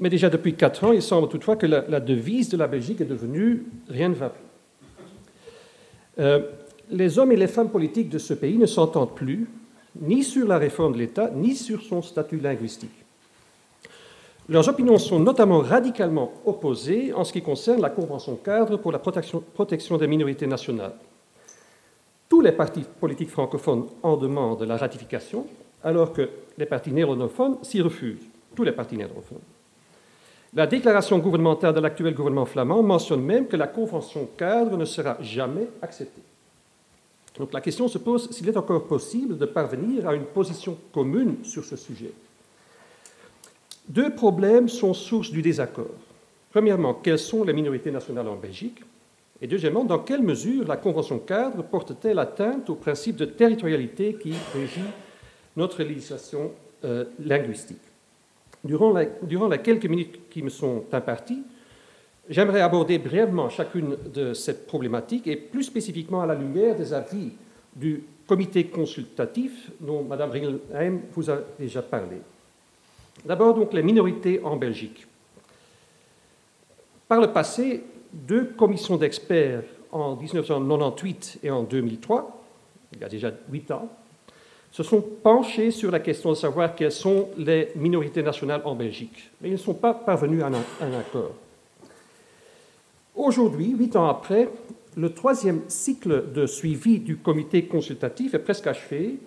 Mais 0.00 0.10
déjà 0.10 0.28
depuis 0.30 0.54
quatre 0.54 0.84
ans, 0.84 0.92
il 0.92 1.02
semble 1.02 1.28
toutefois 1.28 1.56
que 1.56 1.66
la, 1.66 2.00
devise 2.00 2.48
de 2.48 2.56
la 2.56 2.66
Belgique 2.66 3.00
est 3.00 3.04
devenue 3.04 3.64
rien 3.88 4.08
ne 4.08 4.14
va 4.14 4.30
plus. 4.30 4.44
Euh, 6.20 6.40
les 6.90 7.18
hommes 7.18 7.32
et 7.32 7.36
les 7.36 7.46
femmes 7.46 7.70
politiques 7.70 8.08
de 8.08 8.18
ce 8.18 8.34
pays 8.34 8.56
ne 8.56 8.66
s'entendent 8.66 9.14
plus, 9.14 9.46
ni 10.00 10.22
sur 10.22 10.46
la 10.46 10.58
réforme 10.58 10.92
de 10.92 10.98
l'État, 10.98 11.30
ni 11.34 11.54
sur 11.54 11.82
son 11.82 12.02
statut 12.02 12.38
linguistique. 12.38 12.97
Leurs 14.50 14.66
opinions 14.66 14.96
sont 14.96 15.20
notamment 15.20 15.58
radicalement 15.58 16.32
opposées 16.46 17.12
en 17.12 17.22
ce 17.22 17.34
qui 17.34 17.42
concerne 17.42 17.82
la 17.82 17.90
Convention 17.90 18.36
cadre 18.36 18.78
pour 18.78 18.92
la 18.92 18.98
protection, 18.98 19.98
des 19.98 20.06
minorités 20.06 20.46
nationales. 20.46 20.94
Tous 22.30 22.40
les 22.40 22.52
partis 22.52 22.84
politiques 22.98 23.28
francophones 23.28 23.86
en 24.02 24.16
demandent 24.16 24.62
la 24.62 24.78
ratification, 24.78 25.46
alors 25.84 26.14
que 26.14 26.30
les 26.56 26.64
partis 26.64 26.92
néerlandophones 26.92 27.58
s'y 27.62 27.82
refusent. 27.82 28.26
Tous 28.54 28.64
les 28.64 28.72
partis 28.72 28.96
néerlandophones. 28.96 29.38
La 30.54 30.66
déclaration 30.66 31.18
gouvernementale 31.18 31.74
de 31.74 31.80
l'actuel 31.80 32.14
gouvernement 32.14 32.46
flamand 32.46 32.82
mentionne 32.82 33.22
même 33.22 33.48
que 33.48 33.56
la 33.56 33.66
convention 33.66 34.26
cadre 34.38 34.78
ne 34.78 34.86
sera 34.86 35.18
jamais 35.20 35.68
acceptée. 35.82 36.22
Donc 37.38 37.52
la 37.52 37.60
question 37.60 37.86
se 37.86 37.98
pose 37.98 38.30
s'il 38.30 38.48
est 38.48 38.56
encore 38.56 38.84
possible 38.84 39.36
de 39.36 39.44
parvenir 39.44 40.08
à 40.08 40.14
une 40.14 40.24
position 40.24 40.76
commune 40.90 41.44
sur 41.44 41.64
ce 41.64 41.76
sujet. 41.76 42.12
Deux 43.88 44.10
problèmes 44.10 44.68
sont 44.68 44.92
source 44.92 45.30
du 45.30 45.40
désaccord. 45.40 45.94
Premièrement, 46.50 46.94
quelles 46.94 47.18
sont 47.18 47.42
les 47.42 47.54
minorités 47.54 47.90
nationales 47.90 48.28
en 48.28 48.36
Belgique? 48.36 48.82
Et 49.40 49.46
deuxièmement, 49.46 49.84
dans 49.84 50.00
quelle 50.00 50.22
mesure 50.22 50.66
la 50.66 50.76
Convention 50.76 51.18
cadre 51.18 51.62
porte-t-elle 51.62 52.18
atteinte 52.18 52.68
au 52.68 52.74
principe 52.74 53.16
de 53.16 53.24
territorialité 53.24 54.14
qui 54.14 54.34
régit 54.52 54.80
notre 55.56 55.82
législation 55.82 56.50
euh, 56.84 57.04
linguistique? 57.24 57.78
Durant, 58.64 58.94
durant 59.22 59.48
les 59.48 59.58
quelques 59.58 59.86
minutes 59.86 60.28
qui 60.28 60.42
me 60.42 60.50
sont 60.50 60.84
imparties, 60.92 61.42
j'aimerais 62.28 62.60
aborder 62.60 62.98
brièvement 62.98 63.48
chacune 63.48 63.96
de 64.12 64.34
ces 64.34 64.66
problématiques 64.66 65.28
et 65.28 65.36
plus 65.36 65.62
spécifiquement 65.62 66.20
à 66.20 66.26
la 66.26 66.34
lumière 66.34 66.76
des 66.76 66.92
avis 66.92 67.30
du 67.74 68.02
comité 68.26 68.64
consultatif 68.64 69.70
dont 69.80 70.02
Mme 70.02 70.30
Ringelheim 70.30 70.98
vous 71.12 71.30
a 71.30 71.38
déjà 71.58 71.80
parlé. 71.80 72.16
D'abord, 73.24 73.54
donc, 73.54 73.72
les 73.72 73.82
minorités 73.82 74.40
en 74.42 74.56
Belgique. 74.56 75.06
Par 77.08 77.20
le 77.20 77.32
passé, 77.32 77.82
deux 78.12 78.44
commissions 78.56 78.96
d'experts 78.96 79.64
en 79.92 80.16
1998 80.16 81.40
et 81.42 81.50
en 81.50 81.62
2003, 81.62 82.44
il 82.94 83.00
y 83.00 83.04
a 83.04 83.08
déjà 83.08 83.32
huit 83.50 83.70
ans, 83.70 83.88
se 84.70 84.82
sont 84.82 85.00
penchés 85.00 85.70
sur 85.70 85.90
la 85.90 86.00
question 86.00 86.30
de 86.30 86.34
savoir 86.34 86.74
quelles 86.74 86.92
sont 86.92 87.28
les 87.38 87.70
minorités 87.74 88.22
nationales 88.22 88.62
en 88.64 88.74
Belgique, 88.74 89.30
mais 89.40 89.48
ils 89.48 89.52
ne 89.52 89.56
sont 89.56 89.74
pas 89.74 89.94
parvenus 89.94 90.42
à 90.42 90.48
un, 90.48 90.92
accord. 90.92 91.32
Aujourd'hui, 93.14 93.74
huit 93.76 93.96
ans 93.96 94.06
après, 94.06 94.48
le 94.96 95.12
troisième 95.12 95.62
cycle 95.68 96.32
de 96.32 96.46
suivi 96.46 97.00
du 97.00 97.16
comité 97.16 97.64
consultatif 97.64 98.34
est 98.34 98.38
presque 98.38 98.66
achevé, 98.66 99.18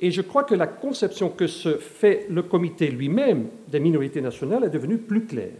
et 0.00 0.10
je 0.10 0.20
crois 0.20 0.44
que 0.44 0.54
la 0.54 0.66
conception 0.66 1.30
que 1.30 1.46
se 1.46 1.76
fait 1.76 2.26
le 2.28 2.42
comité 2.42 2.88
lui-même 2.88 3.48
des 3.68 3.80
minorités 3.80 4.20
nationales 4.20 4.64
est 4.64 4.70
devenue 4.70 4.98
plus 4.98 5.24
claire. 5.24 5.54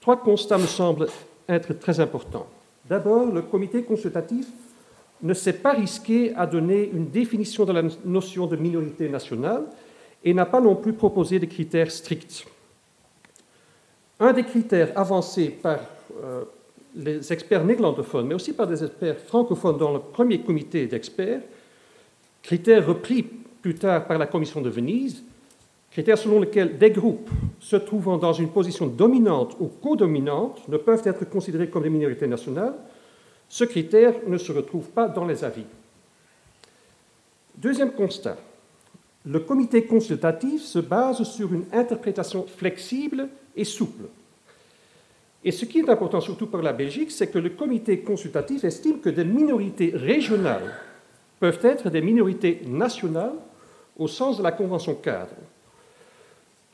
Trois 0.00 0.18
constats 0.18 0.58
me 0.58 0.66
semblent 0.66 1.08
être 1.48 1.72
très 1.78 2.00
importants. 2.00 2.46
D'abord, 2.88 3.26
le 3.26 3.42
comité 3.42 3.82
consultatif 3.82 4.46
ne 5.22 5.34
s'est 5.34 5.54
pas 5.54 5.72
risqué 5.72 6.34
à 6.34 6.46
donner 6.46 6.90
une 6.92 7.08
définition 7.08 7.64
de 7.64 7.72
la 7.72 7.82
notion 8.04 8.46
de 8.46 8.56
minorité 8.56 9.08
nationale 9.08 9.64
et 10.24 10.34
n'a 10.34 10.46
pas 10.46 10.60
non 10.60 10.76
plus 10.76 10.92
proposé 10.92 11.38
de 11.38 11.46
critères 11.46 11.90
stricts. 11.90 12.46
Un 14.18 14.32
des 14.32 14.44
critères 14.44 14.92
avancés 14.98 15.48
par 15.48 15.78
euh, 16.22 16.44
les 16.94 17.32
experts 17.32 17.64
néerlandophones, 17.64 18.26
mais 18.26 18.34
aussi 18.34 18.52
par 18.52 18.66
des 18.66 18.84
experts 18.84 19.18
francophones 19.18 19.78
dans 19.78 19.92
le 19.92 20.00
premier 20.00 20.40
comité 20.40 20.86
d'experts, 20.86 21.40
critères 22.42 22.86
repris 22.86 23.22
plus 23.22 23.74
tard 23.74 24.06
par 24.06 24.18
la 24.18 24.26
Commission 24.26 24.60
de 24.60 24.70
Venise, 24.70 25.22
critères 25.90 26.18
selon 26.18 26.40
lesquels 26.40 26.78
des 26.78 26.90
groupes 26.90 27.30
se 27.58 27.76
trouvant 27.76 28.16
dans 28.16 28.32
une 28.32 28.50
position 28.50 28.86
dominante 28.86 29.56
ou 29.60 29.66
codominante 29.66 30.66
ne 30.68 30.76
peuvent 30.76 31.02
être 31.04 31.28
considérés 31.28 31.68
comme 31.68 31.82
des 31.82 31.90
minorités 31.90 32.26
nationales, 32.26 32.74
ce 33.48 33.64
critère 33.64 34.14
ne 34.26 34.38
se 34.38 34.52
retrouve 34.52 34.88
pas 34.90 35.08
dans 35.08 35.24
les 35.24 35.44
avis. 35.44 35.64
Deuxième 37.56 37.92
constat, 37.92 38.38
le 39.26 39.40
comité 39.40 39.84
consultatif 39.84 40.62
se 40.62 40.78
base 40.78 41.24
sur 41.24 41.52
une 41.52 41.66
interprétation 41.72 42.46
flexible 42.46 43.28
et 43.54 43.64
souple. 43.64 44.04
Et 45.44 45.52
ce 45.52 45.64
qui 45.64 45.80
est 45.80 45.88
important 45.88 46.20
surtout 46.20 46.46
pour 46.46 46.62
la 46.62 46.72
Belgique, 46.72 47.10
c'est 47.10 47.26
que 47.26 47.38
le 47.38 47.50
comité 47.50 48.00
consultatif 48.00 48.64
estime 48.64 49.00
que 49.00 49.10
des 49.10 49.24
minorités 49.24 49.92
régionales 49.94 50.72
peuvent 51.40 51.58
être 51.64 51.90
des 51.90 52.02
minorités 52.02 52.60
nationales 52.66 53.34
au 53.98 54.06
sens 54.06 54.38
de 54.38 54.42
la 54.42 54.52
Convention 54.52 54.94
cadre. 54.94 55.34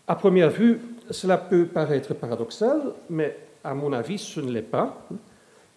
À 0.06 0.16
première 0.16 0.50
vue, 0.50 0.80
cela 1.10 1.38
peut 1.38 1.66
paraître 1.66 2.14
paradoxal, 2.14 2.80
mais 3.08 3.36
à 3.64 3.74
mon 3.74 3.92
avis, 3.92 4.18
ce 4.18 4.40
ne 4.40 4.52
l'est 4.52 4.62
pas. 4.62 5.06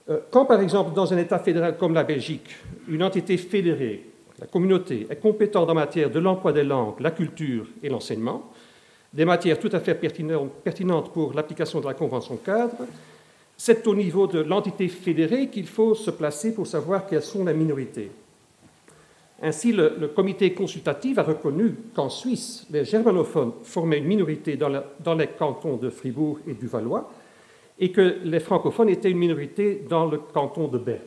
Euh, 0.09 0.19
quand, 0.31 0.45
par 0.45 0.59
exemple, 0.59 0.93
dans 0.93 1.13
un 1.13 1.17
État 1.17 1.39
fédéral 1.39 1.77
comme 1.77 1.93
la 1.93 2.03
Belgique, 2.03 2.49
une 2.87 3.03
entité 3.03 3.37
fédérée, 3.37 4.05
la 4.39 4.47
communauté, 4.47 5.07
est 5.09 5.15
compétente 5.15 5.69
en 5.69 5.73
matière 5.73 6.09
de 6.09 6.19
l'emploi 6.19 6.51
des 6.51 6.63
langues, 6.63 6.99
la 6.99 7.11
culture 7.11 7.67
et 7.83 7.89
l'enseignement, 7.89 8.51
des 9.13 9.25
matières 9.25 9.59
tout 9.59 9.69
à 9.71 9.79
fait 9.79 9.95
pertinentes 9.95 11.11
pour 11.11 11.33
l'application 11.33 11.79
de 11.79 11.87
la 11.87 11.93
Convention 11.93 12.37
cadre, 12.37 12.85
c'est 13.57 13.85
au 13.87 13.95
niveau 13.95 14.27
de 14.27 14.39
l'entité 14.39 14.87
fédérée 14.87 15.49
qu'il 15.49 15.67
faut 15.67 15.93
se 15.93 16.11
placer 16.11 16.53
pour 16.53 16.65
savoir 16.65 17.05
quelles 17.07 17.23
sont 17.23 17.43
les 17.43 17.53
minorités. 17.53 18.09
Ainsi, 19.41 19.71
le, 19.71 20.09
comité 20.09 20.53
consultatif 20.53 21.17
a 21.17 21.23
reconnu 21.23 21.75
qu'en 21.95 22.09
Suisse, 22.09 22.65
les 22.69 22.83
germanophones 22.83 23.53
formaient 23.63 23.99
une 23.99 24.05
minorité 24.05 24.57
dans, 24.57 25.15
les 25.15 25.27
cantons 25.27 25.77
de 25.77 25.89
Fribourg 25.89 26.39
et 26.45 26.53
du 26.53 26.67
Valois, 26.67 27.09
et 27.79 27.91
que 27.91 28.17
les 28.23 28.41
francophones 28.41 28.89
étaient 28.89 29.11
une 29.11 29.17
minorité 29.17 29.85
dans 29.89 30.05
le 30.05 30.17
canton 30.17 30.67
de 30.67 30.77
Berne. 30.77 30.99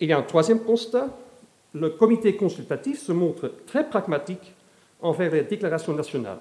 A 0.00 0.16
un 0.16 0.22
troisième 0.22 0.60
constat. 0.60 1.16
Le 1.74 1.90
comité 1.90 2.34
consultatif 2.36 3.00
se 3.00 3.12
montre 3.12 3.50
très 3.66 3.88
pragmatique 3.88 4.52
envers 5.00 5.32
les 5.32 5.42
déclarations 5.42 5.94
nationales. 5.94 6.40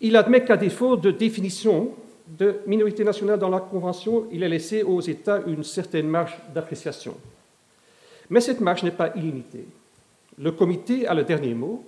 Il 0.00 0.16
admet 0.16 0.44
qu'à 0.44 0.56
défaut 0.56 0.96
de 0.96 1.10
définition 1.10 1.90
de 2.26 2.56
minorité 2.66 3.04
nationale 3.04 3.38
dans 3.38 3.50
la 3.50 3.60
Convention, 3.60 4.26
il 4.30 4.42
est 4.42 4.48
laissé 4.48 4.82
aux 4.82 5.00
États 5.00 5.42
une 5.46 5.64
certaine 5.64 6.08
marge 6.08 6.36
d'appréciation. 6.54 7.14
Mais 8.30 8.40
cette 8.40 8.60
marge 8.60 8.82
n'est 8.82 8.90
pas 8.90 9.12
illimitée. 9.16 9.66
Le 10.38 10.52
comité 10.52 11.06
a 11.06 11.14
le 11.14 11.24
dernier 11.24 11.54
mot 11.54 11.84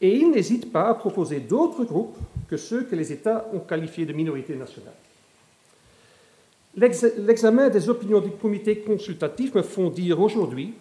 et 0.00 0.16
il 0.16 0.30
n'hésite 0.30 0.72
pas 0.72 0.88
à 0.88 0.94
proposer 0.94 1.40
d'autres 1.40 1.84
groupes 1.84 2.16
que 2.48 2.56
ceux 2.56 2.82
que 2.84 2.96
les 2.96 3.12
États 3.12 3.48
ont 3.52 3.60
qualifiés 3.60 4.06
de 4.06 4.12
minorités 4.12 4.56
nationales. 4.56 4.92
L'examen 6.74 7.68
des 7.68 7.88
opinions 7.88 8.20
du 8.20 8.30
comité 8.30 8.78
consultatif 8.78 9.54
me 9.54 9.62
font 9.62 9.90
dire 9.90 10.20
aujourd'hui 10.20 10.74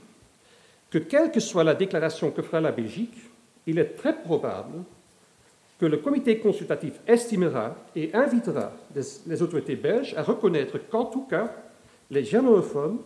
que 0.90 0.98
quelle 0.98 1.32
que 1.32 1.40
soit 1.40 1.64
la 1.64 1.76
déclaration 1.76 2.32
que 2.32 2.42
fera 2.42 2.62
la 2.62 2.72
Belgique, 2.72 3.16
il 3.68 3.78
est 3.78 3.96
très 3.96 4.18
probable 4.22 4.84
que 5.80 5.86
le 5.86 5.98
comité 5.98 6.38
consultatif 6.38 6.94
estimera 7.08 7.76
et 7.96 8.14
invitera 8.14 8.72
les 8.94 9.42
autorités 9.42 9.76
belges 9.76 10.14
à 10.16 10.24
reconnaître 10.24 10.78
qu'en 10.90 11.06
tout 11.06 11.24
cas, 11.24 11.52
les 12.10 12.24
germanophones, 12.24 13.00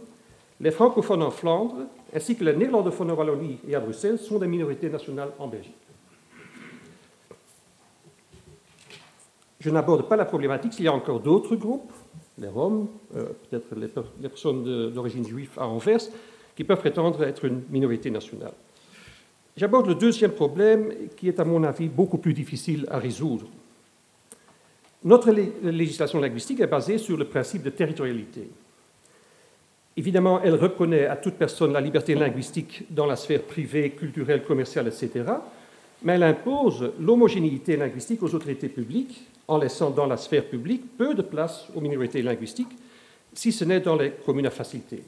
les 0.62 0.72
francophones 0.72 1.24
en 1.24 1.32
Flandre, 1.32 1.76
ainsi 2.14 2.36
que 2.36 2.44
les 2.44 2.56
néerlandophones 2.56 3.12
en 3.12 3.16
Wallonie 3.16 3.60
et 3.68 3.76
à 3.76 3.80
Bruxelles 3.80 4.20
sont 4.20 4.40
des 4.40 4.48
minorités 4.48 4.90
nationales 4.90 5.32
en 5.38 5.48
Belgique. 5.48 5.76
Je 9.60 9.70
n'aborde 9.70 10.08
pas 10.08 10.16
la 10.16 10.26
problématique 10.26 10.74
s'il 10.74 10.86
y 10.86 10.88
a 10.88 10.94
encore 10.94 11.20
d'autres 11.20 11.56
groupes, 11.56 11.92
les 12.38 12.48
Roms, 12.48 12.88
euh, 13.16 13.30
peut-être 13.50 13.76
les, 13.76 13.88
personnes 14.30 14.92
d'origine 14.92 15.26
juive 15.26 15.50
à 15.58 15.68
Anvers, 15.68 16.02
qui 16.56 16.64
peuvent 16.64 16.80
prétendre 16.80 17.24
être 17.24 17.46
une 17.46 17.64
minorité 17.70 18.12
nationale. 18.12 18.54
J'aborde 19.58 19.88
le 19.88 19.96
deuxième 19.96 20.32
problème 20.32 20.94
qui 21.16 21.30
est 21.30 21.40
à 21.40 21.46
mon 21.46 21.64
avis 21.64 21.88
beaucoup 21.88 22.18
plus 22.18 22.34
difficile 22.34 22.86
à 22.90 23.00
résoudre. 23.00 23.48
Notre 25.04 25.32
législation 25.32 26.20
linguistique 26.20 26.60
est 26.60 26.68
basée 26.68 26.98
sur 26.98 27.16
le 27.18 27.26
principe 27.26 27.64
de 27.64 27.70
territorialité. 27.70 28.50
Évidemment, 29.98 30.42
elle 30.44 30.56
reconnaît 30.56 31.06
à 31.06 31.16
toute 31.16 31.36
personne 31.36 31.72
la 31.72 31.80
liberté 31.80 32.16
linguistique 32.16 32.84
dans 32.90 33.06
la 33.06 33.16
sphère 33.16 33.44
privée, 33.44 33.92
culturelle, 33.92 34.44
commerciale, 34.44 34.88
etc. 34.88 35.24
Mais 36.04 36.14
elle 36.14 36.24
impose 36.24 36.92
l'homogénéité 37.00 37.78
linguistique 37.78 38.22
aux 38.22 38.36
autorités 38.36 38.68
publiques 38.68 39.24
en 39.48 39.58
laissant 39.58 39.92
dans 39.92 40.06
la 40.06 40.18
sphère 40.18 40.46
publique 40.46 40.98
peu 40.98 41.14
de 41.14 41.22
place 41.22 41.68
aux 41.74 41.82
minorités 41.82 42.22
linguistiques, 42.22 42.76
si 43.34 43.52
ce 43.52 43.64
n'est 43.64 43.80
dans 43.80 43.96
les 43.96 44.12
communes 44.12 44.48
à 44.48 44.52
facilité. 44.52 45.04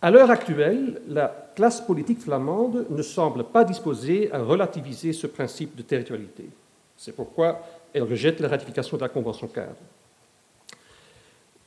À 0.00 0.10
l'heure 0.10 0.30
actuelle, 0.30 1.00
la 1.08 1.52
classe 1.56 1.80
politique 1.80 2.20
flamande 2.20 2.86
ne 2.90 3.02
semble 3.02 3.44
pas 3.44 3.64
disposée 3.64 4.30
à 4.32 4.38
relativiser 4.42 5.12
ce 5.12 5.26
principe 5.26 5.76
de 5.76 5.82
territorialité. 5.82 6.44
C'est 6.96 7.16
pourquoi 7.16 7.60
elle 7.92 8.02
rejette 8.02 8.40
la 8.40 8.48
ratification 8.48 8.96
de 8.96 9.02
la 9.02 9.08
Convention 9.08 9.46
cadre. 9.46 9.76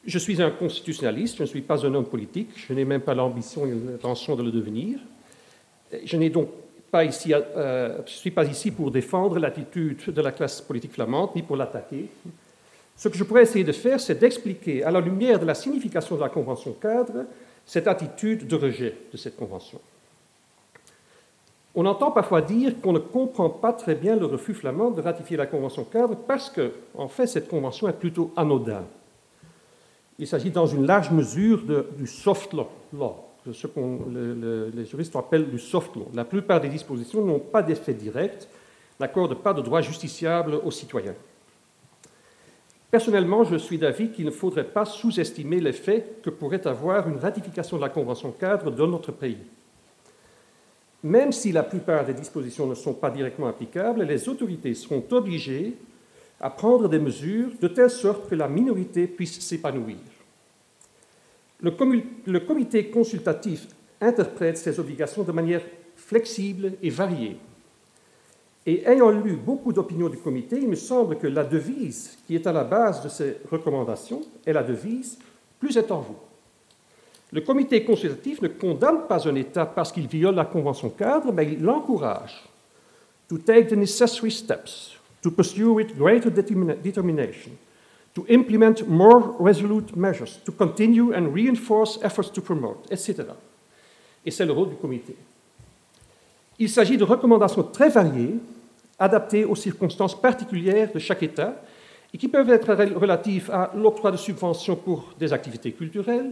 Je 0.07 0.19
suis 0.19 0.41
un 0.41 0.51
constitutionnaliste, 0.51 1.35
je 1.35 1.41
ne 1.41 1.47
suis 1.47 1.61
pas 1.61 1.85
un 1.85 1.93
homme 1.93 2.05
politique, 2.05 2.51
je 2.55 2.71
n'ai 2.71 2.85
même 2.85 3.01
pas 3.01 3.13
l'ambition 3.13 3.65
et 3.65 3.71
l'intention 3.71 4.37
de 4.37 4.43
le 4.43 4.51
devenir. 4.51 4.99
Je 6.05 6.15
n'ai 6.15 6.29
donc 6.29 6.47
pas 6.89 7.03
ici, 7.03 7.33
euh, 7.33 7.99
je 8.05 8.13
suis 8.13 8.31
pas 8.31 8.45
ici 8.45 8.71
pour 8.71 8.89
défendre 8.89 9.37
l'attitude 9.37 10.05
de 10.07 10.21
la 10.21 10.31
classe 10.31 10.61
politique 10.61 10.93
flamande, 10.93 11.31
ni 11.35 11.41
pour 11.41 11.57
l'attaquer. 11.57 12.05
Ce 12.95 13.09
que 13.09 13.17
je 13.17 13.25
pourrais 13.25 13.43
essayer 13.43 13.65
de 13.65 13.73
faire, 13.73 13.99
c'est 13.99 14.15
d'expliquer, 14.15 14.81
à 14.81 14.91
la 14.91 15.01
lumière 15.01 15.39
de 15.39 15.45
la 15.45 15.53
signification 15.53 16.15
de 16.15 16.21
la 16.21 16.29
Convention 16.29 16.71
cadre, 16.81 17.25
cette 17.65 17.87
attitude 17.87 18.47
de 18.47 18.55
rejet 18.55 18.95
de 19.11 19.17
cette 19.17 19.35
Convention. 19.35 19.81
On 21.75 21.85
entend 21.85 22.11
parfois 22.11 22.41
dire 22.41 22.79
qu'on 22.81 22.93
ne 22.93 22.99
comprend 22.99 23.49
pas 23.49 23.73
très 23.73 23.93
bien 23.93 24.15
le 24.15 24.25
refus 24.25 24.53
flamand 24.53 24.89
de 24.89 25.01
ratifier 25.01 25.35
la 25.35 25.47
Convention 25.47 25.83
cadre 25.83 26.15
parce 26.15 26.49
que, 26.49 26.71
en 26.95 27.09
fait, 27.09 27.27
cette 27.27 27.49
Convention 27.49 27.89
est 27.89 27.99
plutôt 27.99 28.31
anodine. 28.37 28.85
Il 30.20 30.28
s'agit 30.28 30.49
dans 30.49 30.65
une 30.65 30.86
large 30.86 31.11
mesure 31.11 31.61
du 31.97 32.07
soft 32.07 32.53
law, 32.53 32.68
ce 33.51 33.68
que 33.68 33.80
les 34.76 34.86
juristes 34.86 35.15
appellent 35.15 35.49
du 35.49 35.59
soft 35.59 35.95
law. 35.95 36.07
La 36.13 36.26
plupart 36.26 36.59
des 36.59 36.70
dispositions 36.70 37.24
n'ont 37.24 37.39
pas 37.39 37.61
d'effet 37.61 37.93
direct, 37.93 38.47
n'accordent 38.99 39.41
pas 39.41 39.53
de 39.53 39.61
droits 39.61 39.82
justiciables 39.82 40.55
aux 40.55 40.72
citoyens. 40.72 41.15
Personnellement, 42.89 43.43
je 43.43 43.57
suis 43.57 43.78
d'avis 43.78 44.09
qu'il 44.11 44.26
ne 44.26 44.32
faudrait 44.32 44.63
pas 44.63 44.86
sous-estimer 44.86 45.59
l'effet 45.59 46.05
que 46.24 46.30
pourrait 46.30 46.65
avoir 46.65 47.07
une 47.07 47.18
ratification 47.18 47.78
de 47.78 47.82
la 47.82 47.89
Convention 47.89 48.32
cadre 48.32 48.72
dans 48.72 48.88
notre 48.88 49.11
pays. 49.11 49.38
Même 51.03 51.32
si 51.32 51.51
la 51.51 51.63
plupart 51.63 52.05
des 52.05 52.13
dispositions 52.13 52.65
ne 52.65 52.74
sont 52.74 52.93
pas 52.93 53.11
directement 53.11 53.47
applicables, 53.47 54.03
les 54.03 54.28
autorités 54.28 54.74
seront 54.74 55.03
obligées 55.11 55.76
à 56.39 56.49
prendre 56.49 56.88
des 56.88 56.99
mesures 56.99 57.49
de 57.59 57.67
telle 57.67 57.89
sorte 57.89 58.29
que 58.29 58.35
la 58.35 58.47
minorité 58.47 59.07
puisse 59.07 59.39
s'épanouir. 59.39 59.97
Le, 61.59 62.39
comité 62.39 62.89
consultatif 62.89 63.67
interprète 63.99 64.57
ces 64.57 64.79
obligations 64.79 65.23
de 65.23 65.31
manière 65.31 65.63
flexible 65.95 66.73
et 66.83 66.89
variée. 66.91 67.38
Et 68.65 68.88
ayant 68.88 69.09
lu 69.09 69.38
beaucoup 69.38 69.73
d'opinions 69.73 70.09
du 70.09 70.17
comité, 70.17 70.57
il 70.57 70.67
me 70.67 70.75
semble 70.75 71.17
que 71.17 71.25
la 71.25 71.43
devise 71.43 72.17
qui 72.27 72.35
est 72.35 72.45
à 72.45 72.51
la 72.51 72.63
base 72.63 73.01
de 73.01 73.09
ces 73.09 73.38
recommandations 73.49 74.21
est 74.45 74.53
la 74.53 74.63
devise 74.63 75.17
Plus 75.59 75.75
est 75.77 75.89
en 75.89 76.01
vous. 76.01 76.17
Le 77.31 77.41
comité 77.41 77.83
consultatif 77.83 78.41
ne 78.41 78.47
condamne 78.49 79.07
pas 79.07 79.27
un 79.27 79.35
État 79.35 79.65
parce 79.65 79.91
qu'il 79.91 80.07
viole 80.07 80.35
la 80.35 80.45
Convention 80.45 80.89
cadre, 80.89 81.33
mais 81.33 81.53
il 81.53 81.63
l'encourage 81.63 82.43
to 83.27 83.38
take 83.38 83.67
the 83.67 83.75
necessary 83.75 84.31
steps 84.31 84.96
to 85.22 85.32
pursue 85.32 85.74
with 85.74 85.97
greater 85.97 86.30
determination, 86.30 87.51
to 88.13 88.26
implement 88.30 88.88
more 88.88 89.36
resolute 89.39 89.95
measures, 89.95 90.39
to 90.45 90.51
continue 90.51 91.13
and 91.13 91.34
reinforce 91.34 91.99
efforts 92.03 92.32
to 92.32 92.41
promote, 92.41 92.86
etc. 92.91 93.24
Et 94.26 94.32
c'est 94.32 94.45
le 94.45 94.53
rôle 94.53 94.70
du 94.70 94.76
comité. 94.76 95.15
Il 96.59 96.70
s'agit 96.70 96.97
de 96.97 97.03
recommandations 97.03 97.63
très 97.63 97.89
variées, 97.89 98.36
adaptées 98.99 99.45
aux 99.45 99.55
circonstances 99.55 100.20
particulières 100.20 100.91
de 100.91 100.99
chaque 100.99 101.24
État, 101.24 101.61
et 102.13 102.18
qui 102.18 102.28
peuvent 102.28 102.49
être 102.49 102.74
relatives 102.95 103.51
à 103.51 103.72
l'octroi 103.76 104.11
de 104.11 104.18
subventions 104.18 104.76
pour 104.76 105.13
des 105.20 105.34
activités 105.34 105.72
culturelles, 105.72 106.32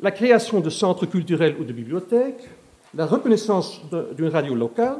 la 0.00 0.10
création 0.10 0.60
de 0.60 0.68
centres 0.68 1.06
culturels 1.06 1.56
ou 1.58 1.64
de 1.64 1.72
bibliothèques, 1.72 2.48
la 2.94 3.06
reconnaissance 3.06 3.80
d'une 4.16 4.28
radio 4.28 4.54
locale, 4.54 4.98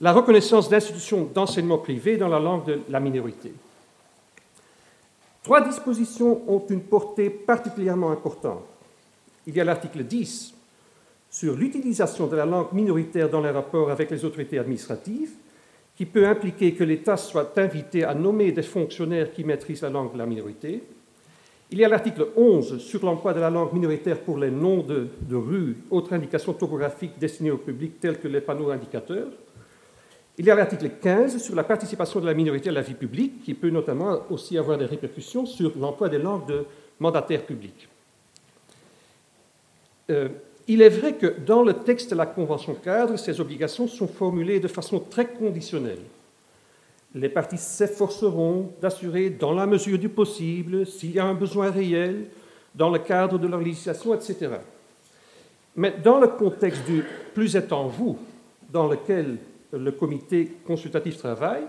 la 0.00 0.12
reconnaissance 0.12 0.68
d'institutions 0.68 1.28
d'enseignement 1.32 1.78
privé 1.78 2.16
dans 2.16 2.28
la 2.28 2.40
langue 2.40 2.66
de 2.66 2.80
la 2.88 3.00
minorité. 3.00 3.52
Trois 5.42 5.60
dispositions 5.60 6.42
ont 6.48 6.64
une 6.68 6.82
portée 6.82 7.30
particulièrement 7.30 8.10
importante. 8.10 8.64
Il 9.46 9.54
y 9.54 9.60
a 9.60 9.64
l'article 9.64 10.04
10 10.04 10.54
sur 11.30 11.54
l'utilisation 11.54 12.26
de 12.26 12.36
la 12.36 12.46
langue 12.46 12.72
minoritaire 12.72 13.28
dans 13.28 13.40
les 13.40 13.50
rapports 13.50 13.90
avec 13.90 14.10
les 14.10 14.24
autorités 14.24 14.58
administratives, 14.58 15.32
qui 15.96 16.06
peut 16.06 16.26
impliquer 16.26 16.74
que 16.74 16.82
l'État 16.82 17.16
soit 17.16 17.56
invité 17.58 18.04
à 18.04 18.14
nommer 18.14 18.52
des 18.52 18.62
fonctionnaires 18.62 19.32
qui 19.32 19.44
maîtrisent 19.44 19.82
la 19.82 19.90
langue 19.90 20.12
de 20.12 20.18
la 20.18 20.26
minorité. 20.26 20.82
Il 21.70 21.78
y 21.78 21.84
a 21.84 21.88
l'article 21.88 22.28
11 22.36 22.78
sur 22.78 23.04
l'emploi 23.04 23.32
de 23.32 23.40
la 23.40 23.50
langue 23.50 23.72
minoritaire 23.72 24.20
pour 24.20 24.38
les 24.38 24.50
noms 24.50 24.82
de, 24.82 25.08
de 25.20 25.36
rues, 25.36 25.76
autres 25.90 26.12
indications 26.12 26.52
topographiques 26.52 27.18
destinées 27.18 27.50
au 27.50 27.58
public 27.58 28.00
telles 28.00 28.18
que 28.18 28.28
les 28.28 28.40
panneaux 28.40 28.70
indicateurs. 28.70 29.28
Il 30.36 30.46
y 30.46 30.50
a 30.50 30.54
l'article 30.54 30.90
15 31.00 31.38
sur 31.38 31.54
la 31.54 31.62
participation 31.62 32.18
de 32.18 32.26
la 32.26 32.34
minorité 32.34 32.68
à 32.68 32.72
la 32.72 32.80
vie 32.80 32.94
publique, 32.94 33.44
qui 33.44 33.54
peut 33.54 33.70
notamment 33.70 34.20
aussi 34.30 34.58
avoir 34.58 34.76
des 34.76 34.86
répercussions 34.86 35.46
sur 35.46 35.72
l'emploi 35.78 36.08
des 36.08 36.18
langues 36.18 36.46
de 36.46 36.64
mandataires 36.98 37.44
publics. 37.44 37.88
Euh, 40.10 40.28
il 40.66 40.82
est 40.82 40.88
vrai 40.88 41.14
que 41.14 41.26
dans 41.46 41.62
le 41.62 41.74
texte 41.74 42.10
de 42.10 42.16
la 42.16 42.26
Convention 42.26 42.74
cadre, 42.74 43.16
ces 43.16 43.40
obligations 43.40 43.86
sont 43.86 44.08
formulées 44.08 44.60
de 44.60 44.68
façon 44.68 44.98
très 44.98 45.26
conditionnelle. 45.26 46.02
Les 47.14 47.28
parties 47.28 47.58
s'efforceront 47.58 48.72
d'assurer, 48.82 49.30
dans 49.30 49.52
la 49.52 49.66
mesure 49.66 49.98
du 49.98 50.08
possible, 50.08 50.84
s'il 50.84 51.12
y 51.12 51.20
a 51.20 51.24
un 51.24 51.34
besoin 51.34 51.70
réel, 51.70 52.26
dans 52.74 52.90
le 52.90 52.98
cadre 52.98 53.38
de 53.38 53.46
leur 53.46 53.60
législation, 53.60 54.14
etc. 54.14 54.48
Mais 55.76 55.94
dans 56.02 56.18
le 56.18 56.26
contexte 56.26 56.84
du 56.86 57.04
plus 57.34 57.56
en 57.70 57.86
vous, 57.86 58.18
dans 58.70 58.88
lequel 58.88 59.38
le 59.78 59.92
comité 59.92 60.50
consultatif 60.66 61.18
travaille, 61.18 61.64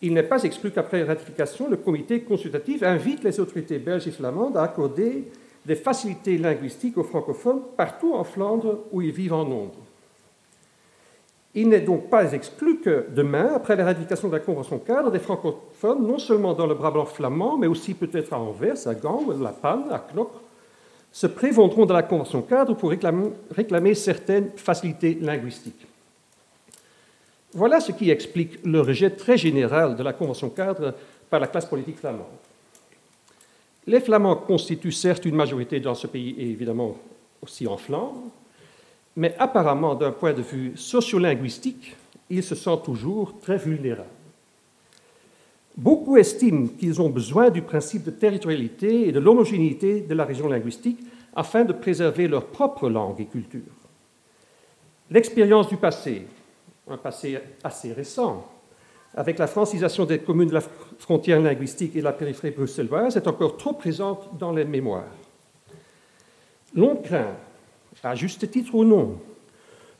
il 0.00 0.14
n'est 0.14 0.24
pas 0.24 0.42
exclu 0.42 0.72
qu'après 0.72 1.04
ratification, 1.04 1.68
le 1.68 1.76
comité 1.76 2.22
consultatif 2.22 2.82
invite 2.82 3.22
les 3.22 3.38
autorités 3.38 3.78
belges 3.78 4.08
et 4.08 4.10
flamandes 4.10 4.56
à 4.56 4.64
accorder 4.64 5.28
des 5.64 5.76
facilités 5.76 6.38
linguistiques 6.38 6.98
aux 6.98 7.04
francophones 7.04 7.60
partout 7.76 8.12
en 8.12 8.24
Flandre 8.24 8.80
où 8.90 9.00
ils 9.00 9.12
vivent 9.12 9.34
en 9.34 9.44
nombre. 9.44 9.78
Il 11.54 11.68
n'est 11.68 11.82
donc 11.82 12.08
pas 12.08 12.32
exclu 12.32 12.80
que 12.80 13.06
demain, 13.14 13.52
après 13.54 13.76
la 13.76 13.84
ratification 13.84 14.28
de 14.28 14.32
la 14.32 14.40
Convention 14.40 14.78
cadre, 14.78 15.10
des 15.10 15.18
francophones, 15.18 16.04
non 16.04 16.18
seulement 16.18 16.54
dans 16.54 16.66
le 16.66 16.74
Brabant 16.74 17.04
flamand, 17.04 17.58
mais 17.58 17.66
aussi 17.66 17.94
peut-être 17.94 18.32
à 18.32 18.40
Anvers, 18.40 18.88
à 18.88 18.94
Gand, 18.94 19.22
à 19.30 19.40
La 19.40 19.50
Panne, 19.50 19.84
à 19.90 20.04
Knock, 20.14 20.32
se 21.12 21.26
prévendront 21.26 21.84
de 21.84 21.92
la 21.92 22.02
Convention 22.02 22.40
cadre 22.40 22.74
pour 22.74 22.90
réclamer 22.90 23.94
certaines 23.94 24.50
facilités 24.56 25.18
linguistiques. 25.20 25.86
Voilà 27.54 27.80
ce 27.80 27.92
qui 27.92 28.10
explique 28.10 28.64
le 28.64 28.80
rejet 28.80 29.10
très 29.10 29.36
général 29.36 29.96
de 29.96 30.02
la 30.02 30.12
Convention 30.12 30.48
cadre 30.48 30.94
par 31.28 31.40
la 31.40 31.46
classe 31.46 31.66
politique 31.66 31.98
flamande. 31.98 32.26
Les 33.86 34.00
Flamands 34.00 34.36
constituent 34.36 34.92
certes 34.92 35.24
une 35.24 35.34
majorité 35.34 35.80
dans 35.80 35.94
ce 35.94 36.06
pays 36.06 36.34
et 36.38 36.50
évidemment 36.50 36.96
aussi 37.42 37.66
en 37.66 37.76
Flandre, 37.76 38.22
mais 39.16 39.34
apparemment 39.38 39.94
d'un 39.94 40.12
point 40.12 40.32
de 40.32 40.40
vue 40.40 40.72
sociolinguistique, 40.76 41.96
ils 42.30 42.42
se 42.42 42.54
sentent 42.54 42.84
toujours 42.84 43.38
très 43.40 43.58
vulnérables. 43.58 44.08
Beaucoup 45.76 46.16
estiment 46.16 46.68
qu'ils 46.68 47.00
ont 47.00 47.08
besoin 47.08 47.50
du 47.50 47.62
principe 47.62 48.04
de 48.04 48.10
territorialité 48.10 49.08
et 49.08 49.12
de 49.12 49.20
l'homogénéité 49.20 50.00
de 50.00 50.14
la 50.14 50.24
région 50.24 50.48
linguistique 50.48 51.00
afin 51.34 51.64
de 51.64 51.72
préserver 51.72 52.28
leur 52.28 52.46
propre 52.46 52.88
langue 52.88 53.20
et 53.20 53.26
culture. 53.26 53.60
L'expérience 55.10 55.68
du 55.68 55.76
passé, 55.76 56.26
un 56.88 56.96
passé 56.96 57.38
assez 57.62 57.92
récent, 57.92 58.46
avec 59.14 59.38
la 59.38 59.46
francisation 59.46 60.04
des 60.04 60.18
communes 60.18 60.48
de 60.48 60.54
la 60.54 60.62
frontière 60.98 61.40
linguistique 61.40 61.94
et 61.96 62.00
la 62.00 62.12
périphérie 62.12 62.54
bruxelloise, 62.54 63.16
est 63.16 63.26
encore 63.26 63.56
trop 63.56 63.74
présente 63.74 64.36
dans 64.38 64.52
les 64.52 64.64
mémoires. 64.64 65.04
L'on 66.74 66.96
craint, 66.96 67.34
à 68.02 68.14
juste 68.14 68.50
titre 68.50 68.74
ou 68.74 68.84
non, 68.84 69.18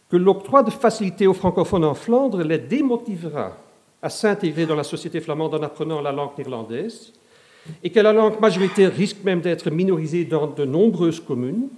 que 0.09 0.16
l'octroi 0.16 0.62
de 0.62 0.70
facilités 0.70 1.26
aux 1.26 1.35
francophones 1.35 1.85
en 1.85 1.95
Flandre 1.95 2.43
les 2.43 2.59
démotivera 2.59 3.57
à 4.01 4.11
s'intégrer 4.11 4.66
dans 4.66 4.74
la 4.74 4.85
société 4.85 5.20
flamande 5.20 5.55
en 5.55 5.62
apprenant 5.62 6.01
la 6.01 6.12
langue 6.12 6.37
néerlandaise, 6.37 7.12
et 7.85 7.91
que 7.91 8.01
la 8.01 8.12
langue 8.12 8.41
majoritaire 8.41 8.93
risque 8.93 9.22
même 9.22 9.41
d'être 9.41 9.70
minorisée 9.70 10.24
dans 10.24 10.49
de 10.49 10.64
nombreuses 10.64 11.20
communes, 11.20 11.68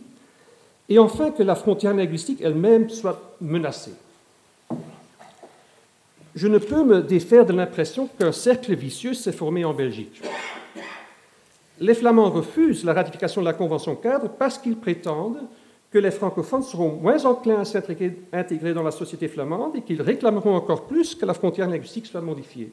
et 0.89 0.99
enfin 0.99 1.31
que 1.31 1.43
la 1.43 1.55
frontière 1.55 1.95
linguistique 1.95 2.41
elle-même 2.43 2.89
soit 2.89 3.37
menacée 3.41 3.93
je 6.35 6.49
ne 6.49 6.59
peux 6.59 6.83
me 6.83 7.01
défaire 7.01 7.47
de 7.47 7.53
l'impression 7.53 8.09
qu'un 8.19 8.33
cercle 8.33 8.75
vicieux 8.75 9.15
s'est 9.15 9.33
formé 9.33 9.65
en 9.65 9.73
Belgique. 9.73 10.21
Les 11.81 11.95
Flamands 11.95 12.31
refusent 12.31 12.85
la 12.85 12.93
ratification 12.93 13.41
de 13.41 13.47
la 13.47 13.53
Convention 13.53 13.97
cadre 13.97 14.29
parce 14.29 14.59
qu'ils 14.59 14.77
prétendent 14.77 15.43
que 15.91 15.99
les 15.99 16.11
francophones 16.11 16.63
seront 16.63 16.97
moins 17.01 17.25
enclins 17.25 17.61
à 17.61 17.65
s'intégrer 17.65 18.75
dans 18.75 18.83
la 18.83 18.91
société 18.91 19.29
flamande 19.29 19.77
et 19.77 19.83
qu'ils 19.83 20.03
réclameront 20.03 20.57
encore 20.57 20.87
plus 20.87 21.15
que 21.15 21.25
la 21.25 21.35
frontière 21.35 21.69
linguistique 21.69 22.07
soit 22.07 22.21
modifiée. 22.21 22.73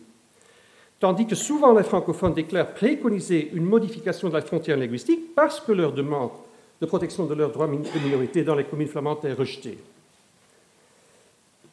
Tandis 1.00 1.28
que 1.28 1.36
souvent 1.36 1.74
les 1.74 1.84
francophones 1.84 2.34
déclarent 2.34 2.74
préconiser 2.74 3.52
une 3.54 3.66
modification 3.66 4.30
de 4.30 4.34
la 4.34 4.42
frontière 4.42 4.78
linguistique 4.78 5.36
parce 5.36 5.60
que 5.60 5.72
leur 5.72 5.94
demande 5.94 6.32
de 6.80 6.86
protection 6.88 7.26
de 7.26 7.36
leurs 7.36 7.52
droits 7.52 7.68
de 7.68 8.04
minorité 8.04 8.44
dans 8.44 8.56
les 8.56 8.64
communes 8.64 8.88
flamandes 8.88 9.24
est 9.24 9.34
rejetée. 9.34 9.78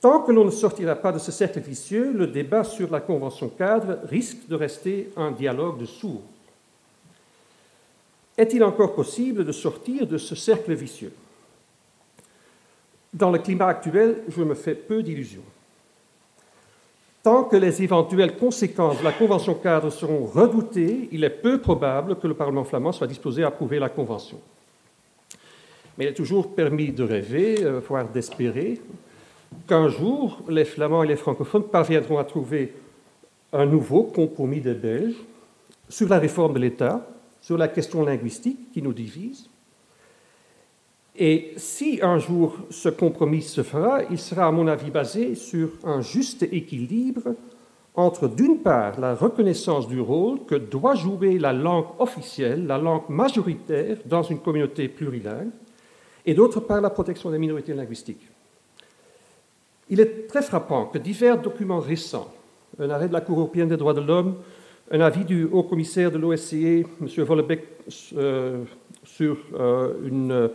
Tant 0.01 0.21
que 0.21 0.31
l'on 0.31 0.45
ne 0.45 0.51
sortira 0.51 0.95
pas 0.95 1.11
de 1.11 1.19
ce 1.19 1.33
cercle 1.33 1.61
vicieux, 1.61 2.13
le 2.13 2.29
débat 2.29 2.63
sur 2.63 2.91
la 2.91 3.01
Convention 3.01 3.49
cadre 3.49 3.99
risque 4.05 4.47
de 4.49 4.55
rester 4.55 5.11
un 5.17 5.33
dialogue 5.33 5.79
de 5.79 5.87
sourds. 5.87 6.23
Est-il 8.37 8.63
encore 8.63 8.95
possible 8.95 9.45
de 9.45 9.51
sortir 9.51 10.07
de 10.07 10.17
ce 10.17 10.37
cercle 10.37 10.73
vicieux? 10.73 11.13
Dans 13.13 13.33
le 13.33 13.41
climat 13.41 13.67
actuel, 13.67 14.23
je 14.29 14.43
me 14.43 14.55
fais 14.55 14.77
peu 14.77 15.03
d'illusions. 15.03 15.43
Tant 17.25 17.45
que 17.45 17.57
les 17.57 17.83
éventuelles 17.83 18.37
conséquences 18.37 19.01
de 19.01 19.05
la 19.05 19.13
Convention 19.13 19.55
cadre 19.55 19.91
seront 19.91 20.25
redoutées, 20.25 21.09
il 21.11 21.25
est 21.25 21.31
peu 21.31 21.61
probable 21.61 22.17
que 22.17 22.29
le 22.29 22.35
Parlement 22.35 22.63
flamand 22.63 22.93
soit 22.93 23.09
disposé 23.09 23.43
à 23.43 23.49
approuver 23.49 23.81
la 23.81 23.89
Convention. 23.89 24.41
Mais 25.97 26.05
il 26.05 26.09
est 26.09 26.15
toujours 26.15 26.55
permis 26.55 26.93
de 26.93 27.03
rêver, 27.03 27.65
euh, 27.65 27.81
voire 27.81 28.09
d'espérer, 28.09 28.81
qu'un 29.67 29.89
jour, 29.89 30.43
les 30.49 30.65
Flamands 30.65 31.03
et 31.03 31.09
les 31.09 31.17
francophones 31.17 31.65
parviendront 31.65 32.19
à 32.19 32.25
trouver 32.25 32.75
un 33.53 33.67
nouveau 33.67 34.05
compromis 34.05 34.61
des 34.61 34.75
Belges 34.75 35.17
sur 35.89 36.09
la 36.09 36.19
réforme 36.19 36.55
de 36.55 36.59
l'État, 36.59 37.07
sur 37.41 37.57
la 37.57 37.69
question 37.69 38.05
linguistique 38.05 38.73
qui 38.73 38.83
nous 38.83 38.93
divise. 38.93 39.49
Et 41.17 41.53
si 41.57 41.99
un 42.03 42.19
jour 42.19 42.57
ce 42.71 42.89
compromis 42.89 43.43
se 43.43 43.63
fera, 43.63 44.03
il 44.11 44.19
sera 44.19 44.47
à 44.47 44.53
mon 44.53 44.69
avis 44.69 44.91
basé 44.91 45.35
sur 45.35 45.71
un 45.83 46.01
juste 46.01 46.45
équilibre 46.45 47.35
entre, 47.95 48.29
d'une 48.29 48.59
part, 48.59 49.01
la 49.01 49.17
reconnaissance 49.17 49.89
du 49.89 50.01
rôle 50.01 50.45
que 50.47 50.55
doit 50.55 50.95
jouer 50.95 51.39
la 51.39 51.53
langue 51.53 51.87
officielle, 51.99 52.67
la 52.67 52.79
langue 52.79 53.09
majoritaire 53.09 53.97
dans 54.07 54.23
une 54.23 54.39
communauté 54.39 54.87
plurilingue, 54.87 55.51
et 56.25 56.35
d'autre 56.35 56.61
part, 56.61 56.81
la 56.81 56.91
protection 56.91 57.31
des 57.31 57.39
minorités 57.39 57.75
linguistiques. 57.75 58.29
Il 59.91 60.01
est 60.01 60.29
très 60.29 60.43
frappant 60.43 60.87
que 60.87 60.99
divers 60.99 61.41
documents 61.41 61.81
récents, 61.81 62.31
un 62.79 62.91
arrêt 62.91 63.09
de 63.09 63.13
la 63.13 63.21
Cour 63.21 63.39
européenne 63.39 63.69
des 63.69 63.77
droits 63.77 63.95
de 63.95 64.01
l'homme, 64.01 64.37
un 64.91 65.01
avis 65.01 65.25
du 65.25 65.45
haut-commissaire 65.45 66.11
de 66.11 66.19
l'OSCE, 66.19 66.55
M. 66.55 66.85
Vollebeck, 67.19 67.65
euh, 68.17 68.65
sur 69.05 69.39
euh, 69.59 70.49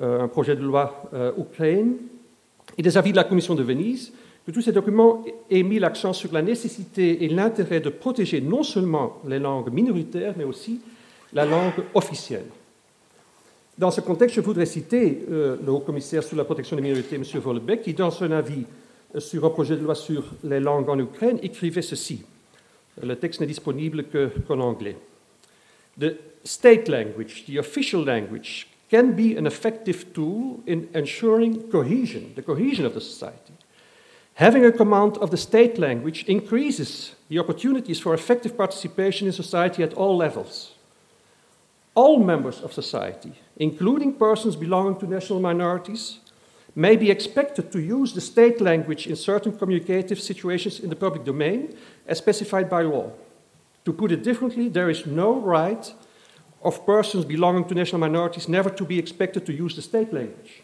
euh, 0.00 0.20
un 0.22 0.28
projet 0.28 0.56
de 0.56 0.62
loi 0.62 1.02
Ukraine, 1.38 1.96
et 2.76 2.82
des 2.82 2.96
avis 2.96 3.12
de 3.12 3.16
la 3.16 3.24
Commission 3.24 3.54
de 3.54 3.62
Venise, 3.62 4.12
que 4.46 4.52
tous 4.52 4.62
ces 4.62 4.72
documents 4.72 5.24
aient 5.50 5.62
mis 5.62 5.78
l'accent 5.78 6.12
sur 6.12 6.32
la 6.32 6.42
nécessité 6.42 7.24
et 7.24 7.28
l'intérêt 7.28 7.80
de 7.80 7.90
protéger 7.90 8.40
non 8.40 8.62
seulement 8.62 9.18
les 9.26 9.38
langues 9.38 9.72
minoritaires, 9.72 10.34
mais 10.36 10.44
aussi 10.44 10.80
la 11.32 11.44
langue 11.44 11.84
officielle. 11.94 12.46
Dans 13.78 13.92
ce 13.92 14.00
contexte, 14.00 14.34
je 14.34 14.40
voudrais 14.40 14.66
citer 14.66 15.24
le 15.28 15.68
haut-commissaire 15.68 16.24
sur 16.24 16.36
la 16.36 16.44
protection 16.44 16.74
des 16.74 16.82
minorités, 16.82 17.14
M. 17.14 17.22
Vollebeck, 17.22 17.82
qui, 17.82 17.94
dans 17.94 18.10
son 18.10 18.32
avis 18.32 18.64
sur 19.18 19.44
un 19.44 19.50
projet 19.50 19.76
de 19.76 19.82
loi 19.82 19.94
sur 19.94 20.24
les 20.42 20.58
langues 20.58 20.88
en 20.88 20.98
Ukraine, 20.98 21.38
écrivait 21.44 21.82
ceci. 21.82 22.24
Le 23.00 23.14
texte 23.14 23.40
n'est 23.40 23.46
disponible 23.46 24.06
qu'en 24.48 24.58
anglais. 24.58 24.96
The 25.96 26.16
state 26.42 26.88
language, 26.88 27.44
the 27.46 27.58
official 27.58 28.04
language, 28.04 28.66
can 28.90 29.12
be 29.12 29.38
an 29.38 29.46
effective 29.46 30.12
tool 30.12 30.58
in 30.66 30.88
ensuring 30.92 31.68
cohesion, 31.70 32.32
the 32.34 32.42
cohesion 32.42 32.84
of 32.84 32.94
the 32.94 33.00
society. 33.00 33.52
Having 34.34 34.64
a 34.64 34.72
command 34.72 35.18
of 35.18 35.30
the 35.30 35.36
state 35.36 35.78
language 35.78 36.24
increases 36.26 37.14
the 37.28 37.38
opportunities 37.38 38.00
for 38.00 38.12
effective 38.12 38.56
participation 38.56 39.28
in 39.28 39.32
society 39.32 39.84
at 39.84 39.94
all 39.94 40.16
levels. 40.16 40.72
All 41.94 42.18
members 42.18 42.60
of 42.60 42.72
society, 42.72 43.32
including 43.58 44.14
persons 44.14 44.56
belonging 44.56 44.96
to 45.00 45.06
national 45.06 45.40
minorities, 45.40 46.20
may 46.74 46.96
be 46.96 47.10
expected 47.10 47.72
to 47.72 47.80
use 47.80 48.12
the 48.12 48.20
state 48.20 48.60
language 48.60 49.06
in 49.06 49.16
certain 49.16 49.56
communicative 49.58 50.20
situations 50.20 50.80
in 50.80 50.88
the 50.88 50.96
public 50.96 51.24
domain 51.24 51.76
as 52.06 52.18
specified 52.18 52.70
by 52.70 52.82
law. 52.82 53.10
To 53.84 53.92
put 53.92 54.12
it 54.12 54.22
differently, 54.22 54.68
there 54.68 54.88
is 54.88 55.06
no 55.06 55.40
right 55.40 55.92
of 56.62 56.86
persons 56.86 57.24
belonging 57.24 57.64
to 57.64 57.74
national 57.74 58.00
minorities 58.00 58.48
never 58.48 58.70
to 58.70 58.84
be 58.84 58.98
expected 58.98 59.44
to 59.46 59.52
use 59.52 59.74
the 59.74 59.82
state 59.82 60.12
language. 60.12 60.62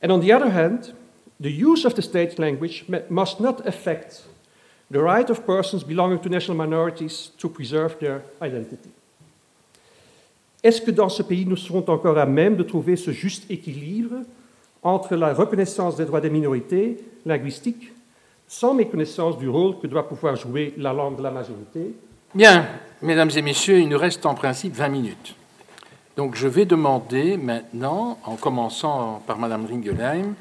And 0.00 0.12
on 0.12 0.20
the 0.20 0.32
other 0.32 0.50
hand, 0.50 0.92
the 1.40 1.50
use 1.50 1.84
of 1.84 1.94
the 1.94 2.02
state 2.02 2.38
language 2.38 2.84
must 3.08 3.40
not 3.40 3.66
affect 3.66 4.22
the 4.90 5.00
right 5.00 5.28
of 5.30 5.46
persons 5.46 5.82
belonging 5.82 6.20
to 6.20 6.28
national 6.28 6.56
minorities 6.56 7.30
to 7.38 7.48
preserve 7.48 7.98
their 7.98 8.22
identity. 8.40 8.90
Est-ce 10.62 10.80
que 10.80 10.90
dans 10.90 11.08
ce 11.08 11.22
pays, 11.22 11.44
nous 11.44 11.56
serons 11.56 11.84
encore 11.88 12.18
à 12.18 12.26
même 12.26 12.56
de 12.56 12.62
trouver 12.62 12.96
ce 12.96 13.10
juste 13.10 13.50
équilibre 13.50 14.16
entre 14.82 15.16
la 15.16 15.34
reconnaissance 15.34 15.96
des 15.96 16.04
droits 16.04 16.20
des 16.20 16.30
minorités 16.30 16.98
linguistiques 17.26 17.92
sans 18.46 18.74
méconnaissance 18.74 19.38
du 19.38 19.48
rôle 19.48 19.78
que 19.80 19.86
doit 19.86 20.06
pouvoir 20.06 20.36
jouer 20.36 20.74
la 20.76 20.92
langue 20.92 21.16
de 21.16 21.22
la 21.22 21.30
majorité? 21.30 21.94
Bien, 22.34 22.66
mesdames 23.00 23.30
et 23.34 23.42
messieurs, 23.42 23.78
il 23.78 23.88
nous 23.88 23.98
reste 23.98 24.26
en 24.26 24.34
principe 24.34 24.74
20 24.74 24.88
minutes. 24.88 25.34
Donc 26.16 26.34
je 26.34 26.46
vais 26.46 26.66
demander 26.66 27.38
maintenant, 27.38 28.18
en 28.24 28.36
commençant 28.36 29.22
par 29.26 29.38
Madame 29.38 29.64
Ringelheim, 29.64 30.34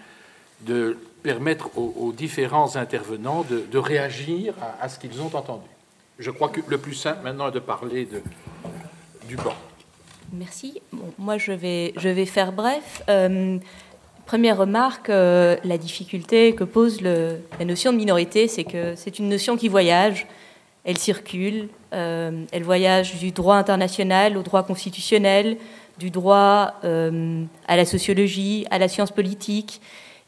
de 0.61 0.97
permettre 1.23 1.69
aux, 1.77 2.11
différents 2.11 2.75
intervenants 2.75 3.45
de, 3.49 3.77
réagir 3.77 4.53
à, 4.81 4.89
ce 4.89 4.99
qu'ils 4.99 5.21
ont 5.21 5.33
entendu. 5.33 5.69
Je 6.19 6.31
crois 6.31 6.49
que 6.49 6.59
le 6.67 6.77
plus 6.77 6.95
simple 6.95 7.23
maintenant 7.23 7.47
est 7.47 7.53
de 7.53 7.59
parler 7.59 8.07
du 9.27 9.35
banc. 9.37 9.55
Merci. 10.33 10.81
moi, 11.17 11.37
je 11.37 11.51
vais, 11.51 11.93
je 11.97 12.09
vais 12.09 12.25
faire 12.25 12.51
bref. 12.51 13.03
Euh, 13.09 13.57
Première 14.25 14.57
remarque, 14.57 15.09
euh, 15.09 15.57
la 15.65 15.77
difficulté 15.77 16.55
que 16.55 16.63
pose 16.63 17.01
la 17.01 17.65
notion 17.65 17.91
de 17.91 17.97
minorité, 17.97 18.47
c'est 18.47 18.63
que 18.63 18.95
c'est 18.95 19.19
une 19.19 19.27
notion 19.27 19.57
qui 19.57 19.67
voyage, 19.67 20.25
elle 20.85 20.97
circule, 20.97 21.67
euh, 21.91 22.45
elle 22.53 22.63
voyage 22.63 23.17
du 23.17 23.31
droit 23.31 23.57
international 23.57 24.37
au 24.37 24.41
droit 24.41 24.63
constitutionnel, 24.63 25.57
du 25.97 26.11
droit 26.11 26.75
à 26.83 27.75
la 27.75 27.85
sociologie, 27.85 28.65
à 28.71 28.79
la 28.79 28.87
science 28.87 29.11
politique. 29.11 29.81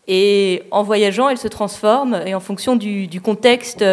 Et 0.07 0.63
en 0.71 0.83
voyageant, 0.83 1.29
elle 1.29 1.37
se 1.37 1.47
transforme 1.47 2.21
et 2.25 2.35
en 2.35 2.41
fonction 2.41 2.75
du, 2.75 3.07
du 3.07 3.21
contexte 3.21 3.85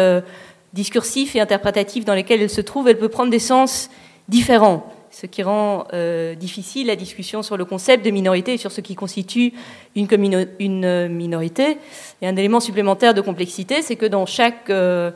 discursif 0.73 1.37
et 1.37 1.39
interprétatif 1.39 2.03
dans 2.03 2.15
lequel 2.15 2.41
elle 2.41 2.49
se 2.49 2.61
trouve, 2.61 2.89
elle 2.89 2.97
peut 2.97 3.07
prendre 3.07 3.31
des 3.31 3.39
sens 3.39 3.89
différents 4.27 4.91
ce 5.11 5.25
qui 5.25 5.43
rend 5.43 5.85
euh, 5.93 6.35
difficile 6.35 6.87
la 6.87 6.95
discussion 6.95 7.43
sur 7.43 7.57
le 7.57 7.65
concept 7.65 8.03
de 8.05 8.11
minorité 8.11 8.53
et 8.53 8.57
sur 8.57 8.71
ce 8.71 8.81
qui 8.81 8.95
constitue 8.95 9.53
une, 9.95 10.47
une 10.59 11.07
minorité. 11.09 11.77
Et 12.21 12.27
un 12.27 12.35
élément 12.35 12.59
supplémentaire 12.59 13.13
de 13.13 13.21
complexité, 13.21 13.81
c'est 13.81 13.97
que 13.97 14.05
dans 14.05 14.25
chaque, 14.25 14.69
euh, 14.69 15.11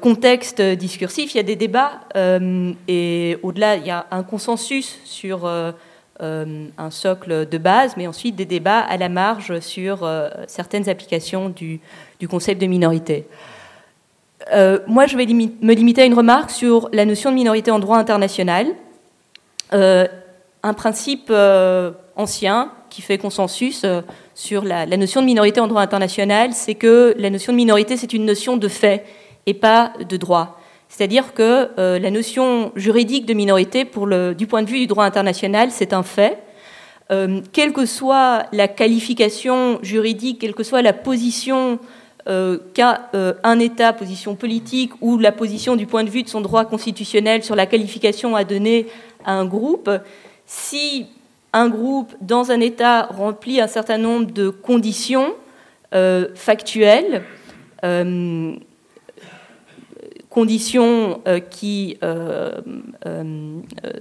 contexte 0.00 0.60
discursif, 0.60 1.34
il 1.34 1.36
y 1.36 1.40
a 1.40 1.44
des 1.44 1.56
débats 1.56 2.00
euh, 2.16 2.72
et 2.88 3.38
au-delà, 3.42 3.76
il 3.76 3.86
y 3.86 3.90
a 3.90 4.06
un 4.10 4.22
consensus 4.22 4.98
sur 5.04 5.46
un 6.22 6.90
socle 6.90 7.48
de 7.48 7.58
base, 7.58 7.94
mais 7.96 8.06
ensuite 8.06 8.36
des 8.36 8.44
débats 8.44 8.80
à 8.80 8.96
la 8.96 9.08
marge 9.08 9.60
sur 9.60 10.06
certaines 10.46 10.88
applications 10.88 11.48
du 11.48 11.80
concept 12.28 12.60
de 12.60 12.66
minorité. 12.66 13.26
Euh, 14.52 14.78
moi, 14.86 15.06
je 15.06 15.16
vais 15.16 15.26
me 15.26 15.74
limiter 15.74 16.02
à 16.02 16.04
une 16.04 16.14
remarque 16.14 16.50
sur 16.50 16.88
la 16.92 17.04
notion 17.04 17.30
de 17.30 17.36
minorité 17.36 17.70
en 17.70 17.78
droit 17.78 17.98
international. 17.98 18.66
Euh, 19.72 20.06
un 20.62 20.74
principe 20.74 21.28
euh, 21.30 21.92
ancien 22.16 22.72
qui 22.90 23.02
fait 23.02 23.18
consensus 23.18 23.86
sur 24.34 24.64
la, 24.64 24.84
notion 24.86 25.20
de 25.20 25.26
minorité 25.26 25.60
en 25.60 25.68
droit 25.68 25.80
international, 25.80 26.52
c'est 26.52 26.74
que 26.74 27.14
la 27.16 27.30
notion 27.30 27.52
de 27.52 27.56
minorité, 27.56 27.96
c'est 27.96 28.12
une 28.12 28.24
notion 28.24 28.56
de 28.56 28.66
fait 28.66 29.04
et 29.46 29.54
pas 29.54 29.92
de 30.08 30.16
droit. 30.16 30.58
C'est-à-dire 30.88 31.34
que 31.34 31.70
la 31.76 32.10
notion 32.10 32.72
juridique 32.74 33.26
de 33.26 33.32
minorité, 33.32 33.84
du 33.84 34.46
point 34.48 34.62
de 34.64 34.68
vue 34.68 34.80
du 34.80 34.86
droit 34.88 35.04
international, 35.04 35.68
c'est 35.70 35.92
un 35.92 36.02
fait. 36.02 36.38
quelle 37.52 37.72
que 37.72 37.86
soit 37.86 38.46
la 38.52 38.66
qualification 38.66 39.78
juridique, 39.82 40.40
quelle 40.40 40.54
que 40.54 40.64
soit 40.64 40.82
la 40.82 40.92
position 40.92 41.78
euh, 42.30 42.58
euh, 43.14 43.58
État, 43.58 43.92
position 43.92 44.36
politique, 44.36 44.92
ou 45.00 45.18
la 45.18 45.32
position 45.32 45.74
du 45.74 45.86
point 45.86 46.04
de 46.04 46.10
vue 46.10 46.22
de 46.22 46.28
son 46.28 46.40
droit 46.40 46.64
constitutionnel 46.64 47.42
sur 47.42 47.56
la 47.56 47.66
qualification 47.66 48.36
à 48.36 48.44
donner 48.44 48.86
à 49.24 49.32
un 49.32 49.44
groupe, 49.44 49.90
si 50.46 51.06
un 51.52 51.68
groupe 51.68 52.14
dans 52.20 52.52
un 52.52 52.60
État 52.60 53.06
remplit 53.06 53.60
un 53.60 53.66
certain 53.66 53.98
nombre 53.98 54.30
de 54.30 54.48
conditions 54.48 55.34
euh, 55.92 56.28
factuelles, 56.34 57.22
conditions 60.28 61.22
qui 61.50 61.96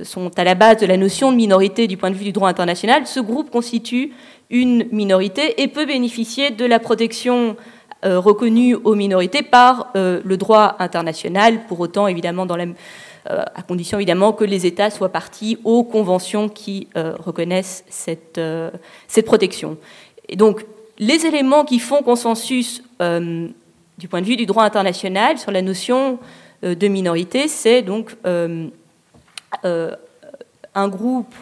sont 0.03 0.31
à 0.37 0.43
la 0.43 0.53
base 0.55 0.77
de 0.77 0.85
la 0.85 0.97
notion 0.97 1.31
de 1.31 1.37
minorité 1.37 1.87
du 1.87 1.95
point 1.95 2.11
de 2.11 2.15
vue 2.15 2.25
du 2.25 2.33
droit 2.33 2.49
international, 2.49 3.07
ce 3.07 3.21
groupe 3.21 3.49
constitue 3.49 4.11
une 4.49 4.85
minorité 4.91 5.61
et 5.61 5.69
peut 5.69 5.85
bénéficier 5.85 6.51
de 6.51 6.65
la 6.65 6.79
protection 6.79 7.55
reconnue 8.03 8.75
aux 8.75 8.95
minorités 8.95 9.43
par 9.43 9.91
le 9.95 10.35
droit 10.35 10.75
international, 10.79 11.65
pour 11.67 11.79
autant 11.79 12.07
évidemment 12.07 12.45
euh, 13.29 13.43
à 13.53 13.61
condition 13.63 13.97
évidemment 13.97 14.31
que 14.31 14.45
les 14.45 14.65
États 14.65 14.89
soient 14.89 15.09
partis 15.09 15.57
aux 15.65 15.83
conventions 15.83 16.47
qui 16.47 16.87
euh, 16.95 17.15
reconnaissent 17.19 17.83
cette, 17.89 18.37
euh, 18.37 18.71
cette 19.09 19.25
protection. 19.25 19.77
Et 20.29 20.37
donc, 20.37 20.65
les 20.97 21.25
éléments 21.25 21.65
qui 21.65 21.79
font 21.79 22.01
consensus 22.01 22.81
du 22.99 24.07
point 24.07 24.21
de 24.21 24.25
vue 24.25 24.37
du 24.37 24.45
droit 24.45 24.63
international 24.63 25.37
sur 25.37 25.51
la 25.51 25.61
notion 25.61 26.19
de 26.63 26.87
minorité, 26.87 27.47
c'est 27.47 27.81
donc 27.81 28.17
un 28.23 28.69
groupe 30.75 31.33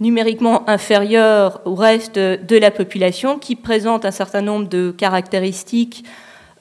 numériquement 0.00 0.68
inférieur 0.68 1.60
au 1.66 1.74
reste 1.74 2.18
de 2.18 2.56
la 2.56 2.70
population 2.70 3.38
qui 3.38 3.54
présente 3.54 4.04
un 4.04 4.10
certain 4.10 4.40
nombre 4.40 4.68
de 4.68 4.90
caractéristiques 4.90 6.04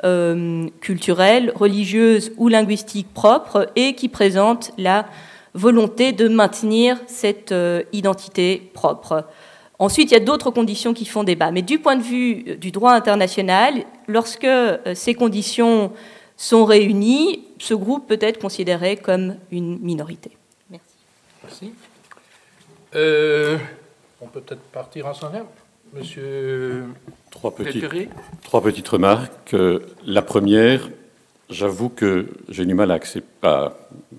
euh, 0.06 0.68
culturelle, 0.80 1.52
religieuse 1.56 2.32
ou 2.38 2.48
linguistique 2.48 3.14
propre 3.14 3.70
et 3.76 3.96
qui 3.96 4.08
présente 4.08 4.72
la 4.78 5.06
volonté 5.54 6.14
de 6.14 6.30
maintenir 6.30 6.98
cette 7.08 7.52
euh, 7.52 7.84
identité 7.92 8.72
propre. 8.74 9.26
Ensuite, 9.78 10.12
il 10.12 10.14
y 10.14 10.18
a 10.18 10.24
d'autres 10.24 10.52
conditions 10.52 10.94
qui 10.94 11.06
font 11.06 11.26
débat. 11.26 11.52
Mais 11.52 11.62
du 11.62 11.80
point 11.80 11.98
de 11.98 12.04
vue 12.04 12.46
euh, 12.48 12.56
du 12.56 12.72
droit 12.72 12.94
international, 12.94 13.86
lorsque 14.08 14.48
ces 14.94 15.16
conditions 15.16 15.92
sont 16.38 16.64
réunies, 16.64 17.44
ce 17.60 17.74
groupe 17.74 18.08
peut 18.08 18.20
être 18.22 18.40
considéré 18.40 18.96
comme 18.96 19.36
une 19.52 19.80
minorité. 19.80 20.32
Merci. 20.70 20.86
Merci. 21.44 21.74
On 22.94 24.28
peut 24.28 24.42
peut-être 24.42 24.62
partir 24.72 25.08
ensemble 25.08 25.46
Monsieur 25.94 26.84
trois, 27.32 27.52
trois 28.44 28.62
petites 28.62 28.88
remarques. 28.88 29.56
La 30.06 30.22
première, 30.22 30.88
j'avoue 31.50 31.90
que 31.90 32.28
j'ai 32.48 32.66
du 32.66 32.74
mal 32.74 32.92
à, 33.42 33.74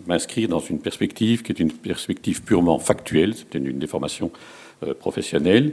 m'inscrire 0.06 0.48
dans 0.48 0.58
une 0.58 0.80
perspective 0.80 1.42
qui 1.42 1.52
est 1.52 1.60
une 1.60 1.72
perspective 1.72 2.42
purement 2.42 2.78
factuelle, 2.78 3.34
c'est 3.34 3.54
une 3.56 3.78
déformation 3.78 4.30
euh, 4.84 4.94
professionnelle, 4.94 5.72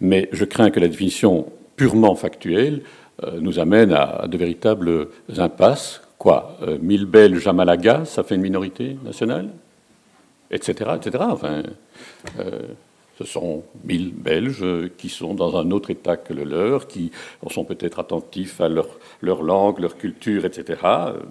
mais 0.00 0.28
je 0.32 0.44
crains 0.44 0.70
que 0.70 0.80
la 0.80 0.88
définition 0.88 1.46
purement 1.76 2.14
factuelle 2.14 2.82
euh, 3.22 3.38
nous 3.40 3.58
amène 3.58 3.92
à, 3.92 4.26
de 4.26 4.36
véritables 4.36 5.08
impasses. 5.36 6.02
Quoi 6.18 6.58
1000 6.80 7.02
euh, 7.02 7.06
Belges 7.06 7.46
à 7.46 7.52
Malaga, 7.52 8.04
ça 8.04 8.24
fait 8.24 8.34
une 8.34 8.40
minorité 8.40 8.96
nationale? 9.04 9.50
Etc. 10.50 10.88
Enfin, 11.20 11.62
ce 13.18 13.24
sont 13.24 13.64
mille 13.84 14.12
Belges 14.14 14.64
qui 14.96 15.08
sont 15.08 15.34
dans 15.34 15.56
un 15.56 15.72
autre 15.72 15.90
État 15.90 16.16
que 16.16 16.32
le 16.32 16.44
leur, 16.44 16.86
qui 16.86 17.10
sont 17.50 17.64
peut-être 17.64 17.98
attentifs 17.98 18.60
à 18.60 18.68
leur, 18.68 18.86
leur, 19.22 19.42
langue, 19.42 19.80
leur 19.80 19.96
culture, 19.96 20.44
etc. 20.44 20.80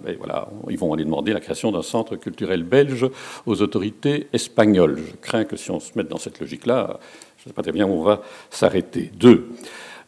Mais 0.04 0.14
voilà, 0.14 0.48
ils 0.68 0.78
vont 0.78 0.92
aller 0.92 1.04
demander 1.04 1.32
la 1.32 1.40
création 1.40 1.72
d'un 1.72 1.82
centre 1.82 2.16
culturel 2.16 2.62
belge 2.62 3.06
aux 3.46 3.62
autorités 3.62 4.28
espagnoles. 4.34 4.98
Je 4.98 5.16
crains 5.16 5.44
que 5.44 5.56
si 5.56 5.70
on 5.70 5.80
se 5.80 5.92
met 5.96 6.04
dans 6.04 6.18
cette 6.18 6.40
logique-là, 6.40 7.00
je 7.38 7.44
ne 7.44 7.48
sais 7.48 7.54
pas 7.54 7.62
très 7.62 7.72
bien 7.72 7.86
où 7.86 7.92
on 7.92 8.02
va 8.02 8.20
s'arrêter. 8.50 9.10
Deux, 9.14 9.48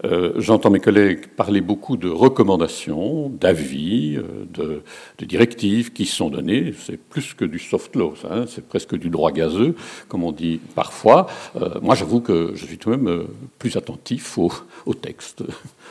euh, 0.05 0.32
j'entends 0.36 0.70
mes 0.70 0.80
collègues 0.80 1.26
parler 1.26 1.61
beaucoup 1.61 1.96
de 1.98 2.09
recommandations, 2.09 3.28
d'avis, 3.28 4.16
euh, 4.16 4.82
de, 5.18 5.26
directives 5.26 5.92
qui 5.92 6.07
sont 6.07 6.30
données. 6.30 6.72
C'est 6.78 6.96
plus 6.96 7.34
que 7.34 7.44
du 7.44 7.59
soft 7.59 7.94
law, 7.96 8.14
hein. 8.30 8.44
c'est 8.46 8.66
presque 8.66 8.96
du 8.96 9.11
droit 9.11 9.30
gazeux, 9.30 9.74
comme 10.09 10.24
on 10.24 10.32
dit 10.32 10.61
parfois. 10.74 11.26
Euh, 11.57 11.78
moi, 11.82 11.94
j'avoue 11.94 12.20
que 12.20 12.53
je 12.55 12.64
suis 12.64 12.78
tout 12.78 12.90
de 12.90 12.96
même 12.96 13.26
plus 13.59 13.76
attentif 13.76 14.38
aux, 14.38 14.94
textes, 14.94 15.44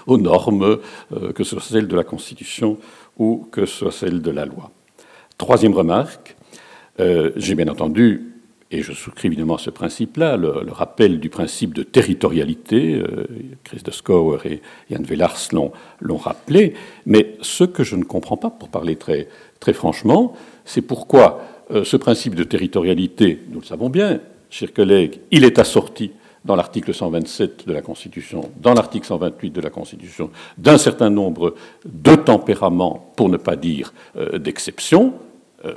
aux 0.07 0.17
normes, 0.17 0.79
que 1.35 1.43
ce 1.43 1.51
soit 1.51 1.61
celles 1.61 1.87
de 1.87 1.95
la 1.95 2.03
Constitution 2.03 2.77
ou 3.17 3.47
que 3.51 3.65
ce 3.65 3.77
soit 3.77 3.91
celles 3.91 4.21
de 4.21 4.31
la 4.31 4.45
loi. 4.45 4.71
Troisième 5.37 5.73
remarque, 5.73 6.35
j'ai 6.97 7.55
bien 7.55 7.67
entendu 7.67 8.28
et 8.71 8.83
je 8.83 8.93
souscris 8.93 9.27
évidemment 9.27 9.57
ce 9.57 9.69
principe-là, 9.69 10.37
le, 10.37 10.71
rappel 10.71 11.19
du 11.19 11.29
principe 11.29 11.73
de 11.73 11.83
territorialité, 11.83 12.95
euh, 12.95 13.25
Chris 13.63 13.81
de 13.83 14.47
et 14.47 14.61
Jan 14.91 15.01
Vellars 15.01 15.49
l'ont 16.01 16.17
rappelé, 16.17 16.73
mais 17.05 17.35
ce 17.41 17.63
que 17.63 17.83
je 17.83 17.95
ne 17.95 18.03
comprends 18.03 18.37
pas, 18.37 18.51
pour 18.51 18.69
parler 18.69 18.95
très, 18.95 19.27
franchement, 19.73 20.33
c'est 20.65 20.83
pourquoi 20.83 21.41
euh, 21.71 21.83
ce 21.83 21.97
principe 21.97 22.35
de 22.35 22.43
territorialité, 22.43 23.39
nous 23.49 23.59
le 23.59 23.65
savons 23.65 23.89
bien, 23.89 24.19
chers 24.51 24.73
collègues, 24.73 25.19
il 25.31 25.43
est 25.43 25.57
assorti 25.57 26.11
dans 26.45 26.55
l'article 26.55 26.93
127 26.93 27.67
de 27.67 27.73
la 27.73 27.81
Constitution, 27.81 28.51
dans 28.61 28.73
l'article 28.73 29.05
128 29.05 29.49
de 29.49 29.61
la 29.61 29.69
Constitution, 29.69 30.29
d'un 30.57 30.77
certain 30.77 31.09
nombre 31.09 31.55
de 31.85 32.15
tempéraments, 32.15 33.11
pour 33.15 33.29
ne 33.29 33.37
pas 33.37 33.55
dire 33.55 33.93
euh, 34.15 34.37
d'exceptions, 34.37 35.13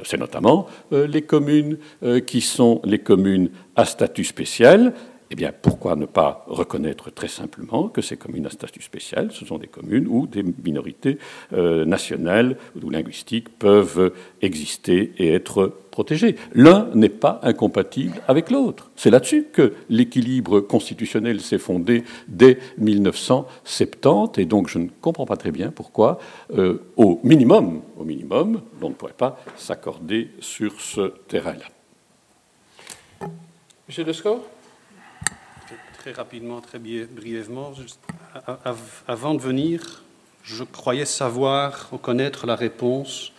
c'est 0.05 0.19
notamment 0.19 0.67
euh, 0.93 1.07
les 1.07 1.23
communes 1.23 1.79
euh, 2.03 2.21
qui 2.21 2.41
sont 2.41 2.81
les 2.85 2.99
communes 2.99 3.51
à 3.77 3.85
statut 3.85 4.25
spécial. 4.25 4.93
Eh 5.33 5.35
bien, 5.35 5.51
pourquoi 5.63 5.97
ne 5.97 6.05
pas 6.05 6.45
reconnaître 6.47 7.11
très 7.11 7.27
simplement 7.27 7.89
que 7.89 8.03
ces 8.03 8.19
communes 8.19 8.45
à 8.45 8.51
statut 8.51 8.83
spécial, 8.83 9.33
ce 9.33 9.47
sont 9.47 9.57
des 9.57 9.67
communes 9.67 10.07
où 10.07 10.27
des 10.27 10.43
minorités 10.43 11.17
nationales 11.51 12.59
ou 12.81 12.91
linguistiques 12.91 13.49
peuvent 13.59 14.13
exister 14.43 15.15
et 15.17 15.33
être 15.33 15.73
protégées 15.91 16.37
L'un 16.53 16.91
n'est 16.95 17.09
pas 17.09 17.41
incompatible 17.45 18.21
avec 18.29 18.51
l'autre. 18.51 18.91
C'est 18.95 19.09
là-dessus 19.09 19.47
que 19.51 19.73
l'équilibre 19.89 20.61
constitutionnel 20.61 21.41
s'est 21.41 21.57
fondé 21.57 22.05
dès 22.29 22.59
1970, 22.77 24.39
et 24.39 24.45
donc 24.45 24.69
je 24.69 24.81
ne 24.81 24.89
comprends 25.01 25.25
pas 25.25 25.39
très 25.39 25.51
bien 25.51 25.71
pourquoi, 25.71 26.19
au 26.97 27.21
minimum, 27.25 27.81
au 27.97 28.05
minimum, 28.05 28.61
on 28.83 28.91
ne 28.91 28.95
pourrait 28.95 29.15
pas 29.15 29.43
s'accorder 29.57 30.29
sur 30.41 30.79
ce 30.79 31.15
terrain-là. 31.27 31.65
Monsieur 33.89 34.05
Descaux 34.05 34.43
Très 36.03 36.11
rapidement, 36.11 36.61
très 36.61 36.81
brièvement, 36.81 37.73
avant 39.07 39.35
de 39.35 39.41
venir, 39.41 40.03
je 40.43 40.65
croyais 40.65 41.05
savoir, 41.05 41.91
connaître 42.03 42.45
la 42.45 42.57
réponse 42.57 43.31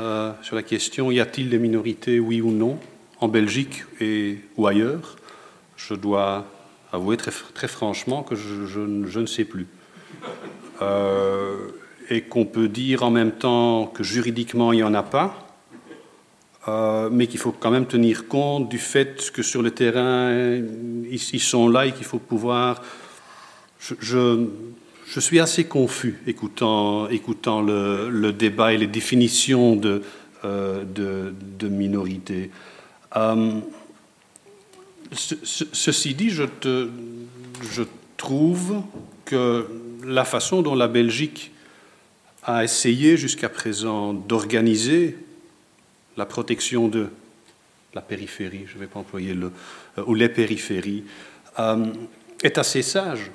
euh, 0.00 0.32
sur 0.42 0.56
la 0.56 0.62
question 0.62 1.10
y 1.10 1.20
a-t-il 1.20 1.48
des 1.48 1.58
minorités, 1.58 2.20
oui 2.20 2.42
ou 2.42 2.50
non, 2.50 2.78
en 3.18 3.28
Belgique 3.28 3.84
et, 3.98 4.40
ou 4.58 4.66
ailleurs? 4.66 5.16
Je 5.78 5.94
dois 5.94 6.44
avouer 6.92 7.16
très, 7.16 7.30
très 7.54 7.66
franchement 7.66 8.22
que 8.22 8.34
je, 8.34 8.66
je, 8.66 9.18
ne 9.18 9.26
sais 9.26 9.46
plus. 9.46 9.66
Euh, 10.82 11.56
et 12.10 12.24
qu'on 12.24 12.44
peut 12.44 12.68
dire 12.68 13.04
en 13.04 13.10
même 13.10 13.32
temps 13.32 13.86
que 13.86 14.02
juridiquement 14.02 14.74
il 14.74 14.76
n'y 14.76 14.82
en 14.82 14.92
a 14.92 15.02
pas, 15.02 15.45
euh, 16.68 17.08
mais 17.12 17.26
qu'il 17.28 17.38
faut 17.38 17.52
quand 17.52 17.70
même 17.70 17.86
tenir 17.86 18.26
compte 18.26 18.68
du 18.68 18.78
fait 18.78 19.30
que 19.30 19.42
sur 19.42 19.62
le 19.62 19.70
terrain, 19.70 20.60
ils, 21.08 21.40
sont 21.40 21.68
là 21.68 21.86
et 21.86 21.92
qu'il 21.92 22.04
faut 22.04 22.18
pouvoir... 22.18 22.82
Je, 23.78 23.94
je, 24.00 25.20
suis 25.20 25.38
assez 25.38 25.64
confus 25.64 26.18
écoutant, 26.26 27.08
écoutant 27.08 27.60
le, 27.60 28.32
débat 28.32 28.72
et 28.72 28.78
les 28.78 28.88
définitions 28.88 29.76
de, 29.76 30.02
euh, 30.44 30.82
de, 30.84 31.32
de 31.58 31.68
minorité. 31.68 32.50
Euh, 33.16 33.60
ceci 35.12 36.14
dit, 36.14 36.30
je, 36.30 36.44
te, 36.44 36.88
je 37.70 37.84
trouve 38.16 38.82
que 39.24 39.66
la 40.04 40.24
façon 40.24 40.62
dont 40.62 40.74
la 40.74 40.88
Belgique 40.88 41.52
a 42.42 42.64
essayé 42.64 43.16
jusqu'à 43.16 43.48
présent 43.48 44.12
d'organiser 44.14 45.16
la 46.16 46.26
protection 46.26 46.88
de 46.88 47.08
la 47.94 48.02
périphérie, 48.02 48.64
je 48.66 48.74
ne 48.74 48.80
vais 48.80 48.86
pas 48.86 49.00
employer 49.00 49.34
le, 49.34 49.50
euh, 49.98 50.04
ou 50.06 50.14
les 50.14 50.28
périphéries, 50.28 51.04
euh, 51.58 51.86
est 52.42 52.58
assez 52.58 52.82
sage, 52.82 53.30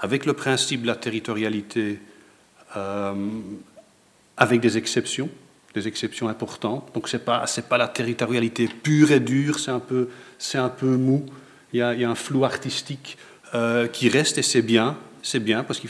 avec 0.00 0.26
le 0.26 0.32
principe 0.32 0.82
de 0.82 0.88
la 0.88 0.96
territorialité, 0.96 2.00
euh, 2.76 3.14
avec 4.36 4.60
des 4.60 4.76
exceptions, 4.76 5.28
des 5.74 5.86
exceptions 5.86 6.28
importantes. 6.28 6.90
Donc 6.94 7.08
ce 7.08 7.16
n'est 7.16 7.22
pas, 7.22 7.44
pas 7.68 7.78
la 7.78 7.88
territorialité 7.88 8.66
pure 8.66 9.12
et 9.12 9.20
dure, 9.20 9.60
c'est 9.60 9.70
un 9.70 9.80
peu, 9.80 10.08
un 10.54 10.68
peu 10.68 10.96
mou, 10.96 11.24
il 11.72 11.78
y, 11.78 11.82
a, 11.82 11.94
il 11.94 12.00
y, 12.00 12.04
a, 12.04 12.10
un 12.10 12.14
flou 12.14 12.44
artistique 12.44 13.16
qui 13.92 14.08
reste 14.08 14.38
et 14.38 14.42
c'est 14.42 14.62
bien, 14.62 14.96
c'est 15.22 15.40
bien 15.40 15.62
parce 15.62 15.80
que 15.80 15.86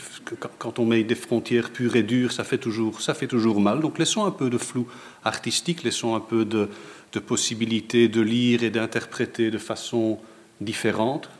quand 0.58 0.78
on 0.78 0.84
met 0.84 1.02
des 1.04 1.14
frontières 1.14 1.70
pures 1.70 1.96
et 1.96 2.02
dures, 2.02 2.32
ça 2.32 2.44
fait 2.44 2.58
toujours, 2.58 3.00
ça 3.00 3.14
fait 3.14 3.26
toujours 3.26 3.60
mal. 3.60 3.80
Donc 3.80 3.98
laissons 3.98 4.24
un 4.24 4.30
peu 4.30 4.50
de 4.50 4.58
flou 4.58 4.86
artistique, 5.24 5.82
laissons 5.82 6.14
un 6.14 6.20
peu 6.20 6.44
de, 6.44 6.68
de 7.12 7.18
possibilité 7.18 8.08
de 8.08 8.20
lire 8.20 8.62
et 8.62 8.70
d'interpréter 8.70 9.50
de 9.50 9.58
façon 9.58 10.18
différente. 10.60 11.30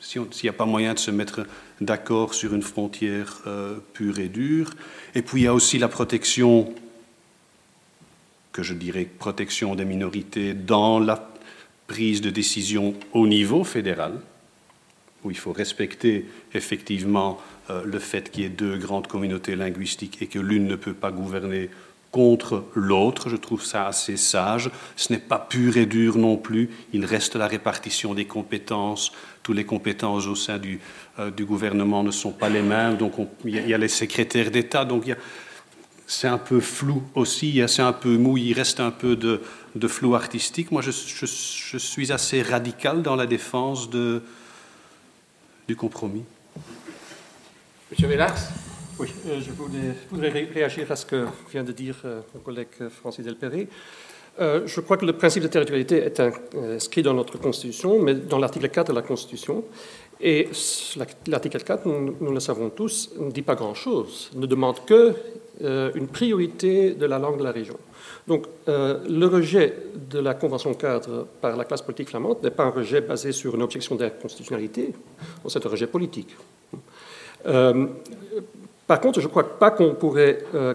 S'il 0.00 0.26
n'y 0.42 0.48
a 0.48 0.52
pas 0.52 0.66
moyen 0.66 0.94
de 0.94 0.98
se 0.98 1.12
mettre 1.12 1.46
d'accord 1.80 2.34
sur 2.34 2.54
une 2.54 2.62
frontière 2.62 3.40
euh, 3.46 3.78
pure 3.92 4.18
et 4.18 4.28
dure. 4.28 4.70
Et 5.14 5.22
puis 5.22 5.42
il 5.42 5.44
y 5.44 5.46
a 5.46 5.54
aussi 5.54 5.78
la 5.78 5.88
protection 5.88 6.74
que 8.50 8.64
je 8.64 8.74
dirais 8.74 9.04
protection 9.04 9.74
des 9.76 9.84
minorités 9.84 10.54
dans 10.54 10.98
la 10.98 11.30
prise 11.86 12.20
de 12.20 12.30
décision 12.30 12.94
au 13.12 13.26
niveau 13.26 13.64
fédéral, 13.64 14.14
où 15.24 15.30
il 15.30 15.36
faut 15.36 15.52
respecter 15.52 16.26
effectivement 16.54 17.40
euh, 17.70 17.82
le 17.84 17.98
fait 17.98 18.30
qu'il 18.30 18.42
y 18.42 18.46
ait 18.46 18.50
deux 18.50 18.76
grandes 18.76 19.06
communautés 19.06 19.56
linguistiques 19.56 20.20
et 20.20 20.26
que 20.26 20.38
l'une 20.38 20.66
ne 20.66 20.76
peut 20.76 20.94
pas 20.94 21.10
gouverner 21.10 21.70
contre 22.10 22.64
l'autre. 22.74 23.28
Je 23.28 23.36
trouve 23.36 23.64
ça 23.64 23.86
assez 23.86 24.16
sage. 24.16 24.70
Ce 24.96 25.12
n'est 25.12 25.18
pas 25.18 25.38
pur 25.38 25.76
et 25.76 25.86
dur 25.86 26.18
non 26.18 26.36
plus. 26.36 26.70
Il 26.92 27.04
reste 27.04 27.36
la 27.36 27.46
répartition 27.46 28.14
des 28.14 28.26
compétences. 28.26 29.12
Toutes 29.42 29.56
les 29.56 29.64
compétences 29.64 30.26
au 30.26 30.36
sein 30.36 30.58
du, 30.58 30.80
euh, 31.18 31.30
du 31.30 31.44
gouvernement 31.44 32.02
ne 32.02 32.10
sont 32.10 32.32
pas 32.32 32.48
les 32.48 32.62
mêmes. 32.62 32.96
Donc 32.96 33.14
il 33.44 33.66
y, 33.66 33.74
a 33.74 33.78
les 33.78 33.88
secrétaires 33.88 34.50
d'État. 34.50 34.84
Donc 34.84 35.04
c'est 36.06 36.28
un 36.28 36.38
peu 36.38 36.60
flou 36.60 37.02
aussi. 37.14 37.62
C'est 37.66 37.82
un 37.82 37.94
peu 37.94 38.16
mou. 38.18 38.36
Il 38.36 38.52
reste 38.52 38.80
un 38.80 38.90
peu 38.90 39.16
de, 39.16 39.40
de 39.74 39.88
flou 39.88 40.14
artistique. 40.14 40.70
Moi, 40.70 40.82
je, 40.82 40.90
suis 40.90 42.12
assez 42.12 42.42
radical 42.42 43.02
dans 43.02 43.16
la 43.16 43.26
défense 43.26 43.88
de, 43.90 44.22
du 45.66 45.76
compromis. 45.76 46.24
Monsieur 47.90 48.08
Villars 48.08 48.36
Oui, 48.98 49.08
euh, 49.26 49.40
je 49.40 49.50
voulais, 49.52 49.94
voudrais 50.10 50.30
réagir 50.30 50.90
à 50.90 50.96
ce 50.96 51.06
que 51.06 51.26
vient 51.50 51.64
de 51.64 51.72
dire 51.72 51.96
euh, 52.04 52.20
mon 52.34 52.40
collègue 52.40 52.68
euh, 52.80 52.90
Francis 52.90 53.24
Delperry. 53.24 53.68
Euh, 54.40 54.62
je 54.66 54.80
crois 54.80 54.96
que 54.96 55.04
le 55.04 55.12
principe 55.12 55.42
de 55.42 55.48
territorialité 55.48 55.98
est 55.98 56.20
inscrit 56.20 57.02
dans 57.02 57.12
notre 57.12 57.38
Constitution, 57.38 58.00
mais 58.00 58.14
dans 58.14 58.38
l'article 58.38 58.68
4 58.68 58.88
de 58.88 58.94
la 58.94 59.02
Constitution. 59.02 59.64
Et 60.20 60.48
l'article 61.26 61.62
4, 61.62 61.86
nous, 61.86 62.16
nous, 62.20 62.32
le 62.32 62.40
savons 62.40 62.70
tous, 62.70 63.10
ne 63.18 63.30
dit 63.30 63.42
pas 63.42 63.56
grand-chose, 63.56 64.30
ne 64.34 64.46
demande 64.46 64.84
que 64.86 65.14
euh, 65.62 65.90
une 65.94 66.08
priorité 66.08 66.92
de 66.92 67.06
la 67.06 67.18
langue 67.18 67.38
de 67.38 67.44
la 67.44 67.50
région. 67.50 67.76
Donc, 68.26 68.46
euh, 68.68 69.00
le 69.08 69.26
rejet 69.26 69.74
de 70.10 70.20
la 70.20 70.34
Convention 70.34 70.74
cadre 70.74 71.26
par 71.40 71.56
la 71.56 71.64
classe 71.64 71.82
politique 71.82 72.10
flamande 72.10 72.38
n'est 72.42 72.50
pas 72.50 72.64
un 72.64 72.70
rejet 72.70 73.00
basé 73.00 73.32
sur 73.32 73.54
une 73.54 73.62
objection 73.62 73.96
d'inconstitutionnalité, 73.96 74.92
c'est 75.48 75.66
un 75.66 75.68
rejet 75.68 75.88
politique. 75.88 76.36
Euh, 77.46 77.86
par 78.86 79.00
contre, 79.00 79.20
je 79.20 79.26
ne 79.26 79.30
crois 79.30 79.58
pas 79.58 79.70
qu'on 79.70 79.94
pourrait, 79.94 80.44
euh, 80.54 80.74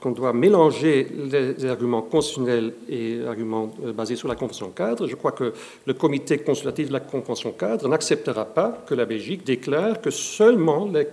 qu'on 0.00 0.10
doit 0.12 0.32
mélanger 0.32 1.06
les 1.30 1.66
arguments 1.66 2.02
constitutionnels 2.02 2.72
et 2.88 3.20
arguments 3.26 3.70
basés 3.94 4.16
sur 4.16 4.28
la 4.28 4.36
Convention 4.36 4.70
cadre. 4.70 5.06
Je 5.06 5.16
crois 5.16 5.32
que 5.32 5.52
le 5.84 5.94
comité 5.94 6.38
consultatif 6.38 6.88
de 6.88 6.92
la 6.92 7.00
Convention 7.00 7.52
cadre 7.52 7.88
n'acceptera 7.88 8.46
pas 8.46 8.84
que 8.86 8.94
la 8.94 9.04
Belgique 9.04 9.44
déclare 9.44 10.00
que 10.00 10.10
seulement 10.10 10.86
les 10.86 11.06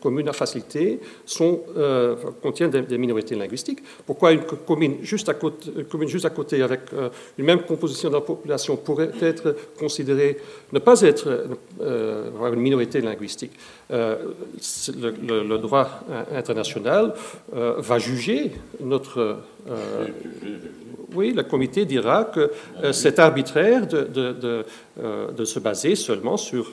communes 0.00 0.28
à 0.28 0.32
facilité 0.32 1.00
sont, 1.24 1.60
euh, 1.76 2.16
contiennent 2.42 2.70
des, 2.70 2.98
minorités 2.98 3.34
linguistiques. 3.34 3.80
Pourquoi 4.06 4.32
une 4.32 4.42
commune 4.42 4.96
juste 5.02 5.28
à 5.28 5.34
côté, 5.34 5.70
commune 5.84 6.08
juste 6.08 6.24
à 6.24 6.30
côté 6.30 6.62
avec 6.62 6.80
euh, 6.92 7.08
une 7.38 7.44
même 7.44 7.62
composition 7.62 8.08
de 8.08 8.14
la 8.14 8.20
population 8.20 8.76
pourrait 8.76 9.10
être 9.20 9.56
considérée 9.78 10.38
ne 10.72 10.78
pas 10.78 11.00
être 11.02 11.46
euh, 11.80 12.52
une 12.52 12.60
minorité 12.60 13.00
linguistique? 13.00 13.52
Le, 13.90 15.56
droit 15.58 16.00
international 16.34 17.14
va 17.52 17.98
juger 17.98 18.52
notre 18.80 19.38
oui, 21.14 21.32
le 21.32 21.42
comité 21.42 21.84
dira 21.84 22.24
que 22.24 22.50
c'est 22.92 23.18
arbitraire 23.18 23.86
de, 23.86 24.02
de, 24.02 24.64
de, 25.36 25.44
se 25.44 25.58
baser 25.58 25.94
seulement 25.94 26.36
sur 26.36 26.72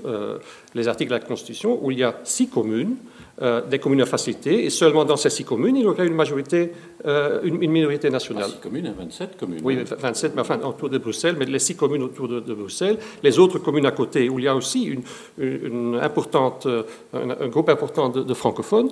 les 0.76 0.88
articles 0.88 1.10
de 1.12 1.16
la 1.16 1.24
Constitution 1.24 1.80
où 1.82 1.92
il 1.92 2.00
y 2.00 2.04
a 2.04 2.20
six 2.24 2.48
communes 2.48 2.96
euh, 3.42 3.62
des 3.66 3.80
communes 3.80 4.02
à 4.02 4.06
facilité, 4.06 4.66
et 4.66 4.70
seulement 4.70 5.06
dans 5.06 5.16
ces 5.16 5.30
six 5.30 5.46
communes, 5.46 5.78
il 5.78 5.84
y 5.84 5.86
aurait 5.86 6.06
une 6.06 6.14
majorité, 6.14 6.74
euh, 7.06 7.40
une, 7.44 7.58
minorité 7.72 8.10
nationale. 8.10 8.50
Six 8.50 8.60
communes, 8.60 8.94
27 8.98 9.38
communes. 9.38 9.62
Oui, 9.64 9.78
27, 9.78 10.36
mais 10.36 10.42
enfin 10.42 10.60
autour 10.62 10.90
de 10.90 10.98
Bruxelles, 10.98 11.38
mais 11.40 11.46
les 11.46 11.60
six 11.60 11.78
communes 11.78 12.04
autour 12.04 12.28
de, 12.28 12.54
Bruxelles, 12.54 12.98
les 13.24 13.40
autres 13.40 13.60
communes 13.60 13.86
à 13.86 13.92
côté, 13.92 14.28
où 14.28 14.40
il 14.40 14.46
y 14.46 14.48
a 14.50 14.56
aussi 14.56 14.84
une, 14.84 15.04
une 15.38 15.98
importante, 16.02 16.66
euh, 16.66 16.84
un, 17.14 17.48
groupe 17.48 17.70
important 17.70 18.10
de, 18.10 18.34
francophones, 18.34 18.90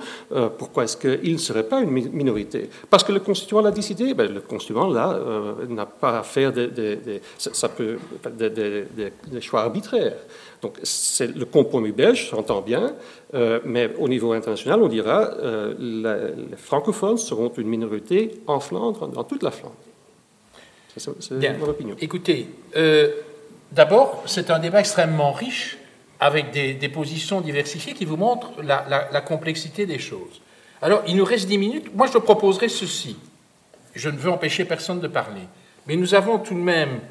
pourquoi 0.58 0.86
est-ce 0.86 0.96
qu'ils 0.96 1.34
ne 1.34 1.38
seraient 1.38 1.68
pas 1.68 1.82
une 1.82 1.92
minorité? 1.92 2.70
Parce 2.90 3.04
que 3.04 3.12
le 3.12 3.20
constituant 3.20 3.60
l'a 3.60 3.72
décidé, 3.72 4.14
ben, 4.14 4.34
le 4.34 4.40
constituant, 4.40 4.88
là, 4.88 5.20
n'a 5.68 5.86
pas 5.86 6.20
à 6.20 6.24
faire 6.24 6.54
des, 6.54 6.68
des, 6.68 7.22
ça 7.38 7.68
peut, 7.68 7.98
des 8.38 9.42
choix 9.42 9.64
arbitraires. 9.64 10.16
Donc 10.62 10.78
c'est 10.84 11.36
le 11.36 11.46
compromis 11.46 11.92
belge, 11.92 12.30
j'entends 12.32 12.62
bien, 12.62 12.96
euh, 13.34 13.60
mais 13.64 13.92
au 14.00 14.08
niveau 14.08 14.34
international, 14.34 14.82
on 14.82 14.88
dira 14.88 15.32
euh, 15.36 15.76
les 16.50 16.58
francophones 16.58 17.18
seront 17.18 17.52
une 17.58 17.68
minorité 17.68 18.42
en 18.48 18.60
Flandre, 18.60 19.08
dans 19.08 19.24
toute 19.24 19.44
la 19.44 19.52
Flandre. 19.52 19.76
C'est 20.98 21.60
mon 21.60 21.70
opinion. 21.70 21.96
Écoutez, 22.02 22.48
euh, 22.76 23.12
d'abord, 23.72 24.24
c'est 24.26 24.50
un 24.50 24.58
débat 24.58 24.80
extrêmement 24.80 25.32
riche, 25.32 25.78
avec 26.20 26.50
des, 26.50 26.90
positions 26.90 27.42
diversifiées 27.42 27.94
qui 27.94 28.06
vous 28.06 28.18
montrent 28.18 28.64
la, 28.64 29.08
la, 29.12 29.22
complexité 29.22 29.86
des 29.86 30.00
choses. 30.00 30.42
Alors, 30.82 31.04
il 31.08 31.16
nous 31.16 31.24
reste 31.24 31.48
dix 31.48 31.60
minutes. 31.60 31.94
Moi, 31.96 32.08
je 32.12 32.18
proposerai 32.18 32.70
ceci. 32.70 33.18
Je 33.94 34.10
ne 34.10 34.18
veux 34.18 34.32
empêcher 34.32 34.66
personne 34.66 35.00
de 35.00 35.08
parler. 35.08 35.42
Mais 35.86 35.96
nous 35.96 36.16
avons 36.16 36.40
tout 36.40 36.56
de 36.56 36.60
même 36.60 37.02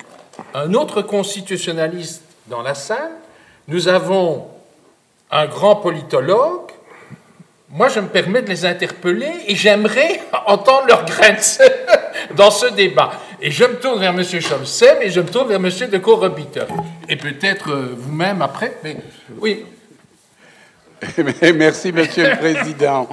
un 0.55 0.75
autre 0.75 1.03
constitutionnaliste 1.03 2.25
dans 2.49 2.63
la 2.63 2.75
salle 2.75 3.13
nous 3.69 3.89
avons 3.89 4.47
un 5.31 5.47
grand 5.47 5.77
politologue. 5.77 6.71
Moi, 7.69 7.89
je 7.89 8.01
me 8.01 8.07
permets 8.07 8.43
de 8.43 8.49
les 8.49 8.65
interpeller 8.65 9.33
et 9.49 9.57
j'aimerais 9.57 10.21
entendre 10.47 10.87
leurs 10.87 11.05
graines 11.05 11.37
dans 12.37 12.51
ce 12.51 12.67
débat. 12.67 13.13
Et 13.41 13.51
je 13.51 13.65
me 13.65 13.75
tourne 13.79 14.01
vers 14.01 14.13
M. 14.13 14.23
Scholzem 14.23 14.99
et 15.03 15.11
je 15.11 15.21
me 15.21 15.27
tourne 15.27 15.49
vers 15.49 15.57
M. 15.57 15.71
de 15.91 15.99
Correbiter. 15.99 16.65
Et 17.09 17.17
peut-être 17.17 17.71
euh, 17.71 17.95
vous-même 17.97 18.41
après. 18.41 18.79
Mais 18.85 18.97
oui. 19.39 19.65
Merci, 21.55 21.93
Monsieur 21.93 22.31
le 22.31 22.37
Président. 22.37 23.09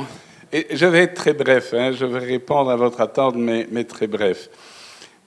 Je 0.52 0.86
vais 0.86 1.04
être 1.04 1.16
très 1.16 1.34
bref. 1.34 1.74
Hein. 1.74 1.92
je 1.92 2.06
vais 2.06 2.20
répondre 2.20 2.70
à 2.70 2.76
votre 2.76 3.02
attente, 3.02 3.36
mais 3.36 3.84
très 3.86 4.08
bref. 4.08 4.50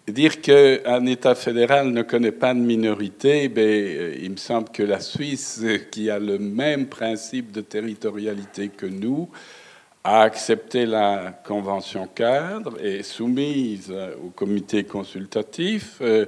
Dire 0.08 0.40
qu'un 0.40 1.04
État 1.06 1.34
fédéral 1.34 1.90
ne 1.90 2.02
connaît 2.02 2.30
pas 2.30 2.54
de 2.54 2.60
minorité, 2.60 3.48
ben, 3.48 3.64
euh, 3.64 4.16
il 4.22 4.30
me 4.30 4.36
semble 4.36 4.68
que 4.68 4.84
la 4.84 5.00
Suisse, 5.00 5.60
qui 5.90 6.10
a 6.10 6.20
le 6.20 6.38
même 6.38 6.86
principe 6.86 7.50
de 7.50 7.60
territorialité 7.60 8.68
que 8.68 8.86
nous, 8.86 9.28
a 10.04 10.22
accepté 10.22 10.86
la 10.86 11.32
convention 11.44 12.06
cadre 12.06 12.80
et 12.80 13.02
soumise 13.02 13.92
au 14.24 14.28
comité 14.28 14.84
consultatif 14.84 15.98
euh, 16.00 16.26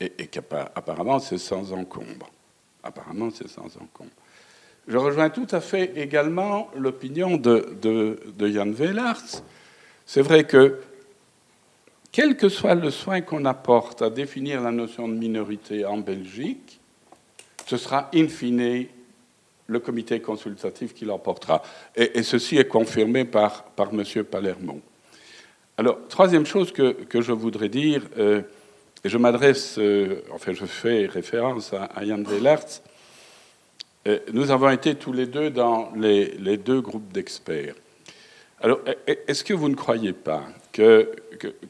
et, 0.00 0.26
qu'apparemment 0.26 1.20
c'est 1.20 1.38
sans 1.38 1.72
encombre. 1.72 2.28
Apparemment 2.82 3.28
c'est 3.32 3.48
sans 3.48 3.66
encombre. 3.80 4.10
Je 4.88 4.96
rejoins 4.96 5.30
tout 5.30 5.46
à 5.52 5.60
fait 5.60 5.92
également 5.94 6.68
l'opinion 6.76 7.36
de, 7.36 7.76
de, 7.80 8.18
de 8.36 8.48
Jan 8.48 8.72
Velars. 8.72 9.22
C'est 10.04 10.22
vrai 10.22 10.42
que 10.42 10.80
quel 12.12 12.36
que 12.36 12.50
soit 12.50 12.74
le 12.74 12.90
soin 12.90 13.22
qu'on 13.22 13.46
apporte 13.46 14.02
à 14.02 14.10
définir 14.10 14.60
la 14.60 14.70
notion 14.70 15.08
de 15.08 15.14
minorité 15.14 15.86
en 15.86 15.96
Belgique, 15.96 16.78
ce 17.66 17.78
sera 17.78 18.10
in 18.14 18.28
fine 18.28 18.86
le 19.66 19.80
comité 19.80 20.20
consultatif 20.20 20.92
qui 20.92 21.06
l'emportera. 21.06 21.62
Et, 21.96 22.22
ceci 22.22 22.58
est 22.58 22.68
confirmé 22.68 23.24
par, 23.24 23.64
par 23.64 23.88
M. 23.94 24.04
Palermo. 24.24 24.80
Alors, 25.78 26.06
troisième 26.08 26.44
chose 26.44 26.70
que, 26.70 26.94
je 27.14 27.32
voudrais 27.32 27.70
dire, 27.70 28.02
euh, 28.18 28.42
et 29.02 29.08
je 29.08 29.16
m'adresse, 29.16 29.76
euh, 29.78 30.20
enfin, 30.32 30.52
je 30.52 30.66
fais 30.66 31.06
référence 31.06 31.72
à, 31.72 32.04
Jan 32.04 32.22
Vellertz, 32.22 32.82
euh, 34.06 34.18
nous 34.34 34.50
avons 34.50 34.68
été 34.68 34.96
tous 34.96 35.12
les 35.12 35.26
deux 35.26 35.48
dans 35.48 35.92
les, 35.96 36.32
les 36.32 36.58
deux 36.58 36.82
groupes 36.82 37.10
d'experts. 37.10 37.74
Alors, 38.60 38.80
est-ce 39.06 39.42
que 39.42 39.54
vous 39.54 39.68
ne 39.68 39.74
croyez 39.74 40.12
pas 40.12 40.44
que, 40.72 41.10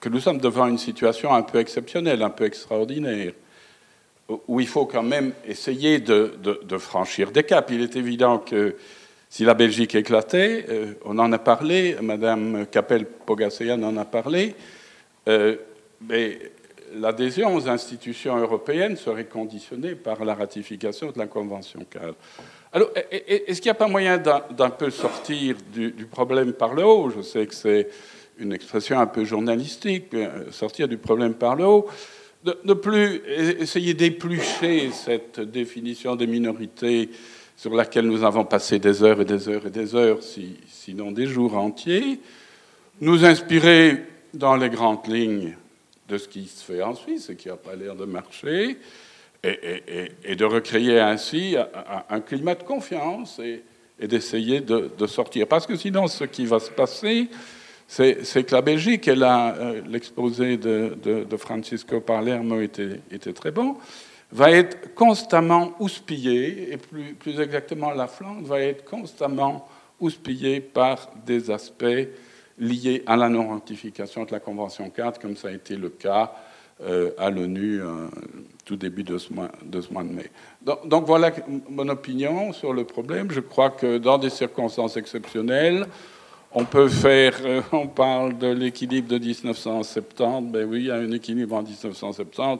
que, 0.00 0.08
nous 0.08 0.20
sommes 0.20 0.38
devant 0.38 0.66
une 0.66 0.78
situation 0.78 1.32
un 1.32 1.42
peu 1.42 1.58
exceptionnelle, 1.58 2.22
un 2.22 2.30
peu 2.30 2.44
extraordinaire, 2.44 3.32
où 4.48 4.60
il 4.60 4.66
faut 4.66 4.86
quand 4.86 5.02
même 5.02 5.32
essayer 5.46 5.98
de, 5.98 6.78
franchir 6.78 7.30
des 7.30 7.42
caps. 7.42 7.72
Il 7.72 7.82
est 7.82 7.96
évident 7.96 8.38
que 8.38 8.76
si 9.28 9.44
la 9.44 9.54
Belgique 9.54 9.94
éclatait, 9.94 10.66
euh, 10.68 10.94
on 11.04 11.18
en 11.18 11.32
a 11.32 11.38
parlé, 11.38 11.96
Madame 12.02 12.66
Capel-Pogasseyan 12.70 13.82
en 13.82 13.96
a 13.96 14.04
parlé, 14.04 14.54
euh, 15.26 15.56
mais 16.06 16.38
l'adhésion 16.94 17.54
aux 17.54 17.66
institutions 17.66 18.36
européennes 18.36 18.96
serait 18.96 19.24
conditionnée 19.24 19.94
par 19.94 20.22
la 20.26 20.34
ratification 20.34 21.12
de 21.12 21.18
la 21.18 21.26
Convention 21.26 21.80
cadre. 21.88 22.16
Alors, 22.74 22.90
est-ce 23.10 23.60
qu'il 23.60 23.70
n'y 23.70 23.76
a 23.76 23.78
pas 23.78 23.88
moyen 23.88 24.18
d'un 24.18 24.70
peu 24.70 24.90
sortir 24.90 25.56
du, 25.72 25.92
du, 25.92 26.06
problème 26.06 26.52
par 26.52 26.74
le 26.74 26.84
haut? 26.84 27.10
Je 27.10 27.22
sais 27.22 27.46
que 27.46 27.54
c'est 27.54 27.88
une 28.38 28.52
expression 28.52 28.98
un 28.98 29.06
peu 29.06 29.24
journalistique, 29.24 30.06
euh, 30.14 30.50
sortir 30.50 30.88
du 30.88 30.98
problème 30.98 31.34
par 31.34 31.56
le 31.56 31.64
haut, 31.64 31.86
de 32.44 32.58
ne 32.64 32.74
plus 32.74 33.22
essayer 33.60 33.94
d'éplucher 33.94 34.90
cette 34.90 35.40
définition 35.40 36.16
des 36.16 36.26
minorités 36.26 37.10
sur 37.56 37.74
laquelle 37.74 38.06
nous 38.06 38.24
avons 38.24 38.44
passé 38.44 38.78
des 38.78 39.02
heures 39.02 39.20
et 39.20 39.24
des 39.24 39.48
heures 39.48 39.66
et 39.66 39.70
des 39.70 39.94
heures, 39.94 40.18
sinon 40.66 41.12
des 41.12 41.26
jours 41.26 41.56
entiers, 41.56 42.18
nous 43.00 43.24
inspirer 43.24 44.02
dans 44.34 44.56
les 44.56 44.70
grandes 44.70 45.06
lignes 45.06 45.56
de 46.08 46.18
ce 46.18 46.26
qui 46.26 46.46
se 46.46 46.64
fait 46.64 46.82
en 46.82 46.94
Suisse 46.94 47.30
et 47.30 47.36
qui 47.36 47.48
n'a 47.48 47.56
pas 47.56 47.76
l'air 47.76 47.94
de 47.94 48.04
marcher, 48.04 48.78
et, 49.44 50.36
de 50.36 50.44
recréer 50.44 51.00
ainsi 51.00 51.56
un, 52.08 52.20
climat 52.20 52.54
de 52.54 52.62
confiance 52.62 53.40
et, 53.40 53.62
d'essayer 54.06 54.60
de, 54.60 55.06
sortir. 55.06 55.46
Parce 55.46 55.66
que 55.66 55.76
sinon, 55.76 56.06
ce 56.06 56.24
qui 56.24 56.44
va 56.46 56.60
se 56.60 56.70
passer, 56.70 57.28
c'est 57.92 58.44
que 58.44 58.54
la 58.54 58.62
Belgique, 58.62 59.06
et 59.06 59.14
euh, 59.14 59.82
l'exposé 59.86 60.56
de, 60.56 61.26
Francisco 61.36 62.00
Palermo 62.00 62.58
était, 62.60 63.32
très 63.34 63.50
bon, 63.50 63.76
va 64.30 64.50
être 64.50 64.94
constamment 64.94 65.74
houspillée, 65.78 66.72
et 66.72 66.78
plus, 66.78 67.38
exactement 67.38 67.90
la 67.90 68.06
Flandre 68.06 68.46
va 68.46 68.60
être 68.60 68.84
constamment 68.84 69.68
houspillée 70.00 70.62
par 70.62 71.10
des 71.26 71.50
aspects 71.50 72.08
liés 72.58 73.02
à 73.04 73.14
la 73.14 73.28
non-ratification 73.28 74.24
de 74.24 74.32
la 74.32 74.40
Convention 74.40 74.88
4, 74.88 75.20
comme 75.20 75.36
ça 75.36 75.48
a 75.48 75.52
été 75.52 75.76
le 75.76 75.90
cas 75.90 76.32
euh, 76.80 77.10
à 77.18 77.28
l'ONU 77.28 77.82
euh, 77.82 78.08
tout 78.64 78.76
début 78.76 79.04
de 79.04 79.18
ce 79.18 79.34
mois 79.34 79.50
de 79.66 80.12
mai. 80.12 80.30
Donc, 80.62 81.04
voilà 81.04 81.30
mon 81.68 81.88
opinion 81.90 82.54
sur 82.54 82.72
le 82.72 82.84
problème. 82.84 83.30
Je 83.30 83.40
crois 83.40 83.68
que 83.68 83.98
dans 83.98 84.16
des 84.16 84.30
circonstances 84.30 84.96
exceptionnelles, 84.96 85.86
on 86.54 86.64
peut 86.64 86.88
faire, 86.88 87.34
euh, 87.44 87.62
on 87.72 87.86
parle 87.86 88.36
de 88.38 88.48
l'équilibre 88.48 89.08
de 89.08 89.18
1970, 89.18 90.50
ben 90.50 90.68
oui, 90.68 90.80
il 90.80 90.86
y 90.86 90.90
a 90.90 90.96
un 90.96 91.10
équilibre 91.12 91.56
en 91.56 91.62
1970. 91.62 92.58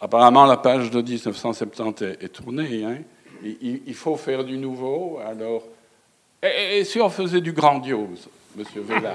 Apparemment, 0.00 0.46
la 0.46 0.56
page 0.56 0.90
de 0.90 1.02
1970 1.02 2.04
est, 2.20 2.28
tournée. 2.28 2.84
Hein. 2.84 2.98
Il, 3.42 3.94
faut 3.94 4.16
faire 4.16 4.44
du 4.44 4.56
nouveau. 4.56 5.18
Alors, 5.26 5.62
et 6.42 6.84
si 6.84 7.00
on 7.00 7.10
faisait 7.10 7.40
du 7.40 7.52
grandiose 7.52 8.28
Monsieur 8.56 8.80
Vella, 8.80 9.14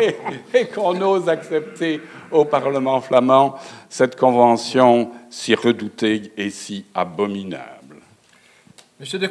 et, 0.54 0.66
qu'on 0.66 1.00
ose 1.02 1.28
accepter 1.28 2.00
au 2.30 2.44
Parlement 2.44 3.00
flamand 3.00 3.56
cette 3.88 4.16
convention 4.16 5.10
si 5.28 5.54
redoutée 5.54 6.32
et 6.36 6.50
si 6.50 6.86
abominable. 6.94 7.96
Monsieur 8.98 9.18
de 9.18 9.26
ne 9.26 9.30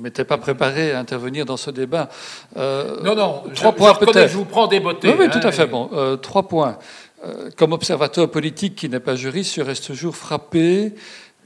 m'étais 0.00 0.24
pas 0.24 0.38
préparé 0.38 0.92
à 0.92 0.98
intervenir 0.98 1.44
dans 1.44 1.56
ce 1.56 1.70
débat. 1.70 2.08
Euh, 2.56 3.00
non, 3.02 3.14
non, 3.14 3.42
trois 3.54 3.70
je, 3.72 3.76
points 3.76 3.94
peut-être. 3.94 4.28
Je 4.28 4.36
vous 4.36 4.44
prends 4.44 4.66
des 4.66 4.80
beautés. 4.80 5.08
Oui, 5.08 5.14
oui 5.20 5.30
tout 5.30 5.38
à 5.38 5.48
hein, 5.48 5.52
fait. 5.52 5.66
Bon, 5.66 5.90
euh, 5.92 6.16
trois 6.16 6.48
points. 6.48 6.78
Euh, 7.24 7.50
comme 7.56 7.72
observateur 7.72 8.30
politique 8.30 8.74
qui 8.74 8.88
n'est 8.88 9.00
pas 9.00 9.14
juriste, 9.14 9.54
je 9.54 9.62
reste 9.62 9.86
toujours 9.86 10.16
frappé 10.16 10.94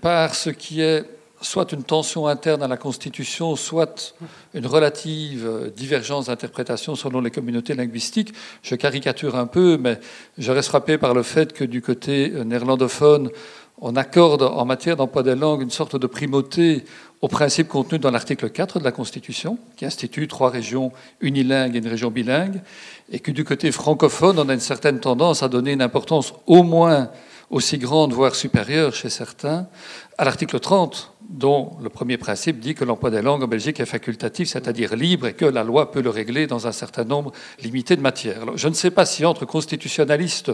par 0.00 0.34
ce 0.34 0.50
qui 0.50 0.80
est 0.80 1.04
soit 1.40 1.70
une 1.70 1.84
tension 1.84 2.26
interne 2.26 2.64
à 2.64 2.68
la 2.68 2.76
Constitution, 2.76 3.54
soit 3.54 4.16
une 4.54 4.66
relative 4.66 5.70
divergence 5.76 6.26
d'interprétation 6.26 6.96
selon 6.96 7.20
les 7.20 7.30
communautés 7.30 7.74
linguistiques. 7.74 8.34
Je 8.62 8.74
caricature 8.74 9.36
un 9.36 9.46
peu, 9.46 9.78
mais 9.78 10.00
je 10.36 10.50
reste 10.50 10.68
frappé 10.68 10.98
par 10.98 11.14
le 11.14 11.22
fait 11.22 11.52
que 11.52 11.62
du 11.62 11.80
côté 11.80 12.32
néerlandophone, 12.44 13.30
on 13.80 13.94
accorde 13.94 14.42
en 14.42 14.64
matière 14.64 14.96
d'emploi 14.96 15.22
des 15.22 15.36
langues 15.36 15.62
une 15.62 15.70
sorte 15.70 15.94
de 15.94 16.06
primauté 16.08 16.84
au 17.20 17.28
principe 17.28 17.68
contenu 17.68 17.98
dans 17.98 18.10
l'article 18.10 18.50
4 18.50 18.78
de 18.78 18.84
la 18.84 18.92
Constitution, 18.92 19.58
qui 19.76 19.84
institue 19.84 20.28
trois 20.28 20.50
régions 20.50 20.92
unilingues 21.20 21.74
et 21.74 21.78
une 21.78 21.88
région 21.88 22.10
bilingue, 22.10 22.60
et 23.10 23.18
que 23.18 23.30
du 23.30 23.44
côté 23.44 23.72
francophone, 23.72 24.38
on 24.38 24.48
a 24.48 24.54
une 24.54 24.60
certaine 24.60 25.00
tendance 25.00 25.42
à 25.42 25.48
donner 25.48 25.72
une 25.72 25.82
importance 25.82 26.34
au 26.46 26.62
moins 26.62 27.10
aussi 27.50 27.78
grande, 27.78 28.12
voire 28.12 28.34
supérieure 28.34 28.94
chez 28.94 29.08
certains, 29.08 29.66
à 30.18 30.24
l'article 30.24 30.60
30 30.60 31.12
dont 31.28 31.72
le 31.82 31.90
premier 31.90 32.16
principe 32.16 32.58
dit 32.58 32.74
que 32.74 32.84
l'emploi 32.84 33.10
des 33.10 33.20
langues 33.20 33.42
en 33.42 33.48
Belgique 33.48 33.80
est 33.80 33.86
facultatif, 33.86 34.48
c'est-à-dire 34.48 34.96
libre, 34.96 35.26
et 35.26 35.34
que 35.34 35.44
la 35.44 35.62
loi 35.62 35.90
peut 35.90 36.00
le 36.00 36.10
régler 36.10 36.46
dans 36.46 36.66
un 36.66 36.72
certain 36.72 37.04
nombre 37.04 37.32
limité 37.62 37.96
de 37.96 38.00
matières. 38.00 38.56
je 38.56 38.68
ne 38.68 38.74
sais 38.74 38.90
pas 38.90 39.04
si 39.04 39.24
entre 39.26 39.44
constitutionnalistes, 39.44 40.52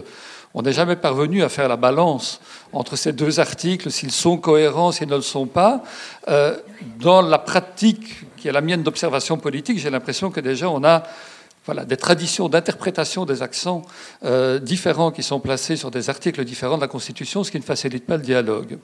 on 0.55 0.61
n'est 0.61 0.71
jamais 0.71 0.95
parvenu 0.95 1.43
à 1.43 1.49
faire 1.49 1.67
la 1.67 1.75
balance 1.75 2.39
entre 2.71 2.95
ces 2.95 3.11
deux 3.11 3.41
articles, 3.41 3.91
s'ils 3.91 4.11
sont 4.11 4.37
cohérents, 4.37 4.93
s'ils 4.93 5.09
ne 5.09 5.15
le 5.15 5.21
sont 5.21 5.47
pas. 5.47 5.83
Euh, 6.29 6.57
dans 6.99 7.21
la 7.21 7.37
pratique, 7.37 8.23
qui 8.37 8.47
est 8.47 8.53
la 8.53 8.61
mienne 8.61 8.81
d'observation 8.81 9.37
politique, 9.37 9.77
j'ai 9.77 9.89
l'impression 9.89 10.31
que 10.31 10.39
déjà 10.39 10.69
on 10.69 10.83
a 10.85 11.03
des 11.85 11.97
traditions 11.97 12.47
d'interprétation 12.47 13.25
des 13.25 13.41
accents 13.41 13.81
euh, 14.23 14.59
différents 14.59 15.11
qui 15.11 15.23
sont 15.23 15.41
placés 15.41 15.75
sur 15.75 15.91
des 15.91 16.09
articles 16.09 16.43
différents 16.45 16.77
de 16.77 16.81
la 16.81 16.87
Constitution, 16.87 17.43
ce 17.43 17.51
qui 17.51 17.57
ne 17.57 17.63
facilite 17.63 18.05
pas 18.05 18.15
le 18.15 18.23
dialogue. 18.23 18.77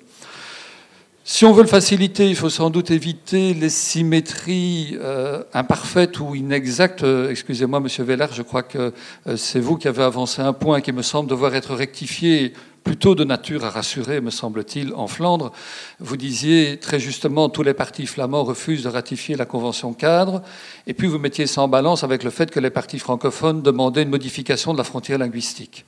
Si 1.24 1.45
on 1.45 1.53
veut 1.53 1.61
le 1.61 1.67
faciliter, 1.67 2.28
il 2.28 2.36
faut 2.36 2.49
sans 2.49 2.72
doute 2.72 2.89
éviter 2.89 3.53
les 3.53 3.69
symétries 3.69 4.97
euh, 4.99 5.43
imparfaites 5.53 6.19
ou 6.19 6.34
inexactes. 6.34 7.03
Euh, 7.03 7.30
excusez-moi, 7.30 7.80
Monsieur 7.80 8.03
Vellard, 8.03 8.34
je 8.34 8.41
crois 8.41 8.63
que 8.63 8.91
euh, 9.28 9.38
c'est 9.38 9.59
vous 9.59 9.78
qui 9.78 9.88
avez 9.88 10.01
avancé 10.01 10.41
un 10.41 10.51
point 10.51 10.82
qui 10.82 10.91
me 10.91 11.03
semble 11.03 11.30
devoir 11.30 11.53
être 11.53 11.76
rectifié, 11.76 12.53
plutôt 12.84 13.13
de 13.13 13.24
nature 13.24 13.63
à 13.63 13.69
rassurer, 13.69 14.19
me 14.19 14.32
semble-t-il, 14.32 14.95
en 14.95 15.05
Flandre. 15.05 15.51
Vous 15.99 16.17
disiez 16.17 16.78
très 16.78 16.99
justement 16.99 17.49
tous 17.49 17.61
les 17.61 17.76
partis 17.76 18.07
flamands 18.07 18.43
refusent 18.43 18.84
de 18.84 18.89
ratifier 18.89 19.36
la 19.36 19.45
Convention 19.45 19.93
cadre, 19.93 20.41
et 20.88 20.95
puis 20.95 21.05
vous 21.05 21.19
mettiez 21.19 21.45
ça 21.45 21.61
en 21.61 21.67
balance 21.67 22.03
avec 22.03 22.24
le 22.24 22.32
fait 22.32 22.49
que 22.49 22.59
les 22.59 22.72
partis 22.72 22.97
francophones 22.97 23.61
demandaient 23.61 24.01
une 24.01 24.09
modification 24.09 24.74
de 24.74 24.80
la 24.80 24.84
frontière 24.84 25.19
linguistique. 25.19 25.86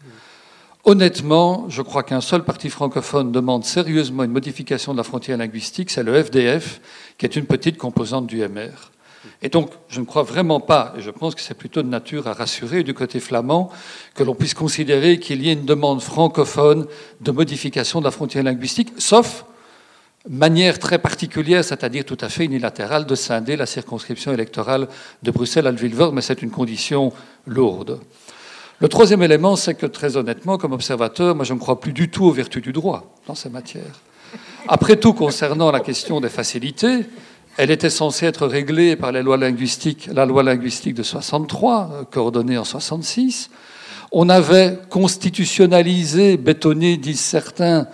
Honnêtement, 0.85 1.65
je 1.69 1.81
crois 1.81 2.03
qu'un 2.03 2.19
seul 2.19 2.43
parti 2.43 2.69
francophone 2.69 3.31
demande 3.31 3.63
sérieusement 3.63 4.23
une 4.23 4.31
modification 4.31 4.91
de 4.91 4.97
la 4.97 5.03
frontière 5.03 5.37
linguistique, 5.37 5.89
c'est 5.89 6.03
le 6.03 6.21
FDF, 6.21 6.81
qui 7.17 7.25
est 7.25 7.37
une 7.37 7.45
petite 7.45 7.77
composante 7.77 8.27
du 8.27 8.45
MR. 8.45 8.91
Et 9.41 9.47
donc, 9.47 9.71
je 9.87 10.01
ne 10.01 10.05
crois 10.05 10.23
vraiment 10.23 10.59
pas, 10.59 10.93
et 10.97 11.01
je 11.01 11.09
pense 11.09 11.35
que 11.35 11.41
c'est 11.41 11.53
plutôt 11.53 11.83
de 11.83 11.87
nature 11.87 12.27
à 12.27 12.33
rassurer 12.33 12.83
du 12.83 12.93
côté 12.93 13.21
flamand, 13.21 13.71
que 14.13 14.23
l'on 14.23 14.35
puisse 14.35 14.53
considérer 14.53 15.19
qu'il 15.19 15.41
y 15.41 15.49
ait 15.49 15.53
une 15.53 15.63
demande 15.63 16.01
francophone 16.01 16.85
de 17.21 17.31
modification 17.31 18.01
de 18.01 18.05
la 18.05 18.11
frontière 18.11 18.43
linguistique, 18.43 18.89
sauf 18.97 19.45
manière 20.27 20.79
très 20.79 20.99
particulière, 20.99 21.63
c'est-à-dire 21.63 22.03
tout 22.03 22.17
à 22.19 22.27
fait 22.27 22.43
unilatérale, 22.43 23.05
de 23.05 23.15
scinder 23.15 23.55
la 23.55 23.65
circonscription 23.65 24.33
électorale 24.33 24.89
de 25.21 25.31
Bruxelles 25.31 25.67
à 25.67 25.71
Lvivor, 25.71 26.11
mais 26.11 26.21
c'est 26.21 26.41
une 26.41 26.51
condition 26.51 27.13
lourde. 27.47 28.01
Le 28.79 28.89
troisième 28.89 29.21
élément, 29.21 29.55
c'est 29.55 29.75
que 29.75 29.85
très 29.85 30.17
honnêtement, 30.17 30.57
comme 30.57 30.73
observateur, 30.73 31.35
moi 31.35 31.45
je 31.45 31.53
ne 31.53 31.59
crois 31.59 31.79
plus 31.79 31.93
du 31.93 32.09
tout 32.09 32.25
aux 32.25 32.31
vertus 32.31 32.61
du 32.61 32.73
droit 32.73 33.13
dans 33.27 33.35
ces 33.35 33.49
matières. 33.49 34.01
Après 34.67 34.95
tout, 34.95 35.13
concernant 35.13 35.71
la 35.71 35.79
question 35.79 36.19
des 36.19 36.29
facilités, 36.29 37.05
elle 37.57 37.69
était 37.69 37.89
censée 37.89 38.25
être 38.25 38.47
réglée 38.47 38.95
par 38.95 39.11
les 39.11 39.21
lois 39.21 39.37
linguistiques, 39.37 40.09
la 40.11 40.25
loi 40.25 40.41
linguistique 40.41 40.95
de 40.95 41.03
63, 41.03 41.89
euh, 41.91 42.03
coordonnée 42.03 42.57
en 42.57 42.63
66. 42.63 43.51
On 44.11 44.27
avait 44.29 44.79
constitutionnalisé, 44.89 46.37
bétonné, 46.37 46.97
disent 46.97 47.19
certains, 47.19 47.87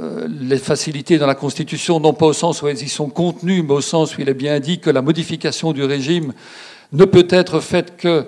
euh, 0.00 0.28
les 0.28 0.58
facilités 0.58 1.18
dans 1.18 1.26
la 1.26 1.34
Constitution, 1.34 1.98
non 1.98 2.12
pas 2.12 2.26
au 2.26 2.32
sens 2.32 2.62
où 2.62 2.68
elles 2.68 2.82
y 2.82 2.88
sont 2.88 3.08
contenues, 3.08 3.62
mais 3.62 3.74
au 3.74 3.80
sens 3.80 4.16
où 4.16 4.20
il 4.20 4.28
est 4.28 4.34
bien 4.34 4.60
dit 4.60 4.78
que 4.78 4.90
la 4.90 5.02
modification 5.02 5.72
du 5.72 5.82
régime 5.82 6.32
ne 6.92 7.04
peut 7.04 7.26
être 7.30 7.60
faite 7.60 7.96
que 7.96 8.26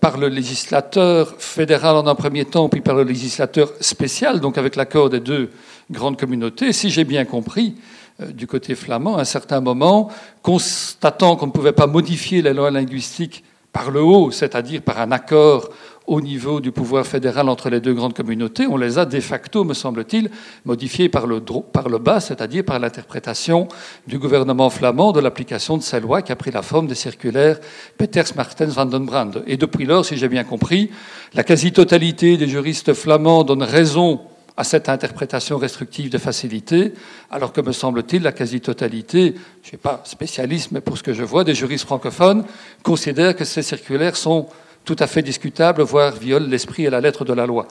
par 0.00 0.18
le 0.18 0.28
législateur 0.28 1.34
fédéral 1.38 1.96
en 1.96 2.06
un 2.08 2.14
premier 2.16 2.44
temps, 2.44 2.68
puis 2.68 2.80
par 2.80 2.96
le 2.96 3.04
législateur 3.04 3.70
spécial, 3.80 4.40
donc 4.40 4.58
avec 4.58 4.74
l'accord 4.74 5.08
des 5.08 5.20
deux 5.20 5.50
grandes 5.90 6.18
communautés. 6.18 6.72
Si 6.72 6.90
j'ai 6.90 7.04
bien 7.04 7.24
compris, 7.24 7.76
euh, 8.20 8.32
du 8.32 8.46
côté 8.46 8.74
flamand, 8.74 9.16
à 9.16 9.22
un 9.22 9.24
certain 9.24 9.60
moment, 9.60 10.10
constatant 10.42 11.36
qu'on 11.36 11.46
ne 11.46 11.52
pouvait 11.52 11.72
pas 11.72 11.86
modifier 11.86 12.42
les 12.42 12.52
lois 12.52 12.70
linguistiques 12.70 13.44
par 13.72 13.90
le 13.90 14.02
haut, 14.02 14.30
c'est-à-dire 14.30 14.82
par 14.82 15.00
un 15.00 15.12
accord 15.12 15.70
au 16.06 16.20
niveau 16.20 16.60
du 16.60 16.72
pouvoir 16.72 17.06
fédéral 17.06 17.48
entre 17.48 17.70
les 17.70 17.80
deux 17.80 17.94
grandes 17.94 18.14
communautés, 18.14 18.66
on 18.66 18.76
les 18.76 18.98
a 18.98 19.04
de 19.04 19.20
facto, 19.20 19.64
me 19.64 19.74
semble-t-il, 19.74 20.30
modifiés 20.64 21.08
par 21.08 21.26
le, 21.26 21.40
par 21.40 21.88
le 21.88 21.98
bas, 21.98 22.20
c'est-à-dire 22.20 22.64
par 22.64 22.78
l'interprétation 22.78 23.68
du 24.06 24.18
gouvernement 24.18 24.70
flamand 24.70 25.12
de 25.12 25.20
l'application 25.20 25.76
de 25.76 25.82
ces 25.82 26.00
lois 26.00 26.22
qui 26.22 26.32
a 26.32 26.36
pris 26.36 26.50
la 26.50 26.62
forme 26.62 26.86
des 26.86 26.94
circulaires 26.94 27.58
Peters-Martens-Van 27.98 28.86
den 28.86 29.04
Brand. 29.04 29.42
Et 29.46 29.56
depuis 29.56 29.86
lors, 29.86 30.04
si 30.04 30.16
j'ai 30.16 30.28
bien 30.28 30.44
compris, 30.44 30.90
la 31.34 31.44
quasi-totalité 31.44 32.36
des 32.36 32.48
juristes 32.48 32.94
flamands 32.94 33.44
donnent 33.44 33.62
raison 33.62 34.20
à 34.56 34.64
cette 34.64 34.88
interprétation 34.88 35.56
restrictive 35.56 36.10
de 36.10 36.18
facilité, 36.18 36.92
alors 37.30 37.52
que 37.52 37.60
me 37.60 37.72
semble-t-il, 37.72 38.22
la 38.22 38.32
quasi-totalité, 38.32 39.34
je 39.62 39.66
ne 39.66 39.66
suis 39.66 39.76
pas 39.78 40.02
spécialiste, 40.04 40.72
mais 40.72 40.82
pour 40.82 40.98
ce 40.98 41.02
que 41.02 41.14
je 41.14 41.22
vois, 41.22 41.44
des 41.44 41.54
juristes 41.54 41.86
francophones 41.86 42.44
considèrent 42.82 43.34
que 43.34 43.44
ces 43.44 43.62
circulaires 43.62 44.16
sont 44.16 44.48
tout 44.84 44.96
à 44.98 45.06
fait 45.06 45.22
discutable, 45.22 45.82
voire 45.82 46.14
viole 46.16 46.48
l'esprit 46.48 46.84
et 46.84 46.90
la 46.90 47.00
lettre 47.00 47.24
de 47.24 47.32
la 47.32 47.46
loi. 47.46 47.66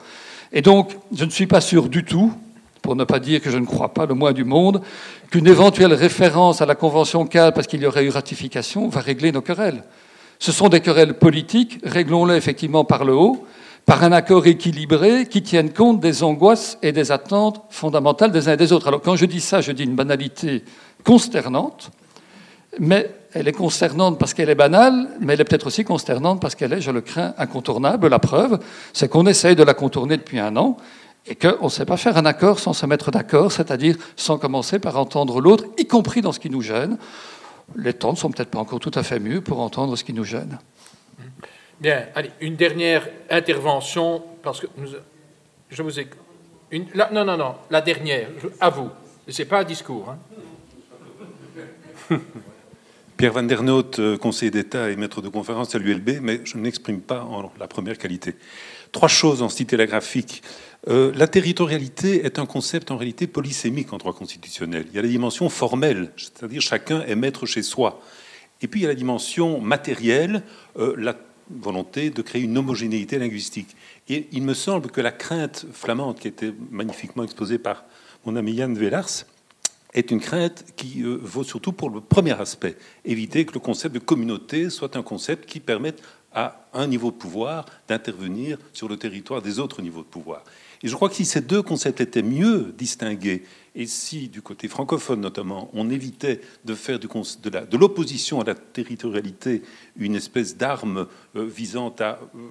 Et 0.54 0.62
donc, 0.62 0.92
je 1.16 1.26
ne 1.26 1.30
suis 1.30 1.48
pas 1.48 1.62
sûr 1.62 1.90
du 1.90 2.04
tout, 2.04 2.34
pour 2.82 2.96
ne 2.96 3.04
pas 3.04 3.20
dire 3.20 3.42
que 3.42 3.52
je 3.52 3.58
ne 3.58 3.66
crois 3.66 3.94
pas 3.94 4.06
le 4.06 4.14
moins 4.14 4.34
du 4.34 4.44
monde, 4.44 4.82
qu'une 5.30 5.48
éventuelle 5.48 5.94
référence 5.94 6.62
à 6.62 6.66
la 6.66 6.76
Convention 6.76 7.26
cadre, 7.26 7.54
parce 7.54 7.68
qu'il 7.68 7.82
y 7.82 7.86
aurait 7.86 8.06
eu 8.06 8.10
ratification, 8.10 8.90
va 8.90 9.02
régler 9.02 9.32
nos 9.32 9.42
querelles. 9.42 9.84
Ce 10.40 10.52
sont 10.52 10.70
des 10.70 10.82
querelles 10.82 11.14
politiques, 11.14 11.80
réglons-les 11.84 12.36
effectivement 12.36 12.84
par 12.84 13.06
le 13.06 13.14
haut, 13.14 13.46
par 13.86 14.04
un 14.04 14.12
accord 14.12 14.48
équilibré 14.48 15.26
qui 15.26 15.42
tienne 15.44 15.72
compte 15.72 16.00
des 16.00 16.24
angoisses 16.24 16.78
et 16.82 16.92
des 16.92 17.12
attentes 17.12 17.62
fondamentales 17.70 18.32
des 18.32 18.48
uns 18.48 18.54
et 18.54 18.58
des 18.58 18.72
autres. 18.72 18.88
Alors 18.88 19.02
quand 19.02 19.16
je 19.16 19.26
dis 19.26 19.42
ça, 19.42 19.62
je 19.62 19.72
dis 19.72 19.84
une 19.84 19.96
banalité 19.96 20.64
consternante, 21.04 21.92
mais 22.80 23.10
elle 23.34 23.48
est 23.48 23.54
consternante 23.54 24.20
parce 24.20 24.34
qu'elle 24.34 24.50
est 24.50 24.56
banale, 24.56 25.08
mais 25.20 25.34
elle 25.34 25.42
est 25.42 25.46
peut-être 25.46 25.68
aussi 25.68 25.84
consternante 25.84 26.42
parce 26.42 26.56
qu'elle 26.56 26.74
est, 26.74 26.82
je 26.82 26.92
le 26.92 27.02
crains, 27.02 27.34
incontournable. 27.38 28.08
La 28.08 28.20
preuve, 28.20 28.60
c'est 28.94 29.10
qu'on 29.10 29.26
essaye 29.26 29.56
de 29.56 29.64
la 29.64 29.74
contourner 29.74 30.18
depuis 30.18 30.40
un 30.40 30.56
an 30.58 30.78
et 31.26 31.36
qu'on 31.36 31.66
ne 31.66 31.70
sait 31.70 31.86
pas 31.86 31.98
faire 31.98 32.18
un 32.18 32.26
accord 32.26 32.60
sans 32.60 32.74
se 32.74 32.86
mettre 32.86 33.12
d'accord, 33.12 33.52
c'est-à-dire 33.52 33.96
sans 34.16 34.38
commencer 34.38 34.80
par 34.80 34.98
entendre 34.98 35.40
l'autre, 35.40 35.66
y 35.78 35.86
compris 35.86 36.22
dans 36.22 36.32
ce 36.32 36.40
qui 36.40 36.50
nous 36.50 36.62
gêne. 36.62 36.98
Les 37.76 37.94
temps 37.94 38.12
ne 38.12 38.18
sont 38.18 38.32
peut-être 38.32 38.50
pas 38.50 38.60
encore 38.60 38.80
tout 38.80 38.92
à 38.96 39.04
fait 39.04 39.20
mieux 39.20 39.42
pour 39.42 39.60
entendre 39.62 39.96
ce 39.96 40.04
qui 40.04 40.14
nous 40.14 40.26
gêne. 40.26 40.58
Bien, 41.80 42.06
allez, 42.16 42.32
une 42.42 42.56
dernière 42.56 43.08
intervention, 43.30 44.24
parce 44.44 44.60
que 44.60 44.68
je 45.70 45.82
vous 45.82 46.00
ai... 46.00 46.08
Une, 46.72 46.86
non, 46.96 47.24
non, 47.26 47.38
non, 47.38 47.56
la 47.70 47.82
dernière, 47.82 48.28
à 48.60 48.70
vous. 48.70 48.90
Ce 49.28 49.42
n'est 49.42 49.48
pas 49.48 49.60
un 49.60 49.64
discours. 49.64 50.14
Hein. 52.10 52.20
Pierre 53.22 53.34
Van 53.34 53.44
der 53.44 53.62
Noot, 53.62 54.00
euh, 54.00 54.18
conseiller 54.18 54.50
d'État 54.50 54.90
et 54.90 54.96
maître 54.96 55.22
de 55.22 55.30
conférence 55.30 55.76
à 55.76 55.78
l'ULB, 55.78 56.22
mais 56.24 56.42
je 56.44 56.58
ne 56.58 56.64
m'exprime 56.64 57.02
pas 57.02 57.22
en 57.22 57.52
la 57.60 57.68
première 57.68 58.00
qualité. 58.00 58.34
Trois 58.92 59.10
choses 59.10 59.44
en 59.44 59.50
style 59.50 59.68
télégraphique. 59.68 60.42
Euh, 60.88 61.12
la 61.16 61.28
territorialité 61.28 62.26
est 62.26 62.40
un 62.40 62.48
concept 62.48 62.90
en 62.90 62.98
réalité 62.98 63.28
polysémique 63.28 63.94
en 63.94 63.98
droit 63.98 64.14
constitutionnel. 64.14 64.88
Il 64.90 64.96
y 64.96 64.98
a 64.98 65.04
la 65.04 65.08
dimension 65.08 65.50
formelle, 65.50 66.12
c'est-à-dire 66.18 66.64
chacun 66.64 67.04
est 67.04 67.14
maître 67.14 67.46
chez 67.46 67.62
soi. 67.62 68.02
Et 68.64 68.68
puis 68.68 68.80
il 68.80 68.84
y 68.84 68.86
a 68.88 68.90
la 68.90 68.96
dimension 68.96 69.62
matérielle, 69.62 70.42
euh, 70.80 70.96
la 70.98 71.16
volonté 71.52 72.10
de 72.10 72.24
créer 72.24 72.42
une 72.42 72.58
homogénéité 72.58 73.20
linguistique. 73.20 73.76
Et 74.10 74.30
il 74.32 74.42
me 74.42 74.56
semble 74.56 74.90
que 74.90 75.00
la 75.00 75.12
crainte 75.12 75.68
flamande 75.72 76.18
qui 76.18 76.28
été 76.28 76.56
magnifiquement 76.72 77.24
exposée 77.24 77.60
par 77.60 77.86
mon 78.26 78.36
ami 78.36 78.54
Yann 78.54 78.74
Vellars, 78.74 79.26
est 79.94 80.12
une 80.12 80.20
crainte 80.20 80.66
qui 80.76 81.04
euh, 81.04 81.18
vaut 81.22 81.44
surtout 81.44 81.72
pour 81.72 81.90
le 81.90 82.02
premier 82.02 82.40
aspect, 82.40 82.78
éviter 83.06 83.46
que 83.46 83.54
le 83.54 83.60
concept 83.60 83.94
de 83.94 84.00
communauté 84.00 84.70
soit 84.70 84.96
un 84.96 85.04
concept 85.04 85.48
qui 85.48 85.60
permette 85.60 86.02
à 86.34 86.68
un 86.74 86.88
niveau 86.88 87.12
de 87.12 87.18
pouvoir 87.18 87.66
d'intervenir 87.88 88.58
sur 88.74 88.88
le 88.88 88.98
territoire 88.98 89.42
des 89.42 89.60
autres 89.60 89.82
niveaux 89.82 90.02
de 90.02 90.08
pouvoir. 90.08 90.44
Et 90.84 90.88
je 90.88 90.96
crois 90.96 91.10
que 91.10 91.16
si 91.16 91.26
ces 91.26 91.42
deux 91.42 91.62
concepts 91.62 92.02
étaient 92.02 92.24
mieux 92.24 92.74
distingués, 92.78 93.44
et 93.76 93.86
si 93.86 94.30
du 94.30 94.42
côté 94.42 94.68
francophone 94.68 95.22
notamment, 95.22 95.70
on 95.74 95.90
évitait 95.90 96.42
de 96.66 96.74
faire 96.74 97.00
de 97.00 97.78
l'opposition 97.78 98.42
à 98.42 98.44
la 98.44 98.56
territorialité 98.56 99.62
une 99.98 100.16
espèce 100.16 100.58
d'arme 100.58 101.08
euh, 101.36 101.46
visant 101.46 101.94
à 102.00 102.20
euh, 102.36 102.50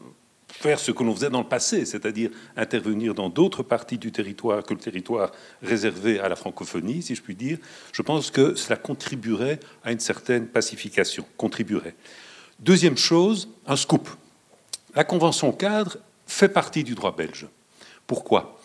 faire 0.52 0.78
ce 0.78 0.92
que 0.92 1.02
l'on 1.02 1.14
faisait 1.14 1.30
dans 1.30 1.40
le 1.40 1.48
passé, 1.48 1.84
c'est-à-dire 1.84 2.30
intervenir 2.56 3.14
dans 3.14 3.28
d'autres 3.28 3.62
parties 3.62 3.98
du 3.98 4.12
territoire 4.12 4.62
que 4.62 4.74
le 4.74 4.80
territoire 4.80 5.32
réservé 5.62 6.20
à 6.20 6.28
la 6.28 6.36
francophonie, 6.36 7.02
si 7.02 7.14
je 7.14 7.22
puis 7.22 7.34
dire, 7.34 7.58
je 7.92 8.02
pense 8.02 8.30
que 8.30 8.54
cela 8.54 8.76
contribuerait 8.76 9.60
à 9.84 9.92
une 9.92 10.00
certaine 10.00 10.46
pacification. 10.46 11.24
Contribuerait. 11.36 11.94
Deuxième 12.58 12.96
chose, 12.96 13.48
un 13.66 13.76
scoop. 13.76 14.08
La 14.94 15.04
Convention 15.04 15.52
cadre 15.52 15.96
fait 16.26 16.48
partie 16.48 16.84
du 16.84 16.94
droit 16.94 17.14
belge. 17.14 17.46
Pourquoi? 18.06 18.58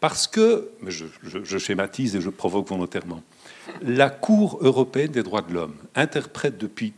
Parce 0.00 0.26
que, 0.26 0.70
je, 0.86 1.06
je 1.22 1.58
schématise 1.58 2.16
et 2.16 2.20
je 2.20 2.30
provoque 2.30 2.68
volontairement, 2.68 3.22
la 3.82 4.10
Cour 4.10 4.58
européenne 4.60 5.12
des 5.12 5.22
droits 5.22 5.42
de 5.42 5.52
l'homme 5.52 5.76
interprète 5.94 6.58
depuis 6.58 6.92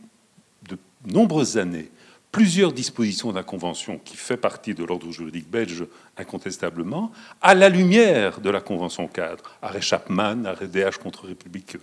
de 0.67 0.77
nombreuses 1.05 1.57
années 1.57 1.91
plusieurs 2.31 2.71
dispositions 2.71 3.31
de 3.31 3.35
la 3.35 3.43
Convention 3.43 3.99
qui 4.03 4.15
fait 4.15 4.37
partie 4.37 4.73
de 4.73 4.83
l'ordre 4.83 5.11
juridique 5.11 5.49
belge 5.49 5.85
incontestablement, 6.17 7.11
à 7.41 7.55
la 7.55 7.69
lumière 7.69 8.39
de 8.41 8.49
la 8.49 8.61
Convention 8.61 9.07
cadre, 9.07 9.43
arrêt 9.61 9.81
Chapman, 9.81 10.45
arrêt 10.45 10.67
DH 10.67 10.97
contre 11.01 11.27
République 11.27 11.75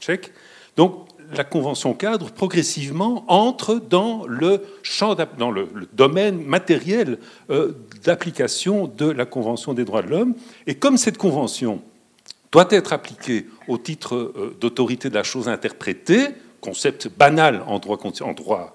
tchèque. 0.00 0.32
Donc 0.76 1.08
la 1.32 1.44
Convention 1.44 1.94
cadre 1.94 2.30
progressivement 2.30 3.24
entre 3.28 3.76
dans 3.76 4.26
le 4.26 4.62
champ, 4.82 5.16
dans 5.38 5.50
le, 5.50 5.68
domaine 5.92 6.42
matériel 6.44 7.18
euh, 7.50 7.72
d'application 8.04 8.86
de 8.86 9.06
la 9.06 9.26
Convention 9.26 9.72
des 9.74 9.84
droits 9.84 10.02
de 10.02 10.08
l'homme. 10.08 10.34
Et 10.66 10.74
comme 10.74 10.96
cette 10.96 11.18
Convention 11.18 11.82
doit 12.52 12.68
être 12.70 12.92
appliquée 12.92 13.46
au 13.68 13.78
titre 13.78 14.16
euh, 14.16 14.56
d'autorité 14.60 15.08
de 15.08 15.14
la 15.14 15.22
chose 15.22 15.48
interprétée, 15.48 16.28
concept 16.60 17.08
banal 17.08 17.62
en 17.66 17.78
droit, 17.78 18.74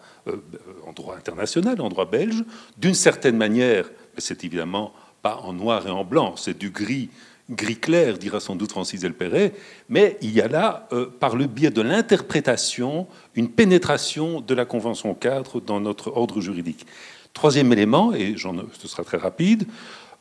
en 0.86 0.94
droit 0.94 1.16
international, 1.16 1.82
en 1.82 1.90
droit 1.90 2.06
belge. 2.06 2.44
D'une 2.78 2.94
certaine 2.94 3.38
manière, 3.38 3.90
c'est 4.18 4.44
évidemment 4.44 4.94
pas 5.22 5.38
en 5.44 5.54
noir 5.54 5.88
et 5.88 5.92
en 5.92 6.04
blanc, 6.04 6.36
c'est 6.38 6.58
du 6.58 6.70
gris, 6.70 7.10
gris 7.50 7.78
clair, 7.78 8.18
dira 8.18 8.40
sans 8.40 8.56
doute 8.56 8.72
Francis 8.72 9.04
Elperet, 9.04 9.54
mais 9.90 10.18
il 10.22 10.32
y 10.32 10.42
a 10.42 10.48
là, 10.48 10.88
euh, 10.94 11.08
par 11.20 11.36
le 11.36 11.48
biais 11.48 11.72
de 11.72 11.82
l'interprétation, 11.82 13.08
une 13.36 13.50
pénétration 13.50 14.42
de 14.42 14.54
la 14.54 14.66
Convention 14.66 15.14
cadre 15.14 15.60
dans 15.62 15.80
notre 15.80 16.16
ordre 16.16 16.42
juridique. 16.42 16.86
Troisième 17.34 17.72
élément, 17.74 18.14
et 18.14 18.36
ce 18.38 18.88
sera 18.88 19.04
très 19.04 19.18
rapide, 19.18 19.68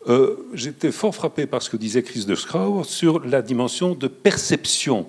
euh, 0.07 0.37
j'étais 0.53 0.93
fort 0.93 1.15
frappé 1.15 1.47
par 1.47 1.63
ce 1.63 1.71
que 1.71 1.77
disait 1.77 2.03
Chris 2.03 2.27
de 2.27 2.35
Schrauer 2.35 2.85
sur 2.85 3.25
la 3.25 3.41
dimension 3.41 3.95
de 3.95 4.07
perception 4.07 5.07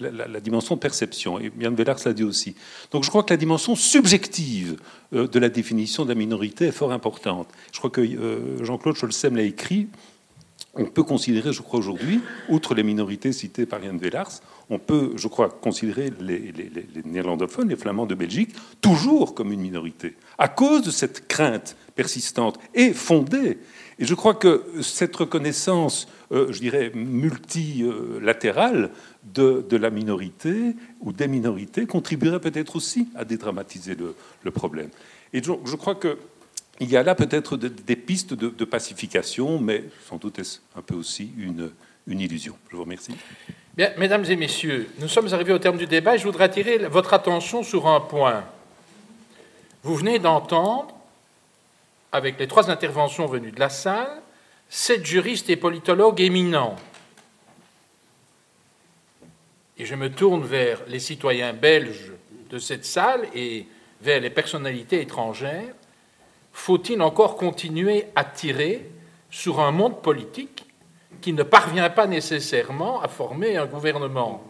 la, 0.00 0.40
dimension 0.40 0.76
perception. 0.76 1.40
Et 1.40 1.50
Yann 1.60 1.74
Vellars 1.74 1.98
l'a 2.04 2.12
dit 2.12 2.24
aussi. 2.24 2.54
Donc 2.90 3.04
je 3.04 3.10
crois 3.10 3.22
que 3.22 3.32
la 3.32 3.36
dimension 3.36 3.74
subjective 3.74 4.76
euh, 5.12 5.26
de 5.26 5.38
la 5.38 5.48
définition 5.48 6.04
de 6.04 6.10
la 6.10 6.14
minorité 6.14 6.66
est 6.66 6.72
fort 6.72 6.92
importante. 6.92 7.48
Je 7.72 7.78
crois 7.78 7.90
que 7.90 8.00
euh, 8.00 8.64
Jean-Claude 8.64 8.96
Scholzem 8.96 9.36
l'a 9.36 9.42
écrit. 9.42 9.88
On 10.74 10.84
peut 10.84 11.02
considérer, 11.02 11.52
je 11.52 11.62
crois 11.62 11.80
aujourd'hui, 11.80 12.20
outre 12.48 12.74
les 12.74 12.82
minorités 12.82 13.32
citées 13.32 13.66
par 13.66 13.82
Yann 13.82 13.98
Vellars, 13.98 14.40
on 14.70 14.78
peut, 14.78 15.12
je 15.16 15.28
crois, 15.28 15.48
considérer 15.48 16.12
les, 16.20 16.52
néerlandophones, 17.04 17.68
les 17.68 17.76
flamands 17.76 18.06
de 18.06 18.14
Belgique, 18.14 18.54
toujours 18.80 19.34
comme 19.34 19.50
une 19.50 19.60
minorité, 19.60 20.14
à 20.36 20.48
cause 20.48 20.82
de 20.82 20.90
cette 20.90 21.26
crainte 21.26 21.76
persistante 21.94 22.60
et 22.74 22.92
fondée. 22.92 23.58
Et 23.98 24.04
je 24.04 24.14
crois 24.14 24.34
que 24.34 24.64
cette 24.82 25.16
reconnaissance, 25.16 26.06
euh, 26.32 26.52
je 26.52 26.60
dirais, 26.60 26.92
multilatérale 26.94 28.90
de, 29.24 29.76
la 29.76 29.90
minorité 29.90 30.74
ou 31.00 31.12
des 31.12 31.28
minorités 31.28 31.86
contribuerait 31.86 32.40
peut-être 32.40 32.76
aussi 32.76 33.08
à 33.14 33.24
dédramatiser 33.24 33.96
le, 33.96 34.50
problème. 34.50 34.88
Et 35.32 35.40
donc, 35.40 35.60
je 35.66 35.76
crois 35.76 35.94
qu'il 35.94 36.88
y 36.88 36.96
a 36.96 37.02
là 37.02 37.14
peut-être 37.14 37.56
des 37.56 37.96
pistes 37.96 38.34
de, 38.34 38.64
pacification, 38.64 39.58
mais 39.58 39.84
sans 40.08 40.16
doute 40.16 40.38
est-ce 40.38 40.60
un 40.76 40.82
peu 40.82 40.94
aussi 40.94 41.30
une, 41.38 41.70
une 42.06 42.20
illusion. 42.20 42.56
Je 42.70 42.76
vous 42.76 42.82
remercie. 42.82 43.14
Bien, 43.76 43.92
mesdames 43.98 44.24
et 44.24 44.36
messieurs, 44.36 44.88
nous 44.98 45.08
sommes 45.08 45.32
arrivés 45.32 45.52
au 45.52 45.58
terme 45.58 45.76
du 45.76 45.86
débat 45.86 46.16
et 46.16 46.18
je 46.18 46.24
voudrais 46.24 46.44
attirer 46.44 46.78
votre 46.78 47.14
attention 47.14 47.62
sur 47.62 47.86
un 47.86 48.00
point. 48.00 48.44
Vous 49.82 49.94
venez 49.94 50.18
d'entendre, 50.18 50.94
avec 52.10 52.38
les 52.38 52.48
trois 52.48 52.70
interventions 52.70 53.26
venues 53.26 53.52
de 53.52 53.60
la 53.60 53.68
salle, 53.68 54.20
sept 54.68 55.04
juristes 55.04 55.48
et 55.50 55.56
politologues 55.56 56.20
éminents 56.20 56.76
et 59.78 59.84
je 59.84 59.94
me 59.94 60.10
tourne 60.10 60.44
vers 60.44 60.80
les 60.88 60.98
citoyens 60.98 61.52
belges 61.52 62.12
de 62.50 62.58
cette 62.58 62.84
salle 62.84 63.28
et 63.34 63.66
vers 64.00 64.20
les 64.20 64.30
personnalités 64.30 65.00
étrangères, 65.00 65.74
faut-il 66.52 67.00
encore 67.02 67.36
continuer 67.36 68.06
à 68.16 68.24
tirer 68.24 68.90
sur 69.30 69.60
un 69.60 69.70
monde 69.70 70.02
politique 70.02 70.64
qui 71.20 71.32
ne 71.32 71.42
parvient 71.42 71.90
pas 71.90 72.06
nécessairement 72.06 73.00
à 73.00 73.08
former 73.08 73.56
un 73.56 73.66
gouvernement? 73.66 74.42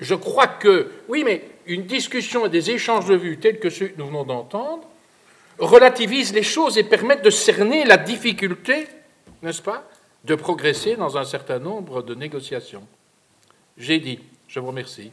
Je 0.00 0.14
crois 0.14 0.48
que, 0.48 0.90
oui, 1.08 1.22
mais 1.24 1.44
une 1.66 1.84
discussion 1.84 2.46
et 2.46 2.48
des 2.48 2.72
échanges 2.72 3.06
de 3.06 3.14
vues 3.14 3.38
tels 3.38 3.60
que 3.60 3.70
ceux 3.70 3.88
que 3.88 3.98
nous 3.98 4.06
venons 4.06 4.24
d'entendre 4.24 4.82
relativisent 5.58 6.34
les 6.34 6.42
choses 6.42 6.78
et 6.78 6.82
permettent 6.82 7.24
de 7.24 7.30
cerner 7.30 7.84
la 7.84 7.96
difficulté, 7.96 8.88
n'est-ce 9.42 9.62
pas, 9.62 9.88
de 10.24 10.34
progresser 10.34 10.96
dans 10.96 11.16
un 11.16 11.24
certain 11.24 11.60
nombre 11.60 12.02
de 12.02 12.14
négociations. 12.14 12.86
J'ai 13.76 14.00
dit. 14.00 14.18
Je 14.54 14.60
vous 14.60 14.68
remercie. 14.68 15.10